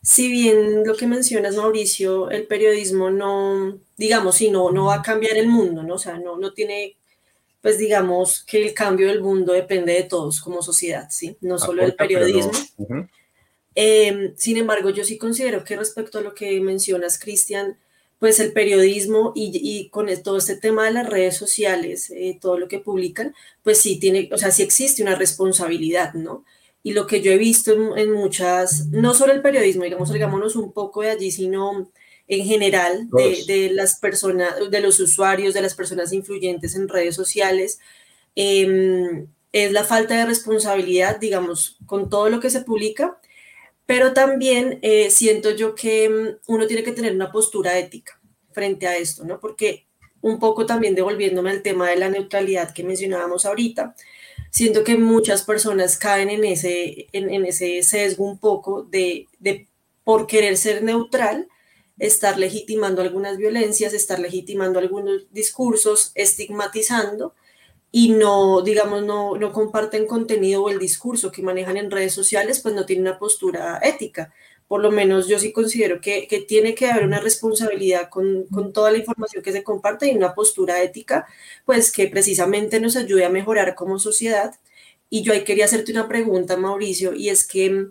si 0.03 0.29
bien 0.29 0.85
lo 0.85 0.97
que 0.97 1.07
mencionas, 1.07 1.57
Mauricio, 1.57 2.29
el 2.31 2.47
periodismo 2.47 3.11
no, 3.11 3.79
digamos, 3.97 4.37
si 4.37 4.51
no, 4.51 4.73
no 4.73 4.87
va 4.87 4.97
a 4.97 5.03
cambiar 5.03 5.37
el 5.37 5.47
mundo, 5.47 5.85
¿no? 5.85 5.95
O 5.95 5.99
sea, 5.99 6.19
no, 6.19 6.37
no 6.37 6.53
tiene, 6.53 6.97
pues 7.61 7.79
digamos 7.79 8.43
que 8.43 8.61
el 8.63 8.75
cambio 8.75 9.07
del 9.07 9.23
mundo 9.23 9.53
depende 9.53 9.93
de 9.93 10.03
todos 10.03 10.41
como 10.41 10.61
sociedad, 10.61 11.07
¿sí? 11.11 11.37
No 11.41 11.57
solo 11.57 11.83
del 11.83 11.95
periodismo. 11.95 12.51
Em, 13.77 14.35
sin 14.37 14.57
embargo, 14.57 14.91
yo 14.91 15.05
sí 15.05 15.17
considero 15.19 15.63
que 15.63 15.77
respecto 15.77 16.19
a 16.19 16.23
lo 16.23 16.35
que 16.35 16.61
mencionas, 16.61 17.19
Cristian, 17.19 17.79
pues 18.19 18.41
el 18.41 18.53
periodismo 18.53 19.33
y, 19.35 19.51
y, 19.55 19.89
con 19.89 20.09
todo 20.23 20.39
este 20.39 20.57
tema 20.57 20.85
de 20.85 20.93
las 20.93 21.09
redes 21.09 21.37
sociales, 21.37 22.11
eh, 22.11 22.39
todo 22.41 22.59
lo 22.59 22.69
que 22.69 22.81
publican, 22.81 23.35
pues 23.63 23.79
sí 23.79 23.99
tiene, 23.99 24.29
o 24.33 24.39
sea, 24.39 24.51
sí 24.51 24.63
existe 24.63 25.03
una 25.03 25.15
responsabilidad, 25.15 26.15
¿no? 26.15 26.45
Y 26.83 26.93
lo 26.93 27.07
que 27.07 27.21
yo 27.21 27.31
he 27.33 27.39
visto 27.39 27.97
en, 27.97 28.13
muchas, 28.13 28.87
no 28.89 29.15
solo 29.15 29.33
el 29.33 29.43
periodismo, 29.43 29.85
digamos, 29.85 30.09
salgámonos 30.09 30.57
un 30.57 30.73
poco 30.73 31.03
de 31.03 31.11
allí, 31.11 31.31
sino 31.31 31.91
en 32.27 32.45
general 32.45 33.09
de, 33.11 33.71
las 33.73 33.99
personas, 34.01 34.55
de 34.71 34.81
los 34.81 34.99
usuarios, 34.99 35.55
de 35.55 35.63
las 35.63 35.75
personas 35.75 36.13
influyentes 36.13 36.75
en 36.75 36.89
redes 36.89 37.15
sociales, 37.15 37.79
em, 38.35 39.27
es 39.53 39.71
la 39.71 39.85
falta 39.85 40.17
de 40.17 40.27
responsabilidad, 40.27 41.21
digamos, 41.21 41.79
con 41.87 42.09
todo 42.09 42.31
lo 42.31 42.41
que 42.41 42.51
se 42.51 42.63
publica, 42.63 43.19
pero 43.87 44.13
también 44.13 44.79
eh, 44.83 45.11
siento 45.11 45.51
yo 45.51 45.75
que 45.75 46.05
em, 46.05 46.37
uno 46.47 46.67
tiene 46.67 46.83
que 46.83 46.93
tener 46.93 47.15
una 47.15 47.31
postura 47.31 47.79
ética 47.79 48.21
frente 48.53 48.87
a 48.87 48.97
esto, 48.97 49.25
¿no? 49.25 49.39
Porque 49.41 49.87
un 50.21 50.39
poco 50.39 50.67
también 50.67 50.95
devolviéndome 50.95 51.51
al 51.51 51.63
tema 51.63 51.91
de 51.91 51.97
la 51.97 52.09
neutralidad 52.09 52.73
que 52.73 52.85
mencionábamos 52.85 53.45
ahorita, 53.45 53.95
siento 54.53 54.85
que 54.85 54.99
muchas 54.99 55.43
personas 55.43 55.97
caen 55.97 56.29
en 56.29 56.45
ese, 56.45 57.09
en, 57.13 57.45
ese 57.47 57.83
sesgo 57.83 58.25
un 58.25 58.39
poco 58.39 58.83
de, 58.83 59.27
de, 59.41 59.67
por 60.05 60.27
querer 60.27 60.59
ser 60.59 60.85
neutral, 60.85 61.49
estar 61.99 62.39
legitimando 62.39 63.01
algunas 63.01 63.39
violencias, 63.39 63.95
estar 63.95 64.19
legitimando 64.19 64.79
algunos 64.79 65.33
discursos, 65.33 66.13
estigmatizando 66.15 67.35
y 67.91 68.11
no, 68.11 68.61
digamos, 68.61 69.03
no, 69.03 69.37
no 69.37 69.53
comparten 69.53 70.07
contenido 70.07 70.65
o 70.65 70.69
el 70.69 70.79
discurso 70.79 71.33
que 71.33 71.43
manejan 71.43 71.79
en 71.79 71.91
redes 71.91 72.13
sociales, 72.13 72.61
pues 72.61 72.75
no 72.75 72.85
tienen 72.85 73.07
una 73.07 73.19
postura 73.19 73.81
ética 73.83 74.35
por 74.73 74.81
lo 74.81 74.91
menos 74.91 75.29
yo 75.29 75.39
sí 75.39 75.53
considero 75.53 76.01
que, 76.01 76.27
que 76.27 76.41
tiene 76.41 76.75
que 76.75 76.87
haber 76.87 77.05
una 77.05 77.21
responsabilidad 77.21 78.09
con, 78.09 78.45
con, 78.45 78.73
toda 78.73 78.91
la 78.91 78.97
información 78.97 79.43
que 79.43 79.53
se 79.53 79.63
comparte 79.63 80.11
y 80.11 80.17
una 80.17 80.35
postura 80.35 80.83
ética, 80.83 81.27
pues 81.67 81.93
que 81.93 82.09
precisamente 82.09 82.81
nos 82.81 82.97
ayude 82.97 83.27
a 83.27 83.29
mejorar 83.29 83.75
como 83.75 83.99
sociedad. 83.99 84.55
Y 85.11 85.21
yo 85.25 85.35
ahí 85.35 85.45
quería 85.45 85.67
hacerte 85.67 85.93
una 85.93 86.09
pregunta, 86.09 86.57
Mauricio, 86.57 87.13
y 87.13 87.29
es 87.29 87.47
que, 87.47 87.87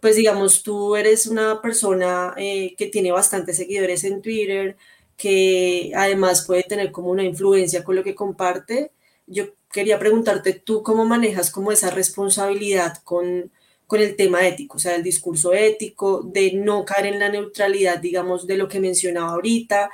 pues 0.00 0.16
digamos, 0.16 0.64
tú 0.64 0.96
eres 0.96 1.28
una 1.28 1.62
persona 1.62 2.34
eh, 2.36 2.74
que 2.76 2.86
tiene 2.86 3.12
bastantes 3.12 3.56
seguidores 3.56 4.02
en 4.02 4.20
Twitter, 4.20 4.76
que 5.16 5.92
además 5.94 6.44
puede 6.44 6.64
tener 6.64 6.90
como 6.90 7.10
una 7.10 7.22
influencia 7.22 7.84
con 7.84 7.94
lo 7.94 8.02
que 8.02 8.16
comparte. 8.16 8.90
Yo 9.28 9.44
quería 9.70 10.00
preguntarte, 10.00 10.54
¿tú 10.54 10.82
cómo 10.82 11.04
manejas 11.04 11.52
como 11.52 11.70
esa 11.70 11.90
responsabilidad 11.90 12.96
con 13.04 13.52
con 13.86 14.00
el 14.00 14.16
tema 14.16 14.46
ético, 14.46 14.76
o 14.76 14.80
sea, 14.80 14.96
el 14.96 15.02
discurso 15.02 15.52
ético, 15.54 16.22
de 16.22 16.52
no 16.54 16.84
caer 16.84 17.06
en 17.06 17.18
la 17.20 17.28
neutralidad, 17.28 17.98
digamos, 17.98 18.46
de 18.46 18.56
lo 18.56 18.68
que 18.68 18.80
mencionaba 18.80 19.30
ahorita. 19.32 19.90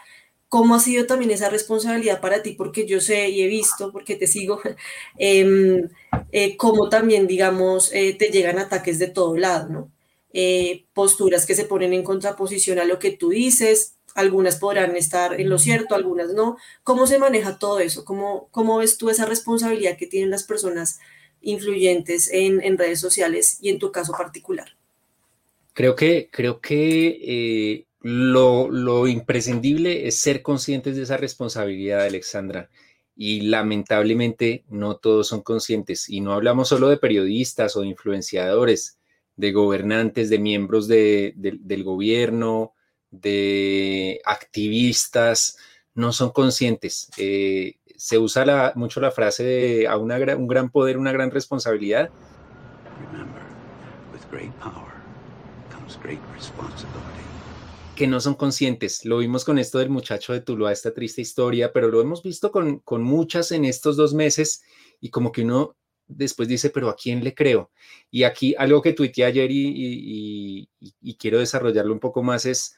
¿Cómo 0.49 0.75
ha 0.75 0.81
sido 0.81 1.07
también 1.07 1.31
esa 1.31 1.49
responsabilidad 1.51 2.21
para 2.21 2.43
ti? 2.43 2.53
Porque 2.53 2.87
yo 2.87 3.01
sé 3.01 3.31
y 3.31 3.43
he 3.43 3.47
visto, 3.49 3.91
porque 3.93 4.17
te 4.17 4.27
sigo, 4.27 4.61
eh, 5.19 5.83
eh, 6.33 6.57
cómo 6.57 6.89
también, 6.89 7.27
digamos, 7.27 7.93
eh, 7.93 8.15
te 8.15 8.29
llegan 8.31 8.59
ataques 8.59 8.99
de 8.99 9.09
todo 9.09 9.37
lado, 9.37 9.69
¿no? 9.69 9.93
Eh, 10.33 10.87
posturas 10.95 11.47
que 11.47 11.55
se 11.55 11.65
ponen 11.65 11.93
en 11.93 12.03
contraposición 12.05 12.79
a 12.79 12.85
lo 12.85 12.99
que 12.99 13.11
tú 13.13 13.31
dices, 13.31 13.97
algunas 14.15 14.57
podrán 14.57 14.97
estar 14.97 15.39
en 15.41 15.49
lo 15.51 15.59
cierto, 15.59 15.95
algunas 15.95 16.33
no. 16.33 16.57
¿Cómo 16.83 17.07
se 17.07 17.19
maneja 17.19 17.59
todo 17.59 17.81
eso? 17.81 18.05
¿Cómo, 18.05 18.49
cómo 18.51 18.79
ves 18.79 18.97
tú 18.99 19.11
esa 19.11 19.27
responsabilidad 19.27 19.97
que 19.97 20.07
tienen 20.07 20.31
las 20.31 20.45
personas 20.45 20.99
influyentes 21.43 22.31
en, 22.33 22.79
redes 22.79 23.01
sociales 23.01 23.59
y 23.61 23.69
en 23.69 23.79
tu 23.79 23.93
caso 23.93 24.13
particular? 24.13 24.77
Creo 25.73 25.97
que, 25.97 26.29
creo 26.31 26.61
que 26.61 27.19
eh, 27.23 27.87
lo, 28.01 29.07
imprescindible 29.07 30.07
es 30.07 30.19
ser 30.19 30.43
conscientes 30.43 30.97
de 30.97 31.03
esa 31.03 31.17
responsabilidad, 31.17 32.03
Alexandra. 32.03 32.69
Y 33.17 33.43
lamentablemente 33.43 34.65
no 34.69 34.97
todos 34.97 35.29
son 35.29 35.43
conscientes. 35.43 36.09
Y 36.09 36.21
no 36.21 36.33
hablamos 36.33 36.69
solo 36.69 36.89
de 36.89 36.97
periodistas 36.97 37.77
o 37.77 37.83
de 37.83 37.89
influenciadores, 37.89 38.99
de 39.37 39.53
gobernantes, 39.53 40.31
de 40.31 40.39
miembros 40.39 40.89
de, 40.89 41.35
de, 41.37 41.59
del 41.61 41.85
gobierno, 41.85 42.75
de 43.11 44.21
activistas, 44.25 45.57
no 45.95 46.13
son 46.13 46.31
conscientes. 46.31 47.11
Eh, 47.17 47.77
se 48.03 48.19
usa 48.19 48.45
la, 48.45 48.73
mucho 48.75 49.01
la 49.01 49.13
frase 49.13 49.45
de 49.45 49.87
a 49.87 49.97
una, 49.97 50.17
un 50.37 50.49
gran 50.49 50.71
poder, 50.71 50.99
una 50.99 51.13
gran 51.13 51.31
responsabilidad. 51.31 52.11
Que 57.95 58.09
no 58.09 58.21
son 58.21 58.35
conscientes. 58.35 59.05
Lo 59.05 59.19
vimos 59.19 59.45
con 59.45 59.57
esto 59.57 59.79
del 59.79 59.91
muchacho 59.91 60.33
de 60.33 60.41
Tuluá, 60.41 60.73
esta 60.73 60.93
triste 60.93 61.21
historia, 61.21 61.73
pero 61.73 61.87
lo 61.87 62.01
hemos 62.01 62.25
visto 62.25 62.51
con, 62.51 62.81
con 62.81 63.05
muchas 63.05 63.53
en 63.53 63.65
estos 63.65 63.97
dos 63.97 64.15
meses 64.15 64.65
y 65.01 65.11
como 65.11 65.31
que 65.31 65.43
uno 65.43 65.77
después 66.09 66.49
dice, 66.49 66.71
pero 66.71 66.89
¿a 66.89 66.97
quién 66.97 67.23
le 67.23 67.37
creo? 67.37 67.71
Y 68.11 68.25
aquí 68.25 68.57
algo 68.59 68.83
que 68.83 68.95
tuiteé 68.95 69.27
ayer 69.27 69.49
y, 69.53 70.69
y, 70.81 70.91
y 71.01 71.15
quiero 71.15 71.39
desarrollarlo 71.39 71.93
un 71.93 72.01
poco 72.01 72.25
más 72.25 72.47
es 72.47 72.75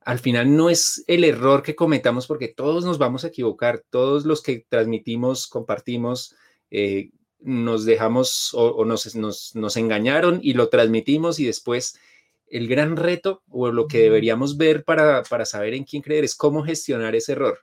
al 0.00 0.18
final 0.18 0.56
no 0.56 0.70
es 0.70 1.04
el 1.06 1.24
error 1.24 1.62
que 1.62 1.74
cometamos 1.74 2.26
porque 2.26 2.48
todos 2.48 2.84
nos 2.84 2.98
vamos 2.98 3.24
a 3.24 3.28
equivocar, 3.28 3.84
todos 3.90 4.24
los 4.24 4.42
que 4.42 4.64
transmitimos, 4.68 5.46
compartimos, 5.46 6.34
eh, 6.70 7.10
nos 7.40 7.84
dejamos 7.84 8.50
o, 8.54 8.84
nos, 8.84 9.14
nos, 9.14 9.76
engañaron 9.76 10.40
y 10.42 10.54
lo 10.54 10.68
transmitimos 10.68 11.38
y 11.38 11.46
después 11.46 11.98
el 12.48 12.68
gran 12.68 12.96
reto 12.96 13.42
o 13.48 13.70
lo 13.70 13.86
que 13.86 13.98
deberíamos 13.98 14.56
ver 14.56 14.84
para, 14.84 15.22
para 15.22 15.44
saber 15.44 15.74
en 15.74 15.84
quién 15.84 16.02
creer 16.02 16.24
es 16.24 16.34
cómo 16.34 16.64
gestionar 16.64 17.14
ese 17.14 17.32
error. 17.32 17.60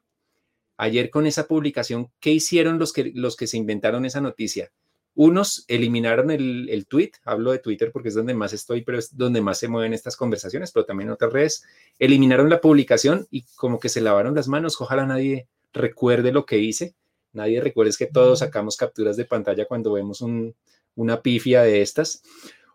Ayer 0.77 1.09
con 1.09 1.25
esa 1.25 1.47
publicación, 1.47 2.11
¿qué 2.19 2.31
hicieron 2.31 2.79
los 2.79 2.93
que, 2.93 3.11
los 3.15 3.35
que 3.35 3.47
se 3.47 3.57
inventaron 3.57 4.05
esa 4.05 4.21
noticia? 4.21 4.71
Unos 5.15 5.63
eliminaron 5.69 6.29
el, 6.29 6.67
el, 6.69 6.87
tweet, 6.87 7.13
hablo 7.23 7.53
de 7.53 7.59
Twitter 7.59 7.91
porque 7.91 8.09
es 8.09 8.15
donde 8.15 8.33
más 8.33 8.51
estoy, 8.51 8.83
pero 8.83 8.99
es 8.99 9.15
donde 9.15 9.39
más 9.39 9.57
se 9.57 9.69
mueven 9.69 9.93
estas 9.93 10.17
conversaciones, 10.17 10.71
pero 10.73 10.85
también 10.85 11.07
en 11.07 11.13
otras 11.13 11.31
redes. 11.31 11.63
Eliminaron 11.97 12.49
la 12.49 12.59
publicación 12.59 13.25
y 13.31 13.43
como 13.55 13.79
que 13.79 13.87
se 13.87 14.01
lavaron 14.01 14.35
las 14.35 14.49
manos. 14.49 14.79
Ojalá 14.81 15.05
nadie 15.05 15.47
recuerde 15.71 16.33
lo 16.33 16.45
que 16.45 16.57
hice. 16.57 16.95
Nadie 17.31 17.61
recuerde 17.61 17.91
es 17.91 17.97
que 17.97 18.07
todos 18.07 18.39
sacamos 18.39 18.75
capturas 18.75 19.15
de 19.15 19.25
pantalla 19.25 19.65
cuando 19.65 19.93
vemos 19.93 20.21
un, 20.21 20.53
una 20.95 21.21
pifia 21.21 21.61
de 21.61 21.81
estas. 21.81 22.21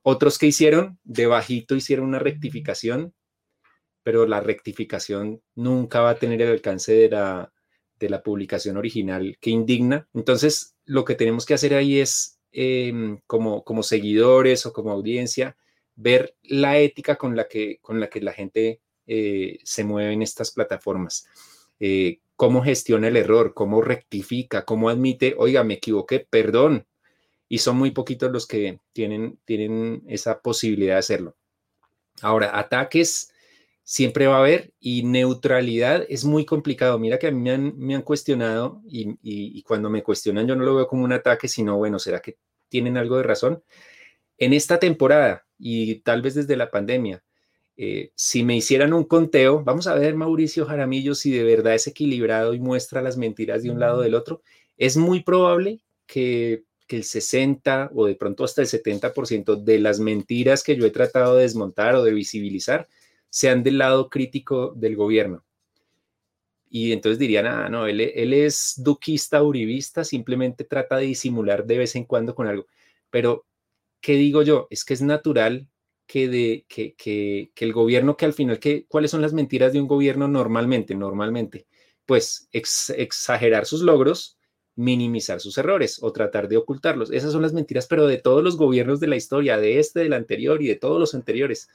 Otros 0.02 0.38
que 0.38 0.46
hicieron, 0.46 0.98
debajito 1.04 1.74
hicieron 1.74 2.06
una 2.06 2.18
rectificación, 2.18 3.12
pero 4.02 4.26
la 4.26 4.40
rectificación 4.40 5.42
nunca 5.54 6.00
va 6.00 6.10
a 6.10 6.14
tener 6.14 6.40
el 6.40 6.52
alcance 6.52 6.92
de 6.92 7.10
la, 7.10 7.52
de 8.00 8.10
la 8.10 8.22
publicación 8.22 8.78
original 8.78 9.36
que 9.40 9.50
indigna. 9.50 10.08
Entonces, 10.14 10.74
lo 10.86 11.04
que 11.04 11.14
tenemos 11.14 11.46
que 11.46 11.54
hacer 11.54 11.74
ahí 11.74 12.00
es, 12.00 12.40
em, 12.50 13.20
como, 13.26 13.62
como 13.62 13.82
seguidores 13.82 14.66
o 14.66 14.72
como 14.72 14.90
audiencia, 14.90 15.56
ver 15.94 16.34
la 16.42 16.78
ética 16.78 17.16
con 17.16 17.36
la 17.36 17.46
que, 17.46 17.78
con 17.82 18.00
la, 18.00 18.08
que 18.08 18.20
la 18.22 18.32
gente 18.32 18.80
eh, 19.06 19.58
se 19.64 19.84
mueve 19.84 20.14
en 20.14 20.22
estas 20.22 20.50
plataformas. 20.50 21.26
Eh, 21.78 22.20
cómo 22.36 22.62
gestiona 22.62 23.08
el 23.08 23.16
error, 23.16 23.52
cómo 23.54 23.82
rectifica, 23.82 24.64
cómo 24.64 24.88
admite, 24.88 25.34
oiga, 25.36 25.62
me 25.62 25.74
equivoqué, 25.74 26.20
perdón. 26.20 26.86
Y 27.48 27.58
son 27.58 27.76
muy 27.76 27.90
poquitos 27.90 28.32
los 28.32 28.46
que 28.46 28.80
tienen, 28.92 29.38
tienen 29.44 30.02
esa 30.06 30.40
posibilidad 30.40 30.94
de 30.94 31.00
hacerlo. 31.00 31.36
Ahora, 32.22 32.58
ataques 32.58 33.32
siempre 33.90 34.28
va 34.28 34.36
a 34.36 34.38
haber 34.38 34.72
y 34.78 35.02
neutralidad 35.02 36.06
es 36.08 36.24
muy 36.24 36.44
complicado. 36.44 36.96
Mira 37.00 37.18
que 37.18 37.26
a 37.26 37.32
mí 37.32 37.40
me 37.40 37.50
han, 37.50 37.76
me 37.76 37.96
han 37.96 38.02
cuestionado 38.02 38.80
y, 38.86 39.64
cuando 39.64 39.90
me 39.90 40.04
cuestionan 40.04 40.46
yo 40.46 40.54
no 40.54 40.64
lo 40.64 40.76
veo 40.76 40.86
como 40.86 41.02
un 41.02 41.12
ataque, 41.12 41.48
sino, 41.48 41.76
bueno, 41.76 41.98
¿será 41.98 42.22
que 42.22 42.36
tienen 42.68 42.96
algo 42.96 43.16
de 43.16 43.24
razón? 43.24 43.64
En 44.38 44.52
esta 44.52 44.78
temporada 44.78 45.44
y 45.58 45.96
tal 46.02 46.22
vez 46.22 46.36
desde 46.36 46.56
la 46.56 46.70
pandemia, 46.70 47.24
eh, 47.76 48.12
si 48.14 48.44
me 48.44 48.56
hicieran 48.56 48.92
un 48.92 49.02
conteo, 49.02 49.64
vamos 49.64 49.88
a 49.88 49.94
ver 49.96 50.14
Mauricio 50.14 50.66
Jaramillo 50.66 51.16
si 51.16 51.32
de 51.32 51.42
verdad 51.42 51.74
es 51.74 51.88
equilibrado 51.88 52.54
y 52.54 52.60
muestra 52.60 53.02
las 53.02 53.16
mentiras 53.16 53.64
de 53.64 53.72
un 53.72 53.80
lado 53.80 53.98
o 53.98 54.02
del 54.02 54.14
otro, 54.14 54.40
es 54.76 54.96
muy 54.96 55.24
probable 55.24 55.80
que, 56.06 56.62
que 56.86 56.94
el 56.94 57.02
60 57.02 57.90
o 57.92 58.06
de 58.06 58.14
pronto 58.14 58.44
hasta 58.44 58.62
el 58.62 58.68
70% 58.68 59.56
de 59.56 59.80
las 59.80 59.98
mentiras 59.98 60.62
que 60.62 60.76
yo 60.76 60.86
he 60.86 60.90
tratado 60.92 61.34
de 61.34 61.42
desmontar 61.42 61.96
o 61.96 62.04
de 62.04 62.12
visibilizar, 62.12 62.86
sean 63.30 63.62
del 63.62 63.78
lado 63.78 64.10
crítico 64.10 64.74
del 64.76 64.96
gobierno. 64.96 65.44
Y 66.68 66.92
entonces 66.92 67.18
dirían, 67.18 67.46
ah, 67.46 67.68
no, 67.68 67.86
él, 67.86 68.00
es 68.00 68.74
duquista, 68.76 69.42
uribista, 69.42 70.04
simplemente 70.04 70.64
trata 70.64 70.98
de 70.98 71.06
disimular 71.06 71.66
de 71.66 71.78
vez 71.78 71.96
en 71.96 72.04
cuando 72.04 72.34
con 72.34 72.46
algo. 72.46 72.66
Pero, 73.10 73.46
¿qué 74.00 74.14
digo 74.14 74.42
yo? 74.42 74.68
Es 74.70 74.84
que 74.84 74.94
es 74.94 75.02
natural 75.02 75.68
que, 76.06 76.28
de, 76.28 76.66
que, 76.68 76.94
que, 76.94 77.50
el 77.56 77.72
gobierno, 77.72 78.16
que 78.16 78.24
al 78.24 78.34
final, 78.34 78.60
que, 78.60 78.86
¿cuáles 78.86 79.10
son 79.10 79.20
las 79.20 79.32
mentiras 79.32 79.72
de 79.72 79.80
un 79.80 79.88
gobierno 79.88 80.28
normalmente? 80.28 80.94
Normalmente, 80.94 81.66
pues 82.06 82.48
exagerar 82.52 83.66
sus 83.66 83.82
logros, 83.82 84.38
minimizar 84.76 85.40
sus 85.40 85.58
errores 85.58 85.98
o 86.02 86.12
tratar 86.12 86.48
de 86.48 86.56
ocultarlos. 86.56 87.10
Esas 87.10 87.32
son 87.32 87.42
las 87.42 87.52
mentiras, 87.52 87.88
pero 87.88 88.06
de 88.06 88.18
todos 88.18 88.44
los 88.44 88.56
gobiernos 88.56 89.00
de 89.00 89.08
la 89.08 89.16
historia, 89.16 89.58
de 89.58 89.80
este, 89.80 90.00
del 90.00 90.12
anterior 90.12 90.62
y 90.62 90.68
de 90.68 90.76
todos 90.76 91.00
los 91.00 91.14
anteriores 91.14 91.68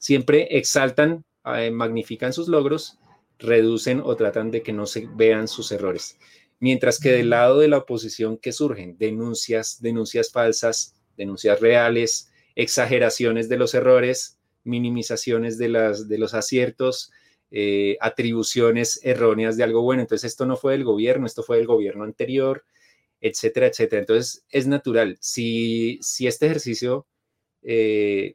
siempre 0.00 0.48
exaltan, 0.56 1.24
eh, 1.44 1.70
magnifican 1.70 2.32
sus 2.32 2.48
logros, 2.48 2.98
reducen 3.38 4.00
o 4.04 4.16
tratan 4.16 4.50
de 4.50 4.62
que 4.62 4.72
no 4.72 4.86
se 4.86 5.06
vean 5.14 5.46
sus 5.46 5.70
errores. 5.70 6.18
Mientras 6.58 6.98
que 6.98 7.12
del 7.12 7.30
lado 7.30 7.58
de 7.60 7.68
la 7.68 7.78
oposición 7.78 8.36
que 8.36 8.52
surgen 8.52 8.98
denuncias, 8.98 9.80
denuncias 9.80 10.32
falsas, 10.32 10.94
denuncias 11.16 11.60
reales, 11.60 12.32
exageraciones 12.54 13.48
de 13.48 13.56
los 13.56 13.74
errores, 13.74 14.38
minimizaciones 14.64 15.58
de, 15.58 15.68
las, 15.68 16.08
de 16.08 16.18
los 16.18 16.34
aciertos, 16.34 17.12
eh, 17.50 17.96
atribuciones 18.00 19.00
erróneas 19.02 19.56
de 19.56 19.64
algo 19.64 19.82
bueno. 19.82 20.02
Entonces 20.02 20.32
esto 20.32 20.46
no 20.46 20.56
fue 20.56 20.72
del 20.72 20.84
gobierno, 20.84 21.26
esto 21.26 21.42
fue 21.42 21.58
del 21.58 21.66
gobierno 21.66 22.04
anterior, 22.04 22.64
etcétera, 23.20 23.66
etcétera. 23.66 24.00
Entonces 24.00 24.44
es 24.50 24.66
natural. 24.66 25.18
Si, 25.20 25.98
si 26.02 26.26
este 26.26 26.46
ejercicio 26.46 27.06
eh, 27.62 28.34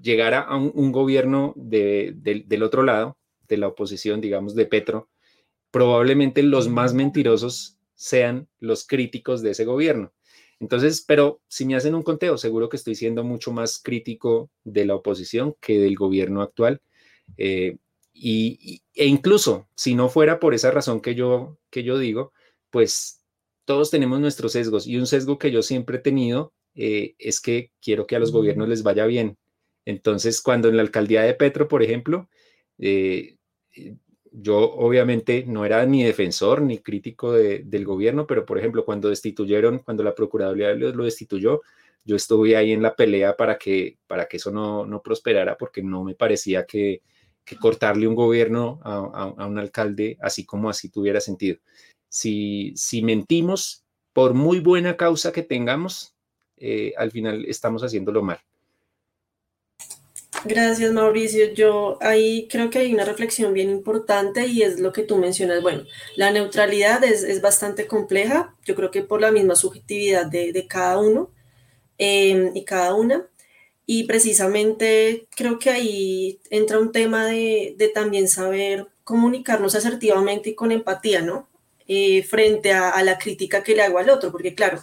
llegara 0.00 0.40
a 0.40 0.56
un, 0.56 0.92
gobierno 0.92 1.54
del 1.56 2.62
otro 2.62 2.82
lado, 2.82 3.18
de 3.48 3.56
la 3.56 3.68
oposición, 3.68 4.20
digamos, 4.20 4.54
de 4.54 4.66
Petro, 4.66 5.10
probablemente 5.70 6.42
los 6.42 6.68
más 6.68 6.94
mentirosos 6.94 7.78
sean 7.94 8.48
los 8.60 8.86
críticos 8.86 9.42
de 9.42 9.50
ese 9.50 9.64
gobierno. 9.64 10.12
Entonces, 10.60 11.04
pero 11.06 11.40
si 11.48 11.64
me 11.64 11.74
hacen 11.74 11.94
un 11.94 12.02
conteo, 12.02 12.38
seguro 12.38 12.68
que 12.68 12.76
estoy 12.76 12.94
siendo 12.94 13.24
mucho 13.24 13.52
más 13.52 13.80
crítico 13.82 14.50
de 14.62 14.84
la 14.84 14.94
oposición 14.94 15.56
que 15.60 15.78
del 15.78 15.96
gobierno 15.96 16.40
actual. 16.40 16.80
Eh, 17.36 17.78
y, 18.12 18.82
e 18.94 19.06
incluso 19.06 19.68
si 19.74 19.94
no 19.94 20.08
fuera 20.08 20.38
por 20.38 20.54
esa 20.54 20.70
razón 20.70 21.00
que 21.00 21.14
yo, 21.14 21.58
que 21.70 21.82
yo 21.82 21.98
digo, 21.98 22.32
pues 22.70 23.24
todos 23.64 23.90
tenemos 23.90 24.20
nuestros 24.20 24.52
sesgos 24.52 24.86
y 24.86 24.96
un 24.98 25.06
sesgo 25.06 25.38
que 25.38 25.50
yo 25.50 25.62
siempre 25.62 25.96
he 25.96 26.00
tenido 26.00 26.52
eh, 26.74 27.14
es 27.18 27.40
que 27.40 27.72
quiero 27.82 28.06
que 28.06 28.16
a 28.16 28.18
los 28.18 28.32
gobiernos 28.32 28.68
les 28.68 28.82
vaya 28.82 29.06
bien. 29.06 29.36
Entonces, 29.84 30.40
cuando 30.40 30.68
en 30.68 30.76
la 30.76 30.82
alcaldía 30.82 31.22
de 31.22 31.34
Petro, 31.34 31.68
por 31.68 31.82
ejemplo, 31.82 32.28
eh, 32.78 33.36
yo 34.32 34.58
obviamente 34.58 35.44
no 35.46 35.64
era 35.64 35.84
ni 35.86 36.02
defensor 36.02 36.62
ni 36.62 36.78
crítico 36.78 37.32
del 37.32 37.84
gobierno, 37.84 38.26
pero 38.26 38.46
por 38.46 38.58
ejemplo, 38.58 38.84
cuando 38.84 39.08
destituyeron, 39.10 39.80
cuando 39.80 40.02
la 40.02 40.14
Procuraduría 40.14 40.74
lo, 40.74 41.04
destituyó, 41.04 41.60
yo 42.04 42.16
estuve 42.16 42.56
ahí 42.56 42.72
en 42.72 42.82
la 42.82 42.96
pelea 42.96 43.36
para 43.36 43.58
que, 43.58 43.98
para 44.06 44.26
que 44.26 44.38
eso 44.38 44.50
no, 44.50 44.86
no 44.86 45.02
prosperara, 45.02 45.56
porque 45.58 45.82
no 45.82 46.02
me 46.04 46.14
parecía 46.14 46.66
que, 46.66 47.02
cortarle 47.60 48.06
un 48.06 48.14
gobierno 48.14 48.80
a, 48.84 49.46
un 49.46 49.58
alcalde 49.58 50.16
así 50.20 50.46
como 50.46 50.70
así 50.70 50.88
tuviera 50.88 51.20
sentido. 51.20 51.58
Si, 52.08 52.72
si 52.76 53.02
mentimos, 53.02 53.84
por 54.12 54.32
muy 54.32 54.60
buena 54.60 54.96
causa 54.96 55.32
que 55.32 55.42
tengamos, 55.42 56.14
eh, 56.56 56.94
al 56.96 57.10
final 57.10 57.44
estamos 57.46 57.82
haciéndolo 57.82 58.22
mal. 58.22 58.38
Gracias, 60.44 60.92
Mauricio. 60.92 61.52
Yo 61.54 61.98
ahí 62.00 62.48
creo 62.50 62.68
que 62.68 62.80
hay 62.80 62.92
una 62.92 63.04
reflexión 63.04 63.52
bien 63.54 63.70
importante 63.70 64.46
y 64.46 64.62
es 64.62 64.80
lo 64.80 64.92
que 64.92 65.04
tú 65.04 65.16
mencionas. 65.16 65.62
Bueno, 65.62 65.84
la 66.16 66.32
neutralidad 66.32 67.04
es, 67.04 67.40
bastante 67.40 67.86
compleja, 67.86 68.54
yo 68.64 68.74
creo 68.74 68.90
que 68.90 69.02
por 69.02 69.20
la 69.20 69.30
misma 69.30 69.54
subjetividad 69.54 70.26
de, 70.26 70.66
cada 70.68 70.98
uno 70.98 71.30
em, 71.98 72.50
y 72.56 72.64
cada 72.64 72.94
una. 72.94 73.26
Y 73.86 74.04
precisamente 74.04 75.26
creo 75.36 75.58
que 75.58 75.70
ahí 75.70 76.40
entra 76.50 76.78
un 76.80 76.92
tema 76.92 77.26
de, 77.26 77.76
también 77.94 78.28
saber 78.28 78.88
comunicarnos 79.04 79.74
asertivamente 79.74 80.50
y 80.50 80.54
con 80.54 80.72
empatía, 80.72 81.22
¿no? 81.22 81.48
Eh, 81.88 82.22
frente 82.24 82.72
a, 82.72 82.90
a 82.90 83.02
la 83.02 83.18
crítica 83.18 83.62
que 83.62 83.74
le 83.76 83.82
hago 83.82 83.98
al 83.98 84.10
otro, 84.10 84.32
porque 84.32 84.54
claro, 84.54 84.82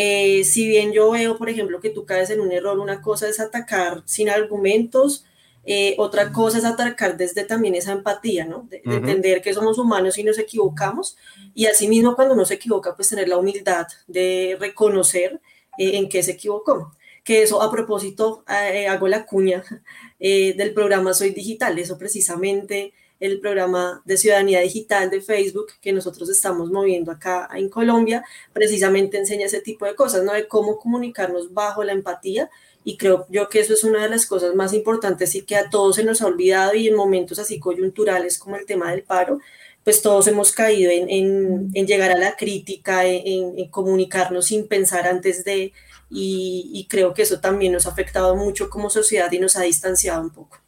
eh, 0.00 0.44
si 0.44 0.68
bien 0.68 0.92
yo 0.92 1.10
veo, 1.10 1.36
por 1.36 1.50
ejemplo, 1.50 1.80
que 1.80 1.90
tú 1.90 2.06
caes 2.06 2.30
en 2.30 2.38
un 2.38 2.52
error, 2.52 2.78
una 2.78 3.02
cosa 3.02 3.28
es 3.28 3.40
atacar 3.40 4.04
sin 4.04 4.30
argumentos, 4.30 5.24
eh, 5.64 5.96
otra 5.98 6.30
cosa 6.32 6.58
es 6.58 6.64
atacar 6.64 7.16
desde 7.16 7.42
también 7.42 7.74
esa 7.74 7.90
empatía, 7.90 8.44
¿no? 8.44 8.68
De, 8.70 8.80
entender 8.84 9.42
que 9.42 9.52
somos 9.52 9.76
humanos 9.76 10.16
y 10.16 10.22
nos 10.22 10.38
equivocamos. 10.38 11.16
Y 11.52 11.66
asimismo, 11.66 12.14
cuando 12.14 12.34
uno 12.34 12.44
se 12.44 12.54
equivoca, 12.54 12.94
pues 12.94 13.08
tener 13.08 13.28
la 13.28 13.38
humildad 13.38 13.88
de 14.06 14.56
reconocer 14.60 15.40
eh, 15.76 15.96
en 15.96 16.08
qué 16.08 16.22
se 16.22 16.30
equivocó. 16.30 16.92
Que 17.24 17.42
eso, 17.42 17.60
a 17.60 17.68
propósito, 17.68 18.44
hago 18.46 19.08
la 19.08 19.26
cuña 19.26 19.64
del 20.20 20.74
programa 20.74 21.12
Soy 21.12 21.30
Digital. 21.30 21.76
Eso 21.76 21.98
precisamente 21.98 22.92
el 23.20 23.40
programa 23.40 24.02
de 24.04 24.16
ciudadanía 24.16 24.60
digital 24.60 25.10
de 25.10 25.20
Facebook 25.20 25.72
que 25.80 25.92
nosotros 25.92 26.28
estamos 26.28 26.70
moviendo 26.70 27.10
acá 27.10 27.48
en 27.54 27.68
Colombia, 27.68 28.24
precisamente 28.52 29.18
enseña 29.18 29.46
ese 29.46 29.60
tipo 29.60 29.86
de 29.86 29.94
cosas, 29.94 30.22
¿no? 30.24 30.32
De 30.32 30.46
cómo 30.46 30.78
comunicarnos 30.78 31.52
bajo 31.52 31.82
la 31.84 31.92
empatía. 31.92 32.50
Y 32.84 32.96
creo 32.96 33.26
yo 33.28 33.48
que 33.48 33.60
eso 33.60 33.74
es 33.74 33.84
una 33.84 34.02
de 34.02 34.08
las 34.08 34.24
cosas 34.26 34.54
más 34.54 34.72
importantes 34.72 35.34
y 35.34 35.42
que 35.42 35.56
a 35.56 35.68
todos 35.68 35.96
se 35.96 36.04
nos 36.04 36.22
ha 36.22 36.26
olvidado 36.26 36.74
y 36.74 36.88
en 36.88 36.94
momentos 36.94 37.38
así 37.38 37.58
coyunturales 37.58 38.38
como 38.38 38.56
el 38.56 38.66
tema 38.66 38.90
del 38.90 39.02
paro, 39.02 39.40
pues 39.84 40.00
todos 40.00 40.26
hemos 40.28 40.52
caído 40.52 40.90
en, 40.92 41.72
llegar 41.72 42.12
a 42.12 42.18
la 42.18 42.36
crítica, 42.36 43.04
en, 43.04 43.68
comunicarnos 43.70 44.46
sin 44.46 44.68
pensar 44.68 45.06
antes 45.06 45.44
de, 45.44 45.72
y 46.10 46.86
creo 46.88 47.14
que 47.14 47.22
eso 47.22 47.40
también 47.40 47.72
nos 47.72 47.86
ha 47.86 47.90
afectado 47.90 48.36
mucho 48.36 48.70
como 48.70 48.90
sociedad 48.90 49.30
y 49.32 49.38
nos 49.38 49.56
ha 49.56 49.62
distanciado 49.62 50.22
un 50.22 50.30
poco. 50.30 50.58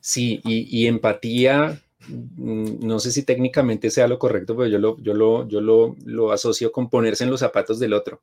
Sí, 0.00 0.40
y, 0.44 0.86
empatía, 0.86 1.82
mm, 2.08 2.86
no 2.86 3.00
sé 3.00 3.10
si 3.12 3.24
técnicamente 3.24 3.90
sea 3.90 4.08
lo 4.08 4.18
correcto, 4.18 4.56
pero 4.56 4.68
yo, 4.68 4.78
lo, 4.78 4.98
yo, 5.00 5.14
lo, 5.14 5.48
yo 5.48 5.60
lo, 5.60 6.32
asocio 6.32 6.72
con 6.72 6.88
ponerse 6.88 7.24
en 7.24 7.30
los 7.30 7.40
zapatos 7.40 7.78
del 7.78 7.92
otro. 7.92 8.22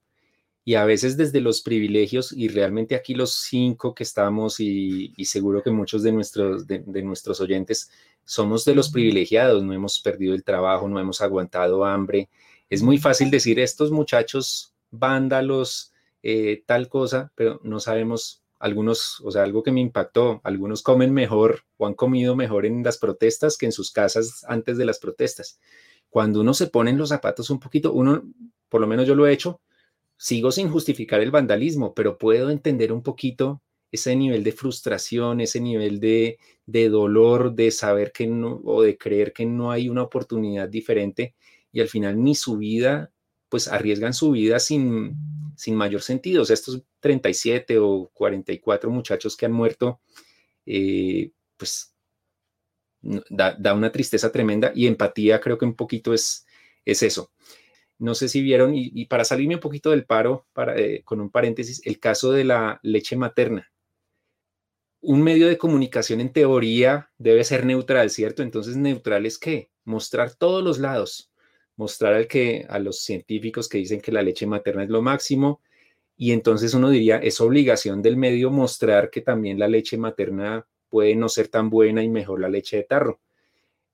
Y 0.63 0.75
a 0.75 0.85
veces 0.85 1.17
desde 1.17 1.41
los 1.41 1.61
privilegios, 1.61 2.31
y 2.33 2.47
realmente 2.47 2.95
aquí 2.95 3.13
los 3.13 3.33
cinco 3.35 3.93
que 3.93 4.03
estamos, 4.03 4.59
y, 4.59 5.13
seguro 5.25 5.61
que 5.63 5.71
muchos 5.71 6.03
de 6.03 6.11
nuestros, 6.11 6.65
de, 6.67 7.03
nuestros 7.03 7.41
oyentes, 7.41 7.91
somos 8.23 8.65
de 8.65 8.75
los 8.75 8.89
privilegiados, 8.89 9.63
no 9.63 9.73
hemos 9.73 9.99
perdido 9.99 10.33
el 10.33 10.43
trabajo, 10.43 10.87
no 10.89 10.99
hemos 10.99 11.21
aguantado 11.21 11.85
hambre. 11.85 12.29
Es 12.69 12.81
muy 12.81 12.97
fácil 12.97 13.29
decir 13.29 13.59
estos 13.59 13.91
muchachos 13.91 14.73
vándalos, 14.91 15.93
eh, 16.23 16.63
tal 16.65 16.89
cosa, 16.89 17.31
pero 17.35 17.59
no 17.63 17.79
sabemos 17.79 18.44
algunos, 18.59 19.21
o 19.21 19.31
sea, 19.31 19.43
algo 19.43 19.63
que 19.63 19.71
me 19.71 19.81
impactó, 19.81 20.41
algunos 20.43 20.81
comen 20.81 21.13
mejor 21.13 21.61
o 21.77 21.87
han 21.87 21.93
comido 21.93 22.35
mejor 22.35 22.65
en 22.65 22.83
las 22.83 22.97
protestas 22.97 23.57
que 23.57 23.65
en 23.65 23.71
sus 23.71 23.91
casas 23.91 24.45
antes 24.47 24.77
de 24.77 24.85
las 24.85 24.99
protestas. 24.99 25.59
Cuando 26.09 26.41
uno 26.41 26.53
se 26.53 26.67
pone 26.67 26.91
en 26.91 26.97
los 26.97 27.09
zapatos 27.09 27.49
un 27.49 27.59
poquito, 27.59 27.91
uno, 27.93 28.23
por 28.69 28.81
lo 28.81 28.87
menos 28.87 29.07
yo 29.07 29.15
lo 29.15 29.27
he 29.27 29.33
hecho, 29.33 29.61
sigo 30.17 30.51
sin 30.51 30.69
justificar 30.69 31.21
el 31.21 31.31
vandalismo, 31.31 31.93
pero 31.93 32.17
puedo 32.17 32.49
entender 32.49 32.93
un 32.93 33.03
poquito 33.03 33.61
ese 33.91 34.15
nivel 34.15 34.43
de 34.43 34.51
frustración, 34.51 35.41
ese 35.41 35.59
nivel 35.59 35.99
de, 35.99 36.37
de 36.65 36.89
dolor, 36.89 37.53
de 37.53 37.71
saber 37.71 38.11
que 38.11 38.27
no, 38.27 38.61
o 38.63 38.81
de 38.81 38.97
creer 38.97 39.33
que 39.33 39.45
no 39.45 39.71
hay 39.71 39.89
una 39.89 40.03
oportunidad 40.03 40.69
diferente 40.69 41.35
y 41.71 41.81
al 41.81 41.87
final 41.87 42.21
ni 42.21 42.35
su 42.35 42.57
vida, 42.57 43.11
pues 43.55 43.69
arriesgan 43.69 44.13
su 44.13 44.31
vida 44.31 44.59
sin, 44.59 45.15
sin 45.55 45.77
mayor 45.77 46.01
sentido. 46.01 46.41
O 46.41 46.45
sea, 46.45 46.55
estos 46.55 46.81
37 46.99 47.79
o 47.79 48.11
44 48.13 48.91
muchachos 48.91 49.37
que 49.37 49.45
han 49.45 49.53
muerto, 49.53 50.01
eh, 50.65 51.31
pues 51.55 51.95
da, 53.01 53.73
una 53.73 53.93
tristeza 53.93 54.29
tremenda 54.29 54.73
y 54.75 54.87
empatía 54.87 55.39
creo 55.39 55.57
que 55.57 55.63
un 55.63 55.73
poquito 55.73 56.13
es, 56.13 56.45
es 56.83 57.01
eso. 57.01 57.31
No 57.97 58.13
sé 58.13 58.27
si 58.27 58.41
vieron, 58.41 58.73
y, 58.75 59.05
para 59.05 59.23
salirme 59.23 59.55
un 59.55 59.61
poquito 59.61 59.91
del 59.91 60.03
paro, 60.05 60.45
para, 60.51 60.77
eh, 60.77 61.01
con 61.05 61.21
un 61.21 61.29
paréntesis, 61.29 61.81
el 61.85 61.97
caso 62.01 62.33
de 62.33 62.43
la 62.43 62.81
leche 62.83 63.15
materna. 63.15 63.71
Un 64.99 65.23
medio 65.23 65.47
de 65.47 65.57
comunicación 65.57 66.19
en 66.19 66.33
teoría 66.33 67.09
debe 67.17 67.45
ser 67.45 67.65
neutral, 67.65 68.09
¿cierto? 68.09 68.43
Entonces, 68.43 68.75
neutral 68.75 69.25
es 69.25 69.37
qué? 69.37 69.71
Mostrar 69.85 70.35
todos 70.35 70.61
los 70.61 70.77
lados, 70.77 71.31
mostrar 71.77 72.13
al 72.13 72.27
que, 72.27 72.65
a 72.69 72.79
los 72.79 72.99
científicos 72.99 73.67
que 73.69 73.77
dicen 73.77 74.01
que 74.01 74.11
la 74.11 74.21
leche 74.21 74.47
materna 74.47 74.83
es 74.83 74.89
lo 74.89 75.01
máximo, 75.01 75.61
y 76.17 76.31
entonces 76.31 76.73
uno 76.73 76.89
diría, 76.89 77.17
es 77.17 77.41
obligación 77.41 78.01
del 78.01 78.17
medio 78.17 78.49
mostrar 78.49 79.09
que 79.09 79.21
también 79.21 79.59
la 79.59 79.67
leche 79.67 79.97
materna 79.97 80.65
puede 80.89 81.15
no 81.15 81.27
ser 81.27 81.49
tan 81.49 81.69
buena 81.69 82.03
y 82.03 82.09
mejor 82.09 82.39
la 82.39 82.49
leche 82.49 82.77
de 82.77 82.83
tarro. 82.83 83.19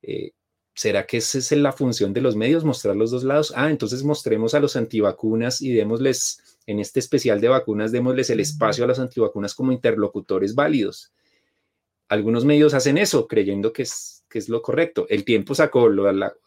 Eh, 0.03 0.31
¿Será 0.73 1.05
que 1.05 1.17
esa 1.17 1.37
es 1.39 1.51
la 1.51 1.73
función 1.73 2.13
de 2.13 2.21
los 2.21 2.35
medios, 2.35 2.63
mostrar 2.63 2.95
los 2.95 3.11
dos 3.11 3.23
lados? 3.23 3.53
Ah, 3.55 3.69
entonces 3.69 4.03
mostremos 4.03 4.53
a 4.53 4.59
los 4.59 4.75
antivacunas 4.75 5.61
y 5.61 5.73
démosles, 5.73 6.59
en 6.65 6.79
este 6.79 6.99
especial 6.99 7.41
de 7.41 7.49
vacunas, 7.49 7.91
démosles 7.91 8.29
el 8.29 8.39
espacio 8.39 8.83
a 8.83 8.87
los 8.87 8.99
antivacunas 8.99 9.53
como 9.53 9.71
interlocutores 9.71 10.55
válidos. 10.55 11.11
Algunos 12.07 12.45
medios 12.45 12.73
hacen 12.73 12.97
eso, 12.97 13.27
creyendo 13.27 13.73
que 13.73 13.83
es, 13.83 14.20
que 14.31 14.39
es 14.39 14.49
lo 14.49 14.61
correcto. 14.61 15.05
El 15.09 15.25
tiempo 15.25 15.53
sacó, 15.53 15.89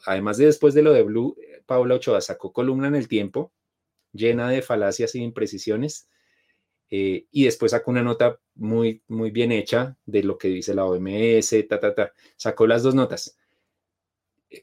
además 0.06 0.38
de 0.38 0.46
después 0.46 0.74
de 0.74 0.82
lo 0.82 0.92
de 0.92 1.02
Blue, 1.02 1.36
Paula 1.66 1.94
Ochoa 1.94 2.20
sacó 2.20 2.52
columna 2.52 2.88
en 2.88 2.96
el 2.96 3.06
tiempo 3.06 3.52
llena 4.14 4.48
de 4.48 4.62
falacias 4.62 5.14
e 5.14 5.18
imprecisiones. 5.18 6.08
Eh, 6.90 7.26
y 7.30 7.44
después 7.44 7.72
sacó 7.72 7.90
una 7.90 8.02
nota 8.02 8.38
muy, 8.54 9.02
muy 9.08 9.30
bien 9.30 9.52
hecha 9.52 9.96
de 10.06 10.22
lo 10.22 10.38
que 10.38 10.48
dice 10.48 10.74
la 10.74 10.84
OMS, 10.84 11.54
ta, 11.68 11.80
ta, 11.80 11.94
ta. 11.94 12.12
Sacó 12.36 12.66
las 12.66 12.82
dos 12.82 12.94
notas. 12.94 13.36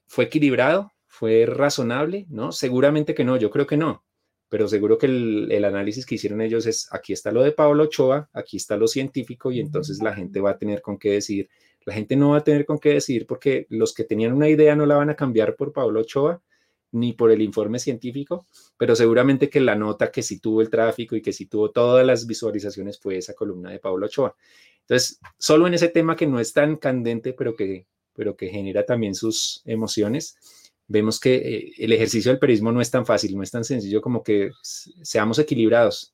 ¿Fue 0.07 0.25
equilibrado? 0.25 0.93
¿Fue 1.07 1.45
razonable? 1.45 2.25
¿No? 2.29 2.51
Seguramente 2.51 3.13
que 3.13 3.25
no, 3.25 3.37
yo 3.37 3.49
creo 3.49 3.67
que 3.67 3.77
no. 3.77 4.05
Pero 4.49 4.67
seguro 4.67 4.97
que 4.97 5.07
el, 5.07 5.51
el 5.51 5.65
análisis 5.65 6.05
que 6.05 6.15
hicieron 6.15 6.41
ellos 6.41 6.65
es, 6.65 6.87
aquí 6.93 7.13
está 7.13 7.31
lo 7.31 7.41
de 7.41 7.51
Pablo 7.51 7.83
Ochoa, 7.83 8.29
aquí 8.33 8.57
está 8.57 8.77
lo 8.77 8.87
científico 8.87 9.51
y 9.51 9.59
entonces 9.59 10.01
la 10.01 10.13
gente 10.13 10.41
va 10.41 10.51
a 10.51 10.57
tener 10.57 10.81
con 10.81 10.97
qué 10.97 11.11
decir. 11.11 11.49
La 11.85 11.93
gente 11.93 12.15
no 12.15 12.31
va 12.31 12.37
a 12.37 12.43
tener 12.43 12.65
con 12.65 12.79
qué 12.79 12.89
decir 12.93 13.25
porque 13.25 13.65
los 13.69 13.93
que 13.93 14.03
tenían 14.03 14.33
una 14.33 14.49
idea 14.49 14.75
no 14.75 14.85
la 14.85 14.95
van 14.95 15.09
a 15.09 15.15
cambiar 15.15 15.55
por 15.55 15.73
Pablo 15.73 16.01
Ochoa 16.01 16.41
ni 16.91 17.13
por 17.13 17.31
el 17.31 17.41
informe 17.41 17.79
científico, 17.79 18.45
pero 18.77 18.95
seguramente 18.95 19.49
que 19.49 19.61
la 19.61 19.75
nota 19.75 20.11
que 20.11 20.21
sí 20.21 20.39
tuvo 20.39 20.61
el 20.61 20.69
tráfico 20.69 21.15
y 21.15 21.21
que 21.21 21.31
sí 21.31 21.45
tuvo 21.45 21.71
todas 21.71 22.05
las 22.05 22.27
visualizaciones 22.27 22.99
fue 22.99 23.17
esa 23.17 23.33
columna 23.33 23.71
de 23.71 23.79
Pablo 23.79 24.07
Ochoa. 24.07 24.35
Entonces, 24.81 25.19
solo 25.37 25.67
en 25.67 25.73
ese 25.73 25.87
tema 25.87 26.15
que 26.15 26.27
no 26.27 26.39
es 26.39 26.51
tan 26.51 26.75
candente, 26.75 27.33
pero 27.33 27.55
que, 27.55 27.87
pero 28.13 28.35
que 28.35 28.49
genera 28.49 28.85
también 28.85 29.15
sus 29.15 29.61
emociones, 29.65 30.35
vemos 30.87 31.19
que 31.19 31.35
eh, 31.35 31.73
el 31.77 31.93
ejercicio 31.93 32.31
del 32.31 32.39
periodismo 32.39 32.71
no 32.71 32.81
es 32.81 32.91
tan 32.91 33.05
fácil, 33.05 33.35
no 33.35 33.43
es 33.43 33.51
tan 33.51 33.63
sencillo 33.63 34.01
como 34.01 34.21
que 34.23 34.51
seamos 34.61 35.39
equilibrados. 35.39 36.13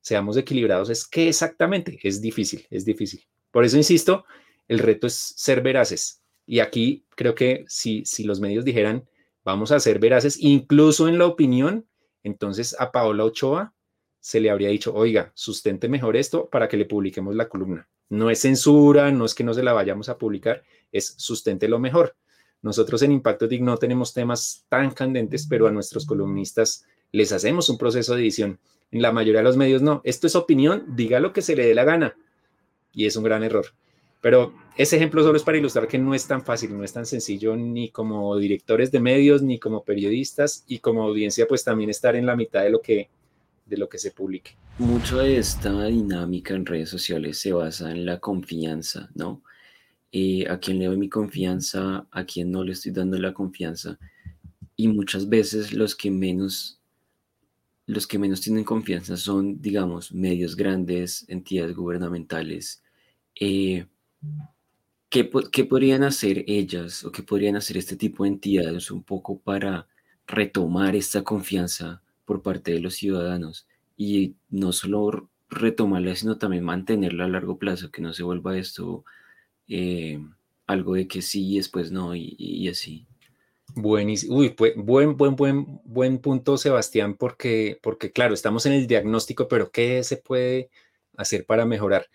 Seamos 0.00 0.36
equilibrados, 0.38 0.88
es 0.88 1.06
que 1.06 1.28
exactamente 1.28 1.98
es 2.02 2.20
difícil, 2.22 2.66
es 2.70 2.84
difícil. 2.84 3.26
Por 3.50 3.64
eso 3.64 3.76
insisto, 3.76 4.24
el 4.68 4.78
reto 4.78 5.06
es 5.06 5.14
ser 5.14 5.62
veraces. 5.62 6.22
Y 6.46 6.60
aquí 6.60 7.04
creo 7.16 7.34
que 7.34 7.64
si, 7.68 8.04
si 8.04 8.24
los 8.24 8.40
medios 8.40 8.64
dijeran, 8.64 9.08
vamos 9.44 9.72
a 9.72 9.80
ser 9.80 9.98
veraces, 9.98 10.38
incluso 10.40 11.08
en 11.08 11.18
la 11.18 11.26
opinión, 11.26 11.86
Entonces 12.22 12.76
a 12.78 12.90
Paola 12.90 13.24
Ochoa 13.24 13.72
se 14.20 14.40
le 14.40 14.50
habría 14.50 14.68
dicho, 14.68 14.92
oiga, 14.94 15.32
sustente 15.34 15.88
mejor 15.88 16.16
esto 16.16 16.48
para 16.50 16.68
que 16.68 16.76
le 16.76 16.84
publiquemos 16.84 17.34
la 17.34 17.48
columna. 17.48 17.88
No 18.10 18.28
es 18.30 18.40
censura, 18.40 19.10
no 19.10 19.24
es 19.24 19.34
que 19.34 19.44
no 19.44 19.54
se 19.54 19.62
la 19.62 19.72
vayamos 19.72 20.08
a 20.08 20.18
publicar, 20.18 20.64
es 20.92 21.14
sustente 21.16 21.68
lo 21.68 21.78
mejor. 21.78 22.16
Nosotros 22.60 23.02
en 23.02 23.12
Impacto 23.12 23.46
Dig 23.46 23.62
no 23.62 23.76
tenemos 23.76 24.12
temas 24.12 24.66
tan 24.68 24.90
candentes, 24.90 25.46
pero 25.46 25.66
a 25.66 25.70
nuestros 25.70 26.04
columnistas 26.06 26.84
les 27.12 27.32
hacemos 27.32 27.68
un 27.68 27.78
proceso 27.78 28.14
de 28.14 28.22
edición. 28.22 28.58
En 28.90 29.02
la 29.02 29.12
mayoría 29.12 29.40
de 29.40 29.44
los 29.44 29.56
medios 29.56 29.82
no. 29.82 30.00
Esto 30.04 30.26
es 30.26 30.34
opinión, 30.34 30.84
diga 30.96 31.20
lo 31.20 31.32
que 31.32 31.42
se 31.42 31.54
le 31.54 31.66
dé 31.66 31.74
la 31.74 31.84
gana. 31.84 32.16
Y 32.92 33.06
es 33.06 33.16
un 33.16 33.24
gran 33.24 33.44
error. 33.44 33.66
Pero 34.20 34.52
ese 34.76 34.96
ejemplo 34.96 35.22
solo 35.22 35.36
es 35.36 35.42
para 35.42 35.58
ilustrar 35.58 35.88
que 35.88 35.98
no 35.98 36.14
es 36.14 36.26
tan 36.26 36.44
fácil, 36.44 36.76
no 36.76 36.84
es 36.84 36.92
tan 36.92 37.06
sencillo 37.06 37.56
ni 37.56 37.90
como 37.90 38.36
directores 38.36 38.90
de 38.90 39.00
medios, 39.00 39.42
ni 39.42 39.58
como 39.58 39.84
periodistas 39.84 40.64
y 40.66 40.78
como 40.78 41.02
audiencia, 41.02 41.46
pues 41.46 41.64
también 41.64 41.90
estar 41.90 42.16
en 42.16 42.26
la 42.26 42.36
mitad 42.36 42.62
de 42.62 42.70
lo 42.70 42.80
que, 42.80 43.08
de 43.66 43.76
lo 43.76 43.88
que 43.88 43.98
se 43.98 44.10
publique. 44.10 44.56
Mucho 44.78 45.18
de 45.18 45.38
esta 45.38 45.84
dinámica 45.86 46.54
en 46.54 46.66
redes 46.66 46.88
sociales 46.88 47.38
se 47.38 47.52
basa 47.52 47.90
en 47.90 48.06
la 48.06 48.18
confianza, 48.18 49.10
¿no? 49.14 49.42
Eh, 50.10 50.48
a 50.48 50.58
quién 50.58 50.78
le 50.78 50.86
doy 50.86 50.96
mi 50.96 51.08
confianza, 51.08 52.06
a 52.10 52.24
quién 52.24 52.50
no 52.50 52.64
le 52.64 52.72
estoy 52.72 52.92
dando 52.92 53.18
la 53.18 53.34
confianza. 53.34 53.98
Y 54.74 54.88
muchas 54.88 55.28
veces 55.28 55.72
los 55.72 55.94
que 55.94 56.10
menos, 56.10 56.80
los 57.86 58.06
que 58.06 58.18
menos 58.18 58.40
tienen 58.40 58.64
confianza 58.64 59.16
son, 59.16 59.60
digamos, 59.60 60.12
medios 60.12 60.56
grandes, 60.56 61.24
entidades 61.28 61.76
gubernamentales. 61.76 62.82
Eh, 63.38 63.86
¿qué, 65.08 65.30
¿Qué 65.52 65.64
podrían 65.64 66.02
hacer 66.02 66.44
ellas 66.46 67.04
o 67.04 67.12
qué 67.12 67.22
podrían 67.22 67.56
hacer 67.56 67.76
este 67.76 67.96
tipo 67.96 68.24
de 68.24 68.30
entidades 68.30 68.90
un 68.90 69.02
poco 69.02 69.38
para 69.38 69.86
retomar 70.26 70.96
esta 70.96 71.22
confianza 71.22 72.02
por 72.24 72.42
parte 72.42 72.72
de 72.72 72.80
los 72.80 72.94
ciudadanos? 72.94 73.66
Y 73.96 74.34
no 74.50 74.72
solo 74.72 75.28
retomarla, 75.50 76.14
sino 76.14 76.38
también 76.38 76.64
mantenerla 76.64 77.24
a 77.24 77.28
largo 77.28 77.58
plazo, 77.58 77.90
que 77.90 78.02
no 78.02 78.12
se 78.12 78.22
vuelva 78.22 78.58
esto 78.58 79.04
eh, 79.66 80.20
algo 80.66 80.94
de 80.94 81.08
que 81.08 81.22
sí 81.22 81.54
y 81.54 81.56
después 81.56 81.90
no 81.90 82.14
y, 82.14 82.68
así. 82.68 83.06
Buenísimo. 83.74 84.40
Pues, 84.56 84.74
buen, 84.76 85.16
buen, 85.16 85.36
buen, 85.36 85.80
buen 85.84 86.18
punto, 86.18 86.56
Sebastián, 86.58 87.16
porque, 87.16 87.78
porque 87.82 88.12
claro, 88.12 88.34
estamos 88.34 88.66
en 88.66 88.74
el 88.74 88.86
diagnóstico, 88.86 89.48
pero 89.48 89.70
¿qué 89.70 90.02
se 90.04 90.16
puede 90.18 90.70
hacer 91.16 91.46
para 91.46 91.64
mejorar? 91.64 92.06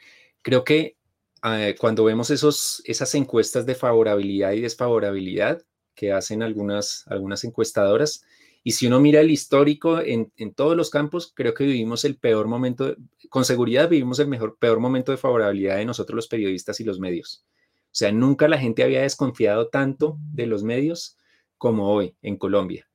Creo 0.41 0.63
que 0.63 0.97
eh, 1.43 1.75
cuando 1.79 2.03
vemos 2.03 2.29
esos, 2.29 2.81
esas 2.85 3.13
encuestas 3.15 3.65
de 3.65 3.75
favorabilidad 3.75 4.53
y 4.53 4.61
desfavorabilidad 4.61 5.61
que 5.95 6.11
hacen 6.11 6.41
algunas, 6.41 7.03
algunas 7.07 7.43
encuestadoras, 7.43 8.23
y 8.63 8.71
si 8.71 8.87
uno 8.87 9.01
mira 9.01 9.19
el 9.19 9.29
histórico 9.29 9.99
en, 9.99 10.31
en, 10.37 10.53
todos 10.53 10.77
los 10.77 10.89
campos, 10.89 11.33
creo 11.35 11.53
que 11.53 11.65
vivimos 11.65 12.05
el 12.05 12.17
peor 12.17 12.47
momento, 12.47 12.95
con 13.29 13.43
seguridad 13.43 13.89
vivimos 13.89 14.19
el 14.19 14.27
mejor, 14.29 14.57
peor 14.57 14.79
momento 14.79 15.11
de 15.11 15.17
favorabilidad 15.17 15.75
de 15.75 15.85
nosotros 15.85 16.15
los 16.15 16.27
periodistas 16.27 16.79
y 16.79 16.85
los 16.85 16.97
medios. 16.99 17.45
O 17.93 17.95
sea, 17.95 18.11
nunca 18.11 18.47
la 18.47 18.57
gente 18.57 18.83
había 18.83 19.01
desconfiado 19.01 19.67
tanto 19.67 20.17
de 20.33 20.47
los 20.47 20.63
medios 20.63 21.17
como 21.57 21.93
hoy 21.93 22.15
en 22.21 22.37
Colombia. 22.37 22.87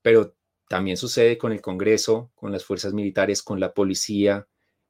Pero 0.00 0.34
también 0.68 0.96
sucede 0.96 1.36
con 1.36 1.52
el 1.52 1.60
Congreso, 1.60 2.30
con 2.34 2.52
las 2.52 2.64
fuerzas 2.64 2.94
militares, 2.94 3.42
con 3.42 3.58
la 3.58 3.74
policía, 3.74 4.46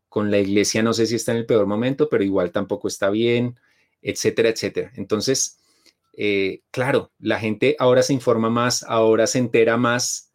con 0.08 0.30
la 0.30 0.38
iglesia, 0.38 0.82
no 0.82 0.92
sé 0.92 1.06
si 1.06 1.16
está 1.16 1.32
en 1.32 1.38
el 1.38 1.46
peor 1.46 1.66
momento, 1.66 2.08
pero 2.08 2.24
igual 2.24 2.50
tampoco 2.50 2.88
está 2.88 3.10
bien, 3.10 3.58
etcétera, 4.02 4.48
etcétera. 4.48 4.92
Entonces, 4.96 5.58
eh, 6.16 6.62
claro, 6.70 7.12
la 7.18 7.38
gente 7.38 7.76
ahora 7.78 8.02
se 8.02 8.12
informa 8.12 8.50
más, 8.50 8.82
ahora 8.82 9.26
se 9.26 9.38
entera 9.38 9.76
más. 9.76 10.32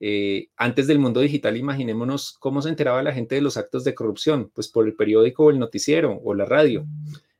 Eh, 0.00 0.48
antes 0.56 0.86
del 0.86 0.98
mundo 0.98 1.20
digital, 1.20 1.56
imaginémonos 1.56 2.32
cómo 2.38 2.62
se 2.62 2.70
enteraba 2.70 3.02
la 3.02 3.12
gente 3.12 3.34
de 3.34 3.42
los 3.42 3.56
actos 3.56 3.84
de 3.84 3.94
corrupción, 3.94 4.50
pues 4.54 4.68
por 4.68 4.86
el 4.86 4.96
periódico 4.96 5.44
o 5.44 5.50
el 5.50 5.58
noticiero 5.58 6.20
o 6.24 6.34
la 6.34 6.46
radio. 6.46 6.86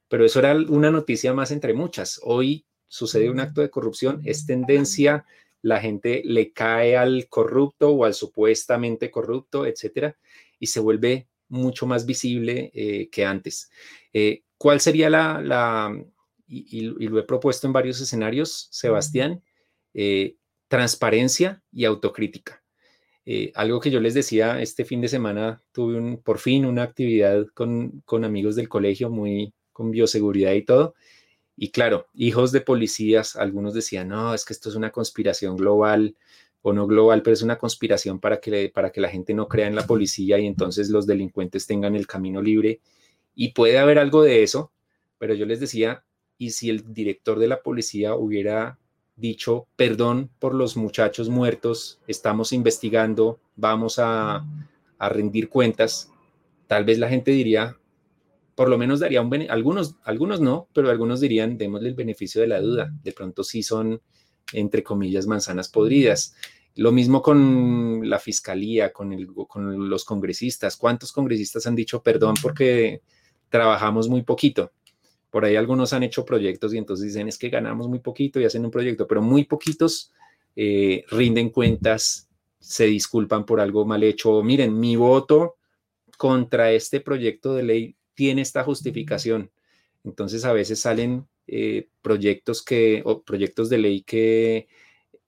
Pero 0.09 0.24
eso 0.24 0.41
era 0.41 0.55
una 0.55 0.91
noticia 0.91 1.33
más 1.33 1.51
entre 1.51 1.72
muchas. 1.72 2.20
Hoy 2.22 2.66
sucede 2.87 3.31
un 3.31 3.41
acto 3.41 3.61
de 3.61 3.70
corrupción, 3.70 4.20
es 4.24 4.45
tendencia, 4.45 5.24
la 5.62 5.81
gente 5.81 6.22
le 6.24 6.53
cae 6.53 6.97
al 6.97 7.28
corrupto 7.28 7.91
o 7.91 8.05
al 8.05 8.14
supuestamente 8.14 9.11
corrupto, 9.11 9.66
etcétera, 9.66 10.16
y 10.59 10.66
se 10.66 10.81
vuelve 10.81 11.28
mucho 11.51 11.86
más 11.86 12.07
visible 12.07 12.70
eh, 12.74 13.11
que 13.11 13.26
antes. 13.26 13.70
¿Cuál 14.57 14.80
sería 14.80 15.11
la, 15.11 15.92
y, 16.51 16.80
lo 16.80 17.18
he 17.18 17.22
propuesto 17.22 17.66
en 17.66 17.72
varios 17.72 18.01
escenarios, 18.01 18.68
Sebastián, 18.70 19.42
eh, 19.94 20.36
transparencia 20.68 21.62
y 21.72 21.84
autocrítica. 21.84 22.62
Eh, 23.24 23.53
algo 23.55 23.80
que 23.80 23.90
yo 23.90 24.01
les 24.01 24.14
decía 24.14 24.61
este 24.61 24.84
fin 24.84 25.01
de 25.01 25.09
semana, 25.09 25.62
tuve 25.72 25.96
un, 25.96 26.22
por 26.22 26.38
fin 26.38 26.64
una 26.64 26.82
actividad 26.82 27.46
con, 27.55 28.03
con 28.05 28.24
amigos 28.24 28.57
del 28.57 28.68
colegio, 28.68 29.11
muy 29.11 29.55
con 29.72 29.90
bioseguridad 29.90 30.53
y 30.53 30.64
todo. 30.64 30.94
Y 31.57 31.70
claro, 31.70 32.07
hijos 32.14 32.53
de 32.53 32.62
policías, 32.62 33.36
algunos 33.36 33.74
decían, 33.74 34.09
no, 34.09 34.34
es 34.34 34.44
que 34.44 34.53
esto 34.53 34.70
es 34.70 34.74
una 34.74 34.90
conspiración 34.90 35.57
global 35.57 36.16
o 36.63 36.73
no 36.73 36.87
global, 36.87 37.23
pero 37.23 37.35
es 37.35 37.43
una 37.43 37.59
conspiración 37.59 38.21
para 38.21 38.41
que, 38.41 38.71
para 38.73 38.91
que 38.91 39.01
la 39.01 39.09
gente 39.09 39.35
no 39.35 39.49
crea 39.49 39.67
en 39.67 39.75
la 39.75 39.87
policía 39.87 40.39
y 40.39 40.47
entonces 40.47 40.91
los 40.91 41.07
delincuentes 41.07 41.67
tengan 41.67 41.95
el 41.95 42.07
camino 42.07 42.43
libre. 42.43 42.81
Y 43.35 43.53
puede 43.53 43.79
haber 43.79 43.99
algo 43.99 44.23
de 44.23 44.43
eso, 44.43 44.73
pero 45.19 45.35
yo 45.35 45.47
les 45.47 45.61
decía, 45.61 46.05
y 46.37 46.51
si 46.51 46.71
el 46.71 46.93
director 46.93 47.39
de 47.39 47.49
la 47.49 47.63
policía 47.63 48.15
hubiera 48.15 48.79
dicho, 49.21 49.67
perdón 49.77 50.31
por 50.39 50.55
los 50.55 50.77
muchachos 50.77 51.29
muertos, 51.29 52.01
estamos 52.07 52.53
investigando, 52.53 53.39
vamos 53.57 53.99
a, 53.99 54.45
rendir 54.99 55.49
cuentas, 55.49 56.11
tal 56.67 56.85
vez 56.85 56.99
la 56.99 57.09
gente 57.09 57.31
diría, 57.31 57.79
por 58.55 58.69
lo 58.69 58.77
menos 58.77 59.01
daría 59.01 59.23
un 59.23 59.33
algunos, 59.49 59.97
algunos 60.05 60.41
no, 60.41 60.69
pero 60.75 60.91
algunos 60.91 61.21
dirían, 61.21 61.57
démosle 61.57 61.89
el 61.89 61.95
beneficio 61.95 62.41
de 62.41 62.49
la 62.49 62.61
duda, 62.61 62.93
de 63.03 63.13
pronto 63.13 63.45
sí 63.45 63.63
son, 63.63 64.01
entre 64.53 64.82
comillas, 64.82 65.26
manzanas 65.26 65.68
podridas. 65.68 66.34
Lo 66.76 66.93
mismo 66.93 67.22
con 67.22 68.09
la 68.09 68.18
fiscalía, 68.18 68.93
con, 68.93 69.12
el, 69.12 69.28
con 69.49 69.88
los 69.88 70.05
congresistas. 70.05 70.76
¿Cuántos 70.76 71.12
congresistas 71.12 71.66
han 71.66 71.74
dicho 71.74 72.03
perdón 72.03 72.34
porque 72.41 73.03
trabajamos 73.49 74.09
muy 74.09 74.22
poquito? 74.22 74.72
Por 75.30 75.45
ahí 75.45 75.57
algunos 75.57 75.93
han 75.93 76.03
hecho 76.03 76.24
proyectos 76.24 76.74
y 76.74 76.78
entonces 76.78 77.07
dicen 77.07 77.28
es 77.28 77.38
que 77.38 77.51
ganamos 77.51 77.88
muy 77.88 78.01
poquito 78.01 78.41
y 78.41 78.45
hacen 78.45 78.64
un 78.64 78.70
proyecto, 78.70 79.07
pero 79.07 79.22
muy 79.22 79.45
poquitos 79.45 80.12
eh, 80.57 81.05
rinden 81.11 81.51
cuentas, 81.51 82.28
se 82.59 82.86
disculpan 82.86 83.47
por 83.47 83.61
algo 83.61 83.84
mal 83.84 84.03
hecho. 84.03 84.43
Miren, 84.43 84.78
mi 84.78 84.97
voto 84.97 85.57
contra 86.16 86.72
este 86.72 87.01
proyecto 87.01 87.55
de 87.55 87.62
ley 87.62 87.97
tiene 88.14 88.43
esta 88.43 88.64
justificación. 88.64 89.51
Entonces 90.05 90.45
a 90.45 90.53
veces 90.53 90.80
salen 90.80 91.26
eh, 91.53 91.88
proyectos 92.01 92.62
que 92.62 93.03
o 93.05 93.22
proyectos 93.22 93.68
de 93.68 93.78
ley 93.78 94.03
que 94.03 94.68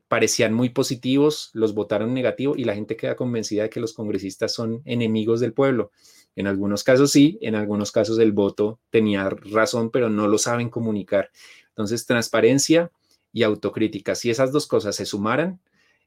parecían 0.06 0.52
muy 0.52 0.68
positivos, 0.68 1.50
los 1.52 1.74
votaron 1.74 2.14
negativo 2.14 2.54
y 2.56 2.64
la 2.64 2.74
gente 2.74 2.96
queda 2.96 3.16
convencida 3.16 3.64
de 3.64 3.70
que 3.70 3.80
los 3.80 3.92
congresistas 3.92 4.52
son 4.52 4.82
enemigos 4.84 5.40
del 5.40 5.52
pueblo. 5.52 5.90
En 6.36 6.46
algunos 6.46 6.84
casos 6.84 7.10
sí, 7.10 7.38
en 7.40 7.56
algunos 7.56 7.90
casos 7.90 8.18
el 8.20 8.30
voto 8.30 8.78
tenía 8.90 9.28
razón, 9.30 9.90
pero 9.90 10.10
no 10.10 10.28
lo 10.28 10.38
saben 10.38 10.70
comunicar. 10.70 11.30
Entonces, 11.70 12.06
transparencia 12.06 12.92
y 13.32 13.42
autocrítica, 13.42 14.14
si 14.14 14.30
esas 14.30 14.52
dos 14.52 14.66
cosas 14.66 14.94
se 14.94 15.06
sumaran, 15.06 15.60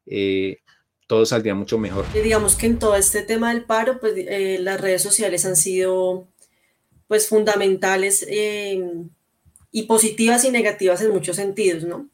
eh, 0.06 0.60
todo 1.08 1.26
saldría 1.26 1.56
mucho 1.56 1.78
mejor. 1.78 2.06
digamos 2.14 2.56
que 2.56 2.68
en 2.68 2.80
todo 2.80 2.96
este 2.96 3.22
tema 3.24 3.54
del 3.54 3.66
paro, 3.66 4.00
pues 4.00 4.14
eh, 4.16 4.60
las 4.62 4.80
redes 4.80 5.02
sociales 5.02 5.46
han 5.46 5.56
sido 5.56 6.28
pues 7.08 7.28
fundamentales 7.28 8.26
em, 8.30 9.10
y 9.76 9.84
positivas 9.84 10.46
y 10.46 10.52
negativas 10.52 11.02
en 11.02 11.12
muchos 11.12 11.36
sentidos, 11.36 11.84
¿no? 11.84 12.08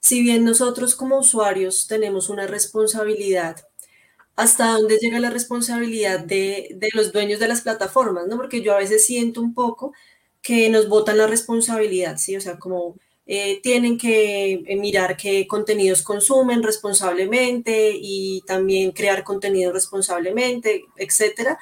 Si 0.00 0.20
bien 0.20 0.44
nosotros 0.44 0.96
como 0.96 1.20
usuarios 1.20 1.86
tenemos 1.86 2.28
una 2.28 2.48
responsabilidad 2.48 3.58
hasta 4.34 4.72
dónde 4.72 4.98
llega 4.98 5.20
la 5.20 5.30
responsabilidad 5.30 6.18
de, 6.18 6.76
los 6.92 7.12
dueños 7.12 7.38
de 7.38 7.46
las 7.46 7.60
plataformas, 7.60 8.26
¿no? 8.26 8.36
Porque 8.36 8.62
yo 8.62 8.74
a 8.74 8.78
veces 8.78 9.06
siento 9.06 9.40
un 9.40 9.54
poco 9.54 9.92
que 10.42 10.68
nos 10.70 10.88
botan 10.88 11.18
la 11.18 11.28
responsabilidad, 11.28 12.16
¿sí? 12.18 12.36
O 12.36 12.40
sea, 12.40 12.58
como 12.58 12.96
eh, 13.26 13.60
tienen 13.62 13.96
que 13.96 14.64
eh, 14.66 14.76
mirar 14.76 15.16
qué 15.16 15.46
contenidos 15.46 16.02
consumen 16.02 16.64
responsablemente 16.64 17.92
y 17.94 18.42
también 18.44 18.90
crear 18.90 19.22
contenido 19.22 19.72
responsablemente, 19.72 20.84
etcétera. 20.96 21.60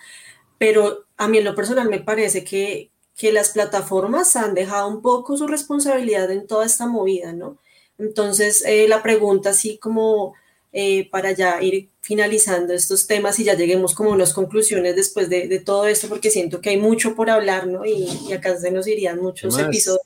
Pero 0.57 1.05
a 1.19 1.29
mí 1.29 1.39
en 1.39 1.45
lo 1.45 1.55
personal 1.55 1.91
me 1.91 2.01
parece 2.01 2.43
que, 2.43 2.92
que 3.17 3.33
las 3.33 3.51
plataformas 3.51 4.37
han 4.37 4.55
dejado 4.55 4.89
un 4.89 5.03
poco 5.03 5.37
su 5.37 5.47
responsabilidad 5.47 6.31
en 6.31 6.47
toda 6.47 6.67
esta 6.67 6.87
movida, 6.87 7.33
¿no? 7.33 7.59
Entonces, 7.99 8.65
eh, 8.67 8.89
la 8.89 9.03
pregunta 9.03 9.51
así 9.51 9.79
como 9.79 10.35
eh, 10.73 11.09
para 11.11 11.33
ya 11.33 11.63
ir 11.63 11.91
finalizando 12.01 12.73
estos 12.73 13.07
temas 13.07 13.39
y 13.39 13.45
ya 13.45 13.55
lleguemos 13.55 13.95
como 13.95 14.11
a 14.11 14.15
unas 14.15 14.33
conclusiones 14.33 14.97
después 14.97 15.29
de, 15.29 15.61
todo 15.61 15.87
esto, 15.87 16.09
porque 16.09 16.31
siento 16.31 16.61
que 16.61 16.71
hay 16.71 16.79
mucho 16.79 17.15
por 17.15 17.29
hablar, 17.29 17.67
¿no? 17.67 17.85
Y, 17.85 18.33
acá 18.33 18.57
se 18.57 18.71
nos 18.71 18.87
irían 18.87 19.21
muchos 19.21 19.59
episodios. 19.59 20.01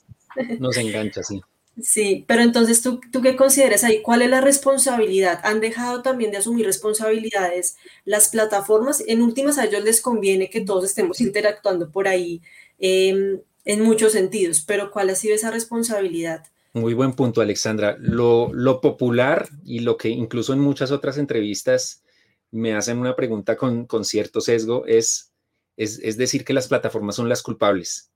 Nos 0.59 0.77
engancha, 0.77 1.23
sí. 1.23 1.41
Sí, 1.79 2.25
pero 2.27 2.41
entonces, 2.41 2.81
¿tú, 2.81 2.99
¿tú 3.11 3.21
qué 3.21 3.35
consideras 3.35 3.83
ahí? 3.83 4.01
¿Cuál 4.01 4.23
es 4.23 4.31
la 4.31 4.41
responsabilidad? 4.41 5.39
¿Han 5.43 5.59
dejado 5.59 6.01
también 6.01 6.31
de 6.31 6.37
asumir 6.37 6.65
responsabilidades 6.65 7.77
las 8.03 8.29
plataformas? 8.29 9.03
En 9.05 9.21
últimas, 9.21 9.59
a 9.59 9.65
ellos 9.65 9.83
les 9.83 10.01
conviene 10.01 10.49
que 10.49 10.61
todos 10.61 10.85
estemos 10.85 11.21
interactuando 11.21 11.91
por 11.91 12.07
ahí 12.07 12.41
eh, 12.79 13.41
en 13.65 13.81
muchos 13.81 14.13
sentidos, 14.13 14.63
pero 14.65 14.91
¿cuál 14.91 15.09
ha 15.09 15.15
sido 15.15 15.35
esa 15.35 15.51
responsabilidad? 15.51 16.45
Muy 16.73 16.93
buen 16.93 17.13
punto, 17.13 17.41
Alexandra. 17.41 17.97
Lo, 17.99 18.81
popular 18.81 19.49
y 19.65 19.79
lo 19.79 19.97
que 19.97 20.09
incluso 20.09 20.53
en 20.53 20.59
muchas 20.59 20.91
otras 20.91 21.17
entrevistas 21.17 22.03
me 22.51 22.75
hacen 22.75 22.99
una 22.99 23.15
pregunta 23.15 23.57
con, 23.57 23.87
cierto 24.05 24.41
sesgo 24.41 24.85
es, 24.85 25.33
es, 25.75 25.99
es 25.99 26.17
decir 26.17 26.45
que 26.45 26.53
las 26.53 26.67
plataformas 26.67 27.15
son 27.15 27.29
las 27.29 27.41
culpables 27.41 28.11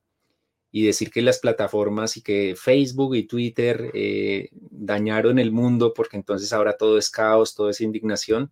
y 0.72 0.86
decir 0.86 1.12
que 1.12 1.22
las 1.22 1.40
plataformas 1.40 2.16
y 2.16 2.22
que 2.22 2.56
Facebook 2.58 3.16
y 3.16 3.24
Twitter 3.24 3.92
eh, 3.94 4.50
dañaron 4.54 5.38
el 5.38 5.52
mundo 5.52 5.94
porque 5.94 6.16
entonces 6.16 6.54
ahora 6.54 6.78
todo 6.78 6.98
es 6.98 7.10
caos, 7.10 7.56
todo 7.56 7.70
es 7.70 7.82
indignación. 7.82 8.52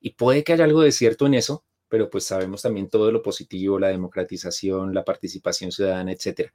Y 0.00 0.10
puede 0.10 0.44
que 0.44 0.52
haya 0.52 0.64
algo 0.64 0.82
de 0.82 0.92
cierto 0.92 1.26
en 1.26 1.34
eso, 1.34 1.64
pero 1.88 2.10
pues 2.10 2.24
sabemos 2.24 2.62
también 2.62 2.88
todo 2.88 3.10
lo 3.10 3.22
positivo, 3.22 3.78
la 3.78 3.88
democratización, 3.88 4.94
la 4.94 5.04
participación 5.04 5.72
ciudadana, 5.72 6.12
etcétera. 6.12 6.52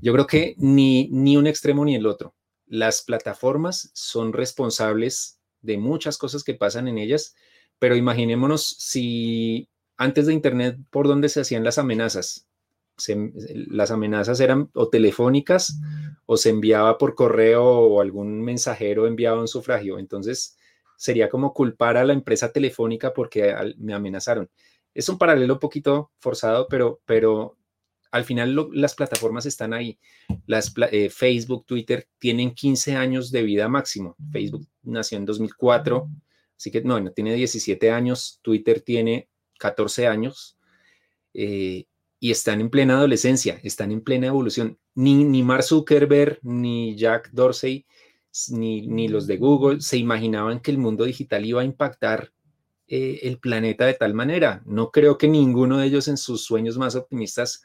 Yo 0.00 0.12
creo 0.12 0.26
que 0.26 0.54
ni, 0.58 1.08
ni 1.10 1.36
un 1.36 1.46
extremo 1.46 1.84
ni 1.84 1.94
el 1.94 2.06
otro. 2.06 2.34
Las 2.66 3.02
plataformas 3.02 3.90
son 3.94 4.32
responsables 4.32 5.40
de 5.62 5.78
muchas 5.78 6.18
cosas 6.18 6.44
que 6.44 6.54
pasan 6.54 6.88
en 6.88 6.98
ellas, 6.98 7.34
pero 7.78 7.96
imaginémonos 7.96 8.76
si 8.78 9.68
antes 9.96 10.26
de 10.26 10.34
Internet, 10.34 10.78
¿por 10.90 11.08
dónde 11.08 11.28
se 11.28 11.40
hacían 11.40 11.64
las 11.64 11.78
amenazas? 11.78 12.48
las 13.70 13.90
amenazas 13.90 14.40
eran 14.40 14.70
o 14.74 14.88
telefónicas 14.88 15.78
o 16.26 16.36
se 16.36 16.50
enviaba 16.50 16.98
por 16.98 17.14
correo 17.14 17.64
o 17.64 18.00
algún 18.00 18.42
mensajero 18.42 19.06
enviaba 19.06 19.40
un 19.40 19.48
sufragio. 19.48 19.98
Entonces 19.98 20.56
sería 20.96 21.28
como 21.28 21.54
culpar 21.54 21.96
a 21.96 22.04
la 22.04 22.12
empresa 22.12 22.52
telefónica 22.52 23.12
porque 23.14 23.54
me 23.78 23.94
amenazaron. 23.94 24.50
Es 24.94 25.08
un 25.08 25.18
paralelo 25.18 25.54
un 25.54 25.60
poquito 25.60 26.12
forzado, 26.18 26.66
pero, 26.68 27.00
pero 27.04 27.56
al 28.10 28.24
final 28.24 28.70
las 28.72 28.94
plataformas 28.94 29.46
están 29.46 29.72
ahí. 29.72 29.98
Las, 30.46 30.72
eh, 30.90 31.10
Facebook, 31.10 31.66
Twitter 31.66 32.08
tienen 32.18 32.54
15 32.54 32.96
años 32.96 33.30
de 33.30 33.42
vida 33.42 33.68
máximo. 33.68 34.16
Facebook 34.32 34.66
nació 34.82 35.18
en 35.18 35.26
2004, 35.26 36.08
así 36.56 36.70
que 36.70 36.82
no, 36.82 36.98
no 37.00 37.12
tiene 37.12 37.34
17 37.34 37.90
años. 37.90 38.40
Twitter 38.42 38.80
tiene 38.80 39.28
14 39.58 40.06
años. 40.06 40.56
Eh, 41.34 41.86
y 42.20 42.30
están 42.30 42.60
en 42.60 42.70
plena 42.70 42.96
adolescencia, 42.98 43.60
están 43.62 43.92
en 43.92 44.00
plena 44.00 44.26
evolución. 44.26 44.78
Ni, 44.94 45.22
ni 45.24 45.42
Mark 45.42 45.62
Zuckerberg, 45.62 46.40
ni 46.42 46.96
Jack 46.96 47.30
Dorsey, 47.30 47.86
ni, 48.50 48.86
ni, 48.86 49.08
los 49.08 49.26
de 49.26 49.36
Google 49.36 49.80
se 49.80 49.98
imaginaban 49.98 50.60
que 50.60 50.70
el 50.70 50.78
mundo 50.78 51.04
digital 51.04 51.44
iba 51.44 51.60
a 51.60 51.64
impactar 51.64 52.32
eh, 52.88 53.20
el 53.22 53.38
planeta 53.38 53.86
de 53.86 53.94
tal 53.94 54.14
manera. 54.14 54.62
No 54.66 54.90
creo 54.90 55.18
que 55.18 55.28
ninguno 55.28 55.78
de 55.78 55.86
ellos 55.86 56.08
en 56.08 56.16
sus 56.16 56.44
sueños 56.44 56.78
más 56.78 56.94
optimistas 56.94 57.62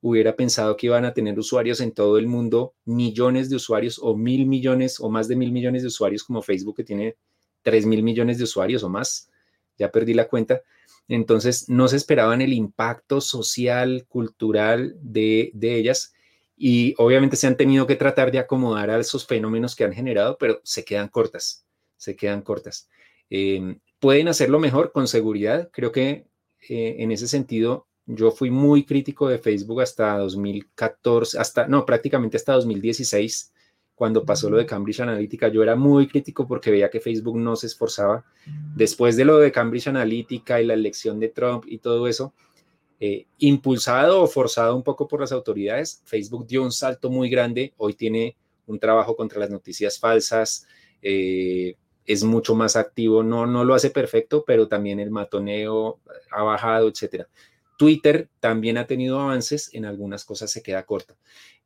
hubiera 0.00 0.36
pensado 0.36 0.76
que 0.76 0.86
iban 0.86 1.04
a 1.04 1.14
tener 1.14 1.38
usuarios 1.38 1.80
en 1.80 1.92
todo 1.92 2.18
el 2.18 2.26
mundo, 2.26 2.74
millones 2.84 3.50
de 3.50 3.56
usuarios 3.56 3.98
o 4.00 4.16
mil 4.16 4.46
millones 4.46 5.00
o 5.00 5.08
más 5.08 5.26
de 5.28 5.36
mil 5.36 5.52
millones 5.52 5.82
de 5.82 5.88
usuarios 5.88 6.22
como 6.22 6.42
Facebook 6.42 6.76
que 6.76 6.84
tiene 6.84 7.16
tres 7.62 7.86
mil 7.86 8.02
millones 8.02 8.38
de 8.38 8.44
usuarios 8.44 8.82
o 8.82 8.88
más. 8.88 9.30
Ya 9.78 9.90
perdí 9.90 10.14
la 10.14 10.28
cuenta 10.28 10.62
entonces, 11.08 11.68
no 11.68 11.88
se 11.88 11.96
esperaban 11.96 12.40
el 12.42 12.52
impacto 12.52 13.20
social, 13.20 14.06
cultural 14.08 14.96
de, 15.00 15.52
ellas 15.62 16.14
y 16.56 16.94
obviamente 16.98 17.36
se 17.36 17.46
han 17.46 17.56
tenido 17.56 17.86
que 17.86 17.96
tratar 17.96 18.32
de 18.32 18.38
acomodar 18.38 18.90
a 18.90 18.98
esos 18.98 19.26
fenómenos 19.26 19.76
que 19.76 19.84
han 19.84 19.92
generado, 19.92 20.36
pero 20.38 20.60
se 20.64 20.84
quedan 20.84 21.08
cortas, 21.08 21.64
se 21.96 22.16
quedan 22.16 22.42
cortas. 22.42 22.88
Em, 23.30 23.78
pueden 24.06 24.28
hacerlo 24.28 24.60
mejor 24.60 24.92
con 24.92 25.08
seguridad. 25.08 25.68
Creo 25.72 25.90
que 25.90 26.28
eh, 26.68 26.94
en 27.00 27.10
ese 27.10 27.26
sentido 27.26 27.88
yo 28.06 28.30
fui 28.30 28.52
muy 28.52 28.84
crítico 28.84 29.26
de 29.26 29.38
Facebook 29.38 29.82
hasta 29.82 30.16
2014, 30.18 31.36
hasta, 31.40 31.66
no, 31.66 31.84
prácticamente 31.84 32.36
hasta 32.36 32.52
2016 32.52 33.52
cuando 33.96 34.24
pasó 34.24 34.48
lo 34.48 34.58
de 34.58 34.64
Cambridge 34.64 35.00
Analytica, 35.00 35.48
yo 35.48 35.60
era 35.60 35.74
muy 35.74 36.06
crítico 36.06 36.46
porque 36.46 36.70
veía 36.70 36.88
que 36.88 37.00
Facebook 37.00 37.36
no 37.36 37.56
se 37.56 37.66
esforzaba. 37.66 38.24
Después 38.76 39.16
de 39.16 39.24
lo 39.24 39.38
de 39.38 39.50
Cambridge 39.50 39.88
Analytica 39.88 40.60
y 40.60 40.66
la 40.66 40.74
elección 40.74 41.18
de 41.18 41.30
Trump 41.30 41.64
y 41.66 41.78
todo 41.78 42.06
eso, 42.06 42.32
eh, 43.00 43.26
impulsado 43.38 44.22
o 44.22 44.28
forzado 44.28 44.76
un 44.76 44.84
poco 44.84 45.08
por 45.08 45.20
las 45.20 45.32
autoridades, 45.32 46.00
Facebook 46.04 46.46
dio 46.46 46.62
un 46.62 46.70
salto 46.70 47.10
muy 47.10 47.28
grande. 47.28 47.74
Hoy 47.76 47.94
tiene 47.94 48.36
un 48.68 48.78
trabajo 48.78 49.16
contra 49.16 49.40
las 49.40 49.50
noticias 49.50 49.98
falsas, 49.98 50.64
eh, 51.02 51.74
es 52.06 52.24
mucho 52.24 52.54
más 52.54 52.76
activo, 52.76 53.22
no, 53.22 53.46
no 53.46 53.64
lo 53.64 53.74
hace 53.74 53.90
perfecto, 53.90 54.44
pero 54.46 54.68
también 54.68 55.00
el 55.00 55.10
matoneo 55.10 56.00
ha 56.30 56.42
bajado, 56.42 56.88
etcétera. 56.88 57.28
Twitter 57.78 58.28
también 58.40 58.78
ha 58.78 58.86
tenido 58.86 59.20
avances, 59.20 59.70
en 59.74 59.84
algunas 59.84 60.24
cosas 60.24 60.50
se 60.50 60.62
queda 60.62 60.86
corta, 60.86 61.16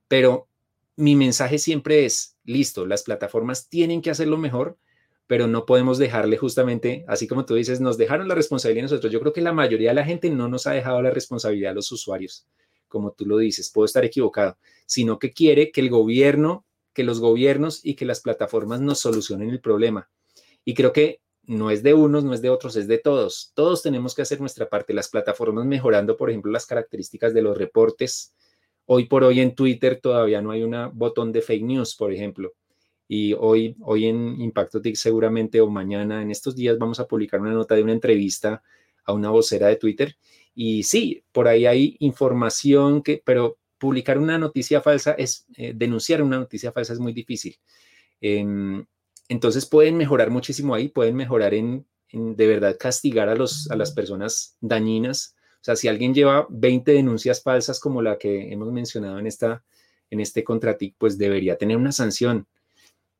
pero 0.08 0.48
mi 0.96 1.16
mensaje 1.16 1.58
siempre 1.58 2.04
es, 2.04 2.36
listo, 2.44 2.84
las 2.84 3.04
plataformas 3.04 3.68
tienen 3.68 4.02
que 4.02 4.10
hacerlo 4.10 4.36
mejor, 4.36 4.76
pero 5.26 5.46
no 5.46 5.64
podemos 5.64 5.96
dejarle 5.98 6.36
justamente, 6.36 7.04
así 7.06 7.28
como 7.28 7.46
tú 7.46 7.54
dices, 7.54 7.80
nos 7.80 7.96
dejaron 7.96 8.26
la 8.26 8.34
responsabilidad 8.34 8.82
nosotros. 8.82 9.12
Yo 9.12 9.20
creo 9.20 9.32
que 9.32 9.40
la 9.40 9.52
mayoría 9.52 9.90
de 9.90 9.94
la 9.94 10.04
gente 10.04 10.28
no 10.28 10.48
nos 10.48 10.66
ha 10.66 10.72
dejado 10.72 11.00
la 11.00 11.10
responsabilidad 11.10 11.70
a 11.70 11.74
los 11.74 11.92
usuarios, 11.92 12.48
como 12.88 13.12
tú 13.12 13.24
lo 13.26 13.38
dices, 13.38 13.70
puedo 13.70 13.86
estar 13.86 14.04
equivocado, 14.04 14.58
sino 14.86 15.20
que 15.20 15.32
quiere 15.32 15.70
que 15.70 15.80
el 15.82 15.88
gobierno, 15.88 16.64
que 16.92 17.04
los 17.04 17.20
gobiernos 17.20 17.80
y 17.84 17.94
que 17.94 18.04
las 18.04 18.20
plataformas 18.20 18.80
nos 18.80 18.98
solucionen 18.98 19.50
el 19.50 19.60
problema. 19.60 20.10
Y 20.64 20.74
creo 20.74 20.92
que 20.92 21.20
no 21.44 21.70
es 21.70 21.82
de 21.82 21.94
unos, 21.94 22.24
no 22.24 22.34
es 22.34 22.42
de 22.42 22.50
otros, 22.50 22.76
es 22.76 22.86
de 22.86 22.98
todos. 22.98 23.52
Todos 23.54 23.82
tenemos 23.82 24.14
que 24.14 24.22
hacer 24.22 24.40
nuestra 24.40 24.68
parte. 24.68 24.94
Las 24.94 25.08
plataformas 25.08 25.66
mejorando, 25.66 26.16
por 26.16 26.30
ejemplo, 26.30 26.52
las 26.52 26.66
características 26.66 27.34
de 27.34 27.42
los 27.42 27.56
reportes, 27.56 28.34
Hoy 28.92 29.04
por 29.04 29.22
hoy 29.22 29.38
en 29.38 29.54
Twitter 29.54 30.00
todavía 30.00 30.42
no 30.42 30.50
hay 30.50 30.64
un 30.64 30.74
botón 30.94 31.30
de 31.30 31.42
fake 31.42 31.62
news, 31.62 31.94
por 31.94 32.12
ejemplo. 32.12 32.54
Y 33.06 33.34
hoy, 33.34 33.76
hoy 33.82 34.06
en 34.06 34.40
Impacto 34.40 34.82
TIC 34.82 34.96
seguramente 34.96 35.60
o 35.60 35.70
mañana, 35.70 36.20
en 36.22 36.32
estos 36.32 36.56
días, 36.56 36.76
vamos 36.76 36.98
a 36.98 37.06
publicar 37.06 37.40
una 37.40 37.52
nota 37.52 37.76
de 37.76 37.84
una 37.84 37.92
entrevista 37.92 38.64
a 39.04 39.12
una 39.12 39.30
vocera 39.30 39.68
de 39.68 39.76
Twitter. 39.76 40.16
Y 40.56 40.82
sí, 40.82 41.22
por 41.30 41.46
ahí 41.46 41.66
hay 41.66 41.98
información 42.00 43.00
que, 43.04 43.22
pero 43.24 43.58
publicar 43.78 44.18
una 44.18 44.38
noticia 44.38 44.80
falsa 44.80 45.12
es, 45.12 45.46
eh, 45.56 45.72
denunciar 45.72 46.20
una 46.20 46.38
noticia 46.38 46.72
falsa 46.72 46.92
es 46.92 46.98
muy 46.98 47.12
difícil. 47.12 47.56
Em, 48.20 48.84
entonces 49.30 49.64
pueden 49.64 49.96
mejorar 49.96 50.30
muchísimo 50.30 50.74
ahí, 50.74 50.88
pueden 50.88 51.16
mejorar 51.16 51.54
en, 51.54 51.86
en, 52.10 52.36
de 52.36 52.46
verdad 52.46 52.76
castigar 52.78 53.30
a, 53.30 53.34
los, 53.34 53.70
a 53.70 53.76
las 53.76 53.92
personas 53.92 54.56
dañinas 54.60 55.34
o 55.60 55.64
sea, 55.64 55.76
si 55.76 55.88
alguien 55.88 56.14
lleva 56.14 56.46
20 56.48 56.90
denuncias 56.92 57.42
falsas 57.42 57.80
como 57.80 58.00
la 58.00 58.16
que 58.16 58.50
hemos 58.50 58.72
mencionado 58.72 59.18
en, 59.18 59.26
esta, 59.26 59.62
en 60.08 60.20
este 60.20 60.42
contratic, 60.42 60.94
pues 60.96 61.18
debería 61.18 61.58
tener 61.58 61.76
una 61.76 61.92
sanción, 61.92 62.46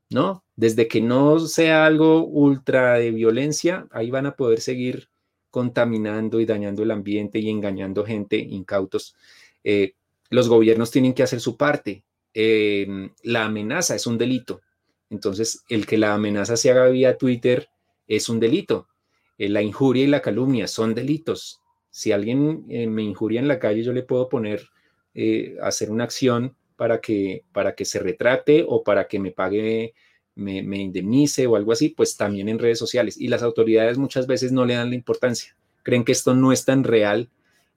¿no? 0.09 0.43
Desde 0.57 0.89
que 0.89 1.03
no 1.03 1.39
sea 1.41 1.85
algo 1.85 2.25
ultra 2.25 2.95
de 2.95 3.11
violencia, 3.11 3.87
ahí 3.91 4.11
van 4.11 4.25
a 4.25 4.37
poder 4.37 4.63
seguir 4.63 5.11
contaminando 5.51 6.41
y 6.41 6.47
dañando 6.47 6.83
el 6.83 6.93
ambiente 6.93 7.41
y 7.41 7.51
engañando 7.51 8.07
gente, 8.07 8.39
incautos. 8.39 9.15
Eh, 9.63 9.93
los 10.31 10.49
gobiernos 10.49 10.91
tienen 10.91 11.13
que 11.13 11.23
hacer 11.23 11.41
su 11.41 11.59
parte. 11.59 12.05
Em, 12.33 13.11
la 13.23 13.45
amenaza 13.45 13.95
es 13.95 14.07
un 14.07 14.17
delito. 14.17 14.63
Entonces, 15.11 15.65
el 15.69 15.87
que 15.87 15.99
la 15.99 16.15
amenaza 16.15 16.57
se 16.57 16.71
haga 16.71 16.89
vía 16.89 17.19
Twitter 17.19 17.69
es 18.07 18.29
un 18.29 18.41
delito. 18.41 18.89
Eh, 19.37 19.49
la 19.49 19.63
injuria 19.63 20.05
y 20.05 20.07
la 20.07 20.23
calumnia 20.23 20.67
son 20.67 20.95
delitos. 20.95 21.61
Si 21.91 22.13
alguien 22.13 22.65
eh, 22.69 22.87
me 22.87 23.03
injuria 23.03 23.41
en 23.41 23.49
la 23.49 23.59
calle, 23.59 23.83
yo 23.83 23.93
le 23.93 24.05
puedo 24.05 24.29
poner, 24.29 24.69
eh, 25.15 25.57
hacer 25.63 25.91
una 25.91 26.05
acción 26.05 26.57
para 26.77 27.01
que, 27.01 27.45
para 27.53 27.75
que 27.75 27.85
se 27.85 27.99
retrate 27.99 28.65
o 28.67 28.83
para 28.85 29.09
que 29.09 29.19
me 29.19 29.33
pague, 29.33 29.95
me, 30.37 30.63
me 30.63 30.79
indemnice 30.79 31.47
o 31.47 31.57
algo 31.57 31.73
así, 31.73 31.91
pues 31.91 32.17
también 32.17 32.49
en 32.49 32.59
redes 32.59 32.79
sociales. 32.79 33.21
Y 33.21 33.29
las 33.29 33.43
autoridades 33.43 33.99
muchas 33.99 34.27
veces 34.27 34.53
no 34.53 34.65
le 34.65 34.75
dan 34.75 34.91
la 34.91 34.95
importancia, 34.95 35.57
creen 35.83 36.05
que 36.05 36.13
esto 36.13 36.35
no 36.35 36.53
es 36.53 36.65
tan 36.65 36.85
real 36.85 37.29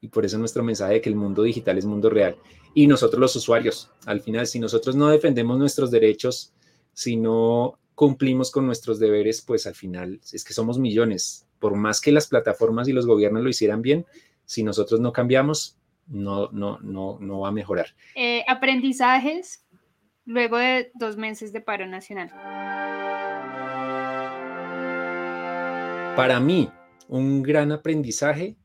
y 0.04 0.10
por 0.10 0.26
eso 0.26 0.38
nuestro 0.38 0.64
mensaje 0.64 0.96
de 0.96 1.02
que 1.02 1.10
el 1.10 1.16
mundo 1.16 1.44
digital 1.44 1.78
es 1.78 1.86
mundo 1.86 2.10
real. 2.10 2.36
Y 2.74 2.88
nosotros 2.88 3.22
los 3.22 3.36
usuarios, 3.38 3.90
al 4.06 4.20
final, 4.20 4.46
si 4.48 4.60
nosotros 4.60 4.98
no 4.98 5.08
defendemos 5.08 5.58
nuestros 5.58 5.92
derechos, 5.92 6.52
si 6.94 7.16
no 7.16 7.80
cumplimos 7.96 8.52
con 8.52 8.66
nuestros 8.66 9.00
deberes, 9.00 9.41
pues 9.41 9.68
al 9.68 9.76
final 9.76 10.20
es 10.32 10.44
que 10.44 10.54
somos 10.54 10.80
millones 10.80 11.48
por 11.60 11.76
más 11.76 12.02
que 12.02 12.12
las 12.12 12.28
plataformas 12.28 12.88
y 12.89 12.94
los 12.94 13.06
gobiernos 13.06 13.41
lo 13.41 13.50
hicieran 13.50 13.82
bien, 13.82 14.06
si 14.46 14.64
nosotros 14.64 15.00
no 15.00 15.14
cambiamos, 15.14 15.78
no, 16.08 16.50
no, 16.52 16.78
no, 16.80 17.18
no 17.22 17.39
va 17.39 17.48
a 17.48 17.52
mejorar. 17.54 17.88
Eh, 18.16 18.44
aprendizajes 18.50 19.66
luego 20.26 20.58
de 20.58 20.91
dos 20.94 21.16
meses 21.16 21.54
de 21.54 21.62
paro 21.62 21.88
nacional. 21.88 22.30
Para 26.16 26.39
mí, 26.39 26.70
un 27.08 27.41
gran 27.41 27.72
aprendizaje 27.72 28.58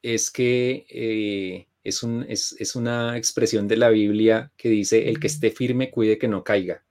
es 0.00 0.30
que 0.30 0.86
eh, 0.88 1.68
es, 1.84 2.02
un, 2.02 2.24
es, 2.28 2.54
es, 2.58 2.76
una 2.76 3.16
expresión 3.16 3.68
de 3.68 3.76
la 3.76 3.88
Biblia 3.88 4.52
que 4.56 4.68
dice, 4.68 5.08
el 5.08 5.20
que 5.20 5.26
esté 5.26 5.50
firme, 5.50 5.90
cuide 5.90 6.18
que 6.18 6.28
no 6.28 6.44
caiga. 6.44 6.84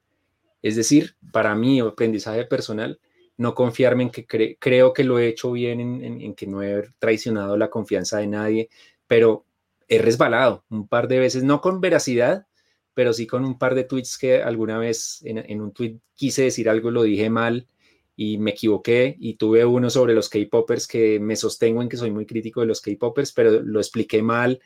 Es 0.61 0.75
decir, 0.75 1.15
para 1.31 1.55
mí, 1.55 1.79
aprendizaje 1.79 2.45
personal, 2.45 2.99
no 3.37 3.55
confiarme 3.55 4.03
en 4.03 4.09
que 4.11 4.25
creo 4.59 4.93
que 4.93 5.03
lo 5.03 5.19
he 5.19 5.27
hecho 5.27 5.51
bien, 5.51 5.79
en, 5.79 6.35
que 6.35 6.47
no 6.47 6.61
he 6.61 6.83
traicionado 6.99 7.57
la 7.57 7.69
confianza 7.69 8.19
de 8.19 8.27
nadie, 8.27 8.69
pero 9.07 9.45
he 9.87 9.97
resbalado 9.97 10.63
un 10.69 10.87
par 10.87 11.07
de 11.07 11.19
veces, 11.19 11.43
no 11.43 11.59
con 11.59 11.81
veracidad, 11.81 12.45
pero 12.93 13.13
sí 13.13 13.25
con 13.25 13.43
un 13.43 13.57
par 13.57 13.73
de 13.73 13.83
tweets 13.83 14.17
que 14.17 14.43
alguna 14.43 14.77
vez 14.77 15.21
en, 15.23 15.61
un 15.61 15.71
tweet 15.71 15.97
quise 16.13 16.43
decir 16.43 16.69
algo, 16.69 16.91
lo 16.91 17.03
dije 17.03 17.29
mal 17.29 17.67
y 18.15 18.37
me 18.37 18.51
equivoqué 18.51 19.15
y 19.19 19.35
tuve 19.35 19.65
uno 19.65 19.89
sobre 19.89 20.13
los 20.13 20.29
K-Poppers 20.29 20.87
que 20.87 21.19
me 21.19 21.35
sostengo 21.35 21.81
en 21.81 21.89
que 21.89 21.97
soy 21.97 22.11
muy 22.11 22.25
crítico 22.25 22.61
de 22.61 22.67
los 22.67 22.81
K-Poppers, 22.81 23.31
pero 23.31 23.61
lo 23.61 23.79
expliqué 23.79 24.21
mal. 24.21 24.61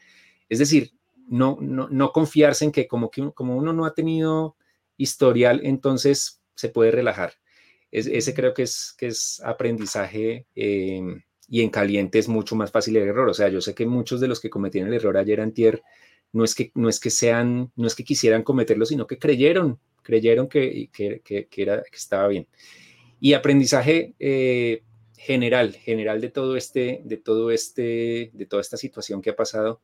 Es 0.50 0.60
decir, 0.60 0.92
no, 1.28 1.58
no, 1.62 1.88
no 1.90 2.12
confiarse 2.12 2.66
en 2.66 2.72
que 2.72 2.88
como, 2.88 3.10
que 3.10 3.32
como 3.34 3.56
uno 3.56 3.72
no 3.72 3.86
ha 3.86 3.94
tenido 3.94 4.58
historial, 4.98 5.62
entonces 5.64 6.42
se 6.56 6.70
puede 6.70 6.92
relajar. 6.92 7.34
ese 7.92 8.34
creo 8.34 8.54
que 8.54 8.64
es, 8.64 8.94
que 8.98 9.08
es 9.08 9.42
aprendizaje 9.44 10.48
em, 10.56 11.22
y 11.48 11.62
en 11.62 11.70
caliente 11.70 12.20
es 12.20 12.28
mucho 12.28 12.56
más 12.56 12.72
fácil 12.72 12.98
el 12.98 13.08
error. 13.08 13.30
O 13.30 13.34
sea, 13.34 13.50
yo 13.50 13.62
sé 13.62 13.74
que 13.74 13.86
muchos 13.86 14.20
de 14.20 14.28
los 14.28 14.40
que 14.40 14.50
cometieron 14.50 14.90
el 14.90 14.96
error 14.96 15.18
ayer 15.18 15.42
antier 15.42 15.84
no 16.34 16.44
es 16.44 16.56
que, 16.56 16.72
no 16.76 16.90
es 16.90 17.00
que 17.00 17.10
sean, 17.10 17.72
no 17.76 17.88
es 17.88 17.96
que 17.96 18.04
quisieran 18.04 18.44
cometerlo, 18.44 18.86
sino 18.86 19.08
que 19.08 19.18
creyeron, 19.18 19.80
creyeron 20.02 20.48
que, 20.48 20.90
que, 20.92 21.22
que 21.24 21.62
era, 21.62 21.84
que 21.84 21.98
estaba 21.98 22.28
bien. 22.28 22.48
Y 23.20 23.34
aprendizaje 23.34 24.14
eh, 24.20 24.84
general, 25.18 25.74
general 25.74 26.22
de 26.22 26.30
todo 26.30 26.56
este, 26.56 27.02
de 27.04 27.18
todo 27.18 27.52
este, 27.52 28.32
de 28.34 28.46
toda 28.46 28.62
esta 28.62 28.78
situación 28.78 29.22
que 29.22 29.32
ha 29.32 29.36
pasado, 29.36 29.82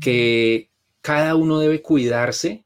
que 0.00 0.70
cada 1.00 1.34
uno 1.34 1.58
debe 1.58 1.82
cuidarse 1.82 2.64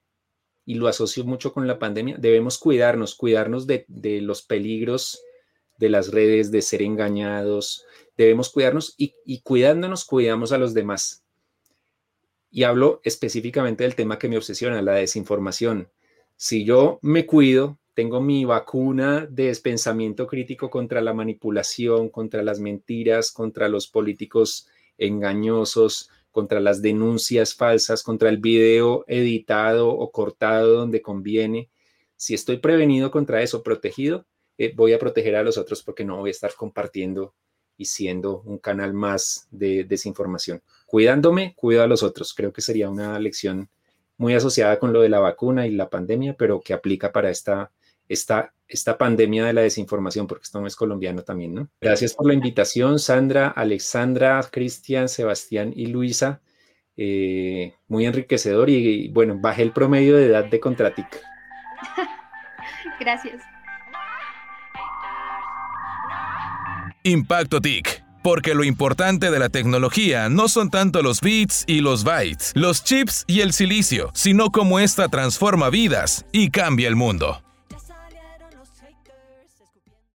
y 0.72 0.74
lo 0.74 0.88
asocio 0.88 1.22
mucho 1.24 1.52
con 1.52 1.66
la 1.66 1.78
pandemia, 1.78 2.16
debemos 2.18 2.56
cuidarnos, 2.56 3.14
cuidarnos 3.14 3.66
de, 3.66 3.84
los 4.22 4.40
peligros 4.40 5.22
de 5.76 5.90
las 5.90 6.10
redes, 6.10 6.50
de 6.50 6.62
ser 6.62 6.80
engañados, 6.80 7.84
debemos 8.16 8.48
cuidarnos 8.48 8.94
y, 8.96 9.14
y, 9.26 9.42
cuidándonos 9.42 10.06
cuidamos 10.06 10.50
a 10.50 10.56
los 10.56 10.72
demás. 10.72 11.26
Y 12.50 12.62
hablo 12.62 13.02
específicamente 13.04 13.84
del 13.84 13.94
tema 13.94 14.18
que 14.18 14.30
me 14.30 14.38
obsesiona, 14.38 14.80
la 14.80 14.94
desinformación. 14.94 15.90
Si 16.36 16.64
yo 16.64 16.98
me 17.02 17.26
cuido, 17.26 17.78
tengo 17.92 18.22
mi 18.22 18.46
vacuna 18.46 19.26
de 19.26 19.54
pensamiento 19.62 20.26
crítico 20.26 20.70
contra 20.70 21.02
la 21.02 21.12
manipulación, 21.12 22.08
contra 22.08 22.42
las 22.42 22.60
mentiras, 22.60 23.30
contra 23.30 23.68
los 23.68 23.88
políticos 23.88 24.68
engañosos, 24.96 26.08
contra 26.33 26.61
las 26.61 26.83
denuncias 26.83 27.55
falsas, 27.55 28.03
contra 28.03 28.28
el 28.28 28.39
video 28.39 29.05
editado 29.07 29.91
o 29.91 30.11
cortado 30.11 30.74
donde 30.74 31.03
conviene. 31.03 31.70
Si 32.16 32.35
estoy 32.35 32.57
prevenido 32.57 33.11
contra 33.11 33.43
eso, 33.43 33.62
protegido, 33.62 34.26
eh, 34.59 34.72
voy 34.74 34.93
a 34.93 34.99
proteger 34.99 35.37
a 35.37 35.43
los 35.43 35.59
otros 35.59 35.83
porque 35.83 36.05
no 36.05 36.18
voy 36.18 36.30
a 36.30 36.33
estar 36.33 36.55
compartiendo 36.55 37.35
y 37.76 37.85
siendo 37.85 38.41
un 38.43 38.59
canal 38.59 38.95
más 38.95 39.47
de 39.51 39.85
desinformación. 39.85 40.62
Cuidándome, 40.87 41.55
cuido 41.55 41.83
a 41.83 41.87
los 41.87 42.03
otros. 42.03 42.35
Creo 42.35 42.53
que 42.53 42.61
sería 42.61 42.91
una 42.91 43.18
lección 43.18 43.68
muy 44.16 44.35
asociada 44.35 44.78
con 44.78 44.93
lo 44.93 45.01
de 45.01 45.09
la 45.09 45.18
vacuna 45.18 45.66
y 45.66 45.72
la 45.72 45.91
pandemia, 45.91 46.35
pero 46.39 46.61
que 46.61 46.74
aplica 46.74 47.12
para 47.12 47.30
esta 47.30 47.72
esta, 48.09 48.53
esta 48.68 48.98
pandemia 48.98 49.44
de 49.44 49.53
la 49.53 49.62
desinformación, 49.62 50.26
porque 50.26 50.44
esto 50.44 50.61
no 50.61 50.66
es 50.66 50.76
colombiano 50.76 51.22
también, 51.22 51.55
¿no? 51.55 51.68
Gracias 51.80 52.14
por 52.14 52.26
la 52.26 52.34
invitación, 52.34 52.98
Sandra, 52.98 53.48
Alexandra, 53.48 54.40
Cristian, 54.50 55.09
Sebastián 55.09 55.72
y 55.74 55.86
Luisa. 55.86 56.40
Eh, 56.96 57.74
muy 57.88 58.05
enriquecedor 58.05 58.68
y, 58.68 59.09
bueno, 59.09 59.38
bajé 59.40 59.62
el 59.62 59.72
promedio 59.72 60.16
de 60.16 60.26
edad 60.26 60.44
de 60.44 60.61
Contratic. 60.61 61.07
Gracias. 63.00 63.42
Impacto 67.05 67.61
TIC. 67.61 68.03
Porque 68.22 68.55
lo 68.55 68.62
importante 68.62 69.32
de 69.32 69.38
la 69.40 69.48
tecnología 69.48 70.28
no 70.28 70.46
son 70.46 70.70
tanto 70.70 71.03
los 71.03 71.20
bits 71.20 71.64
y 71.66 71.80
los 71.80 72.05
bytes, 72.05 72.53
los 72.55 72.84
chips 72.84 73.24
y 73.26 73.40
el 73.40 73.53
silicio, 73.53 74.12
sino 74.14 74.50
cómo 74.50 74.78
esta 74.78 75.09
transforma 75.09 75.70
vidas 75.70 76.24
y 76.30 76.50
cambia 76.50 76.86
el 76.86 76.94
mundo. 76.94 77.41